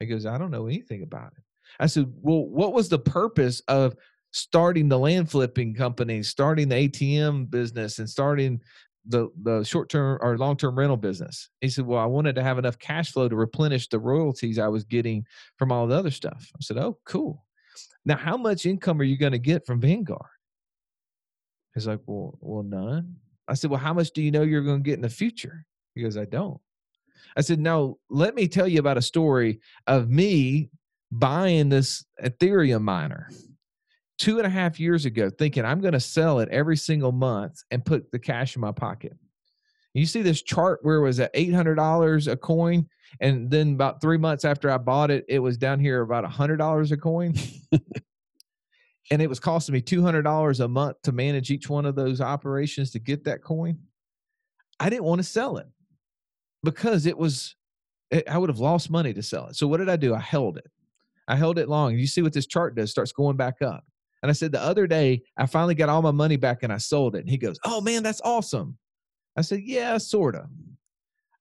He 0.01 0.05
goes, 0.05 0.25
I 0.25 0.37
don't 0.37 0.51
know 0.51 0.67
anything 0.67 1.01
about 1.01 1.31
it. 1.37 1.43
I 1.79 1.85
said, 1.85 2.11
Well, 2.13 2.45
what 2.45 2.73
was 2.73 2.89
the 2.89 2.99
purpose 2.99 3.61
of 3.69 3.95
starting 4.31 4.89
the 4.89 4.99
land 4.99 5.31
flipping 5.31 5.73
company, 5.73 6.23
starting 6.23 6.67
the 6.67 6.89
ATM 6.89 7.49
business, 7.49 7.99
and 7.99 8.09
starting 8.09 8.59
the 9.07 9.29
the 9.43 9.63
short 9.63 9.87
term 9.87 10.17
or 10.19 10.37
long 10.37 10.57
term 10.57 10.77
rental 10.77 10.97
business? 10.97 11.49
He 11.61 11.69
said, 11.69 11.85
Well, 11.85 12.01
I 12.01 12.05
wanted 12.05 12.35
to 12.35 12.43
have 12.43 12.59
enough 12.59 12.77
cash 12.79 13.13
flow 13.13 13.29
to 13.29 13.35
replenish 13.37 13.87
the 13.87 13.99
royalties 13.99 14.59
I 14.59 14.67
was 14.67 14.83
getting 14.83 15.25
from 15.55 15.71
all 15.71 15.87
the 15.87 15.95
other 15.95 16.11
stuff. 16.11 16.51
I 16.53 16.59
said, 16.59 16.77
Oh, 16.77 16.97
cool. 17.05 17.44
Now, 18.05 18.17
how 18.17 18.37
much 18.37 18.65
income 18.65 19.01
are 19.01 19.05
you 19.05 19.17
going 19.17 19.31
to 19.31 19.39
get 19.39 19.65
from 19.65 19.81
Vanguard? 19.81 20.21
He's 21.73 21.87
like, 21.87 22.01
Well, 22.05 22.37
well, 22.39 22.63
none. 22.63 23.15
I 23.47 23.53
said, 23.53 23.69
Well, 23.69 23.79
how 23.79 23.93
much 23.93 24.11
do 24.11 24.21
you 24.21 24.31
know 24.31 24.43
you're 24.43 24.63
going 24.63 24.83
to 24.83 24.89
get 24.89 24.95
in 24.95 25.01
the 25.01 25.09
future? 25.09 25.65
He 25.93 26.01
goes, 26.01 26.17
I 26.17 26.25
don't. 26.25 26.59
I 27.35 27.41
said, 27.41 27.59
No, 27.59 27.99
let 28.09 28.35
me 28.35 28.47
tell 28.47 28.67
you 28.67 28.79
about 28.79 28.97
a 28.97 29.01
story 29.01 29.59
of 29.87 30.09
me 30.09 30.69
buying 31.11 31.69
this 31.69 32.05
Ethereum 32.23 32.81
miner 32.81 33.29
two 34.17 34.37
and 34.37 34.47
a 34.47 34.49
half 34.49 34.79
years 34.79 35.05
ago, 35.05 35.29
thinking 35.29 35.65
I'm 35.65 35.81
going 35.81 35.93
to 35.93 35.99
sell 35.99 36.39
it 36.39 36.49
every 36.49 36.77
single 36.77 37.11
month 37.11 37.61
and 37.71 37.85
put 37.85 38.11
the 38.11 38.19
cash 38.19 38.55
in 38.55 38.61
my 38.61 38.71
pocket. 38.71 39.13
You 39.93 40.05
see 40.05 40.21
this 40.21 40.41
chart 40.41 40.79
where 40.83 40.97
it 40.97 41.03
was 41.03 41.19
at 41.19 41.33
$800 41.33 42.31
a 42.31 42.37
coin. 42.37 42.87
And 43.19 43.49
then 43.49 43.73
about 43.73 44.01
three 44.01 44.17
months 44.17 44.45
after 44.45 44.69
I 44.69 44.77
bought 44.77 45.11
it, 45.11 45.25
it 45.27 45.39
was 45.39 45.57
down 45.57 45.79
here 45.79 46.01
about 46.01 46.25
a 46.25 46.27
$100 46.27 46.91
a 46.91 46.97
coin. 46.97 47.33
and 49.11 49.21
it 49.21 49.29
was 49.29 49.39
costing 49.39 49.73
me 49.73 49.81
$200 49.81 50.59
a 50.59 50.67
month 50.67 51.01
to 51.03 51.11
manage 51.11 51.51
each 51.51 51.69
one 51.69 51.85
of 51.85 51.95
those 51.95 52.21
operations 52.21 52.91
to 52.91 52.99
get 52.99 53.23
that 53.25 53.43
coin. 53.43 53.79
I 54.79 54.89
didn't 54.89 55.05
want 55.05 55.19
to 55.19 55.23
sell 55.23 55.57
it 55.57 55.67
because 56.63 57.05
it 57.05 57.17
was, 57.17 57.55
it, 58.11 58.27
I 58.29 58.37
would 58.37 58.49
have 58.49 58.59
lost 58.59 58.89
money 58.89 59.13
to 59.13 59.23
sell 59.23 59.47
it. 59.47 59.55
So 59.55 59.67
what 59.67 59.77
did 59.77 59.89
I 59.89 59.95
do? 59.95 60.13
I 60.13 60.19
held 60.19 60.57
it. 60.57 60.69
I 61.27 61.35
held 61.35 61.57
it 61.57 61.69
long. 61.69 61.97
You 61.97 62.07
see 62.07 62.21
what 62.21 62.33
this 62.33 62.45
chart 62.45 62.75
does? 62.75 62.91
Starts 62.91 63.11
going 63.11 63.37
back 63.37 63.61
up. 63.61 63.83
And 64.21 64.29
I 64.29 64.33
said, 64.33 64.51
the 64.51 64.61
other 64.61 64.87
day, 64.87 65.21
I 65.37 65.45
finally 65.45 65.75
got 65.75 65.89
all 65.89 66.01
my 66.01 66.11
money 66.11 66.35
back 66.35 66.63
and 66.63 66.73
I 66.73 66.77
sold 66.77 67.15
it. 67.15 67.19
And 67.19 67.29
he 67.29 67.37
goes, 67.37 67.59
Oh 67.63 67.79
man, 67.79 68.03
that's 68.03 68.21
awesome. 68.23 68.77
I 69.37 69.41
said, 69.41 69.61
Yeah, 69.63 69.97
sort 69.97 70.35
of. 70.35 70.45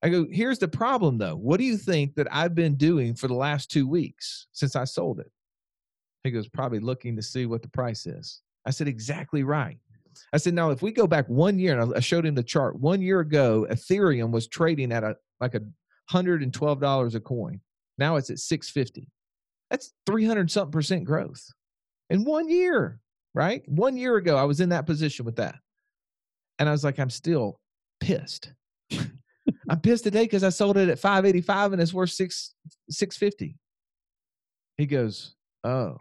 I 0.04 0.10
go, 0.10 0.26
Here's 0.30 0.58
the 0.58 0.68
problem 0.68 1.18
though. 1.18 1.34
What 1.34 1.58
do 1.58 1.64
you 1.64 1.76
think 1.76 2.14
that 2.14 2.28
I've 2.30 2.54
been 2.54 2.76
doing 2.76 3.14
for 3.14 3.26
the 3.26 3.34
last 3.34 3.70
two 3.70 3.88
weeks 3.88 4.46
since 4.52 4.76
I 4.76 4.84
sold 4.84 5.18
it? 5.18 5.30
He 6.22 6.30
goes, 6.30 6.48
Probably 6.48 6.78
looking 6.78 7.16
to 7.16 7.22
see 7.22 7.46
what 7.46 7.62
the 7.62 7.68
price 7.68 8.06
is. 8.06 8.42
I 8.66 8.70
said, 8.70 8.86
Exactly 8.86 9.42
right. 9.42 9.78
I 10.32 10.36
said, 10.36 10.54
Now, 10.54 10.70
if 10.70 10.82
we 10.82 10.92
go 10.92 11.06
back 11.06 11.26
one 11.28 11.58
year, 11.58 11.78
and 11.78 11.94
I 11.94 12.00
showed 12.00 12.26
him 12.26 12.34
the 12.34 12.42
chart, 12.42 12.78
one 12.78 13.00
year 13.00 13.20
ago, 13.20 13.66
Ethereum 13.70 14.30
was 14.30 14.46
trading 14.46 14.92
at 14.92 15.02
a 15.02 15.16
like 15.40 15.54
a 15.54 15.62
$112 16.10 17.14
a 17.14 17.20
coin. 17.20 17.60
Now 17.98 18.16
it's 18.16 18.30
at 18.30 18.38
650. 18.38 19.08
That's 19.70 19.92
300 20.06 20.50
something 20.50 20.72
percent 20.72 21.04
growth 21.04 21.42
in 22.10 22.24
one 22.24 22.48
year, 22.48 23.00
right? 23.34 23.62
One 23.66 23.96
year 23.96 24.16
ago, 24.16 24.36
I 24.36 24.44
was 24.44 24.60
in 24.60 24.68
that 24.68 24.86
position 24.86 25.24
with 25.24 25.36
that. 25.36 25.56
And 26.58 26.68
I 26.68 26.72
was 26.72 26.84
like, 26.84 26.98
I'm 26.98 27.10
still 27.10 27.58
pissed. 28.00 28.52
I'm 29.68 29.80
pissed 29.80 30.04
today 30.04 30.24
because 30.24 30.44
I 30.44 30.50
sold 30.50 30.76
it 30.76 30.88
at 30.88 30.98
585 30.98 31.72
and 31.72 31.82
it's 31.82 31.94
worth 31.94 32.10
six 32.10 32.54
650. 32.90 33.56
He 34.76 34.86
goes, 34.86 35.34
Oh, 35.62 35.98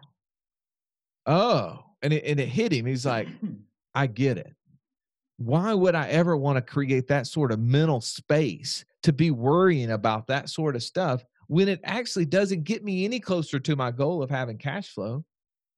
oh. 1.26 1.80
And 2.02 2.12
it, 2.12 2.26
and 2.26 2.40
it 2.40 2.50
hit 2.50 2.74
him. 2.74 2.86
He's 2.86 3.06
like, 3.06 3.28
I 3.96 4.08
get 4.08 4.38
it. 4.38 4.54
Why 5.38 5.74
would 5.74 5.96
I 5.96 6.10
ever 6.10 6.36
want 6.38 6.58
to 6.58 6.62
create 6.62 7.08
that 7.08 7.28
sort 7.28 7.52
of 7.52 7.60
mental 7.60 8.02
space 8.02 8.86
to 9.04 9.14
be 9.14 9.32
worrying 9.32 9.92
about 9.92 10.28
that 10.28 10.50
sort 10.50 10.76
of 10.76 10.84
stuff 10.84 11.24
when 11.48 11.68
it 11.68 11.80
actually 11.84 12.26
doesn't 12.26 12.64
get 12.64 12.84
me 12.84 13.06
any 13.06 13.20
closer 13.20 13.60
to 13.60 13.76
my 13.76 13.92
goal 13.92 14.22
of 14.22 14.30
having 14.30 14.58
cash 14.58 14.90
flow? 14.90 15.24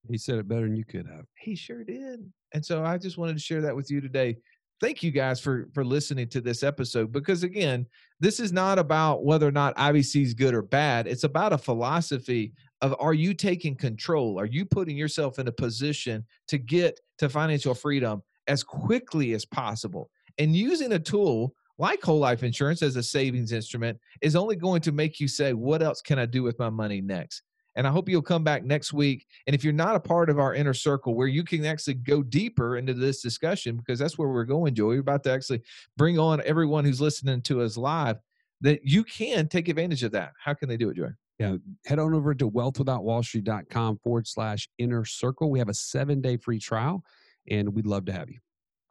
He 0.09 0.17
said 0.17 0.37
it 0.37 0.47
better 0.47 0.67
than 0.67 0.75
you 0.75 0.85
could 0.85 1.07
have. 1.07 1.25
He 1.37 1.55
sure 1.55 1.83
did. 1.83 2.31
And 2.53 2.65
so 2.65 2.83
I 2.83 2.97
just 2.97 3.17
wanted 3.17 3.33
to 3.33 3.41
share 3.41 3.61
that 3.61 3.75
with 3.75 3.89
you 3.89 4.01
today. 4.01 4.37
Thank 4.81 5.03
you 5.03 5.11
guys 5.11 5.39
for 5.39 5.69
for 5.73 5.85
listening 5.85 6.27
to 6.29 6.41
this 6.41 6.61
episode 6.61 7.11
because 7.11 7.43
again, 7.43 7.85
this 8.19 8.39
is 8.39 8.51
not 8.51 8.77
about 8.77 9.23
whether 9.23 9.47
or 9.47 9.51
not 9.51 9.75
IBC 9.77 10.21
is 10.21 10.33
good 10.33 10.53
or 10.53 10.61
bad. 10.61 11.07
It's 11.07 11.23
about 11.23 11.53
a 11.53 11.57
philosophy 11.57 12.53
of 12.81 12.93
are 12.99 13.13
you 13.13 13.33
taking 13.33 13.75
control? 13.75 14.37
Are 14.39 14.45
you 14.45 14.65
putting 14.65 14.97
yourself 14.97 15.39
in 15.39 15.47
a 15.47 15.51
position 15.51 16.25
to 16.47 16.57
get 16.57 16.99
to 17.19 17.29
financial 17.29 17.73
freedom 17.73 18.21
as 18.47 18.63
quickly 18.63 19.33
as 19.33 19.45
possible? 19.45 20.09
And 20.37 20.55
using 20.55 20.91
a 20.91 20.99
tool 20.99 21.55
like 21.77 22.01
whole 22.01 22.19
life 22.19 22.43
insurance 22.43 22.81
as 22.81 22.95
a 22.95 23.03
savings 23.03 23.51
instrument 23.51 23.97
is 24.21 24.35
only 24.35 24.55
going 24.55 24.81
to 24.81 24.91
make 24.91 25.19
you 25.19 25.27
say, 25.27 25.53
what 25.53 25.81
else 25.81 26.01
can 26.01 26.19
I 26.19 26.25
do 26.25 26.43
with 26.43 26.59
my 26.59 26.69
money 26.69 27.01
next? 27.01 27.43
And 27.75 27.85
I 27.85 27.91
hope 27.91 28.07
you'll 28.07 28.21
come 28.21 28.43
back 28.43 28.63
next 28.63 28.93
week. 28.93 29.25
And 29.47 29.55
if 29.55 29.63
you're 29.63 29.73
not 29.73 29.95
a 29.95 29.99
part 29.99 30.29
of 30.29 30.39
our 30.39 30.53
inner 30.53 30.73
circle 30.73 31.13
where 31.13 31.27
you 31.27 31.43
can 31.43 31.65
actually 31.65 31.95
go 31.95 32.23
deeper 32.23 32.77
into 32.77 32.93
this 32.93 33.21
discussion, 33.21 33.77
because 33.77 33.99
that's 33.99 34.17
where 34.17 34.29
we're 34.29 34.45
going, 34.45 34.75
Joey, 34.75 34.95
we're 34.95 35.01
about 35.01 35.23
to 35.25 35.31
actually 35.31 35.61
bring 35.97 36.17
on 36.17 36.41
everyone 36.45 36.85
who's 36.85 37.01
listening 37.01 37.41
to 37.43 37.61
us 37.61 37.77
live, 37.77 38.17
that 38.61 38.81
you 38.83 39.03
can 39.03 39.47
take 39.47 39.67
advantage 39.67 40.03
of 40.03 40.11
that. 40.13 40.31
How 40.41 40.53
can 40.53 40.69
they 40.69 40.77
do 40.77 40.89
it, 40.89 40.97
Joey? 40.97 41.09
Yeah, 41.37 41.57
head 41.85 41.99
on 41.99 42.13
over 42.13 42.33
to 42.33 42.49
wealthwithoutwallstreet.com 42.49 43.97
forward 43.97 44.25
slash 44.25 44.69
inner 44.77 45.03
circle. 45.03 45.51
We 45.51 45.59
have 45.59 45.67
a 45.67 45.73
seven 45.73 46.21
day 46.21 46.37
free 46.37 46.59
trial 46.59 47.03
and 47.49 47.73
we'd 47.73 47.85
love 47.85 48.05
to 48.05 48.13
have 48.13 48.29
you. 48.29 48.39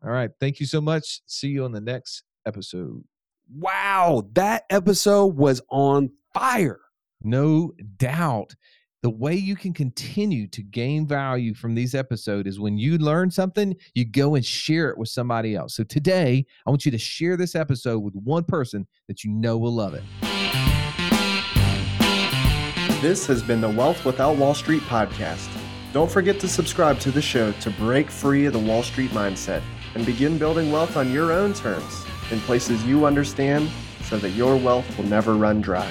All 0.04 0.10
right. 0.10 0.30
Thank 0.40 0.60
you 0.60 0.66
so 0.66 0.82
much. 0.82 1.22
See 1.26 1.48
you 1.48 1.64
on 1.64 1.72
the 1.72 1.80
next 1.80 2.24
episode. 2.46 3.02
Wow, 3.52 4.28
that 4.32 4.64
episode 4.70 5.36
was 5.36 5.62
on 5.70 6.10
fire. 6.32 6.80
No 7.24 7.72
doubt. 7.96 8.54
The 9.02 9.08
way 9.10 9.34
you 9.34 9.56
can 9.56 9.72
continue 9.72 10.46
to 10.48 10.62
gain 10.62 11.06
value 11.06 11.54
from 11.54 11.74
these 11.74 11.94
episodes 11.94 12.48
is 12.48 12.60
when 12.60 12.78
you 12.78 12.98
learn 12.98 13.30
something, 13.30 13.74
you 13.94 14.04
go 14.04 14.34
and 14.34 14.44
share 14.44 14.90
it 14.90 14.98
with 14.98 15.08
somebody 15.08 15.54
else. 15.54 15.74
So 15.74 15.84
today, 15.84 16.44
I 16.66 16.70
want 16.70 16.84
you 16.84 16.90
to 16.90 16.98
share 16.98 17.36
this 17.36 17.54
episode 17.54 18.00
with 18.00 18.14
one 18.14 18.44
person 18.44 18.86
that 19.08 19.24
you 19.24 19.30
know 19.30 19.56
will 19.56 19.74
love 19.74 19.94
it. 19.94 20.02
This 23.00 23.26
has 23.26 23.42
been 23.42 23.60
the 23.60 23.70
Wealth 23.70 24.04
Without 24.04 24.36
Wall 24.36 24.54
Street 24.54 24.82
podcast. 24.82 25.48
Don't 25.92 26.10
forget 26.10 26.40
to 26.40 26.48
subscribe 26.48 26.98
to 27.00 27.10
the 27.10 27.22
show 27.22 27.52
to 27.52 27.70
break 27.70 28.10
free 28.10 28.46
of 28.46 28.52
the 28.52 28.58
Wall 28.58 28.82
Street 28.82 29.10
mindset 29.12 29.62
and 29.94 30.04
begin 30.04 30.38
building 30.38 30.72
wealth 30.72 30.96
on 30.96 31.12
your 31.12 31.32
own 31.32 31.54
terms 31.54 32.04
in 32.30 32.40
places 32.40 32.84
you 32.84 33.04
understand 33.04 33.70
so 34.02 34.18
that 34.18 34.30
your 34.30 34.56
wealth 34.56 34.86
will 34.96 35.06
never 35.06 35.34
run 35.34 35.60
dry. 35.60 35.90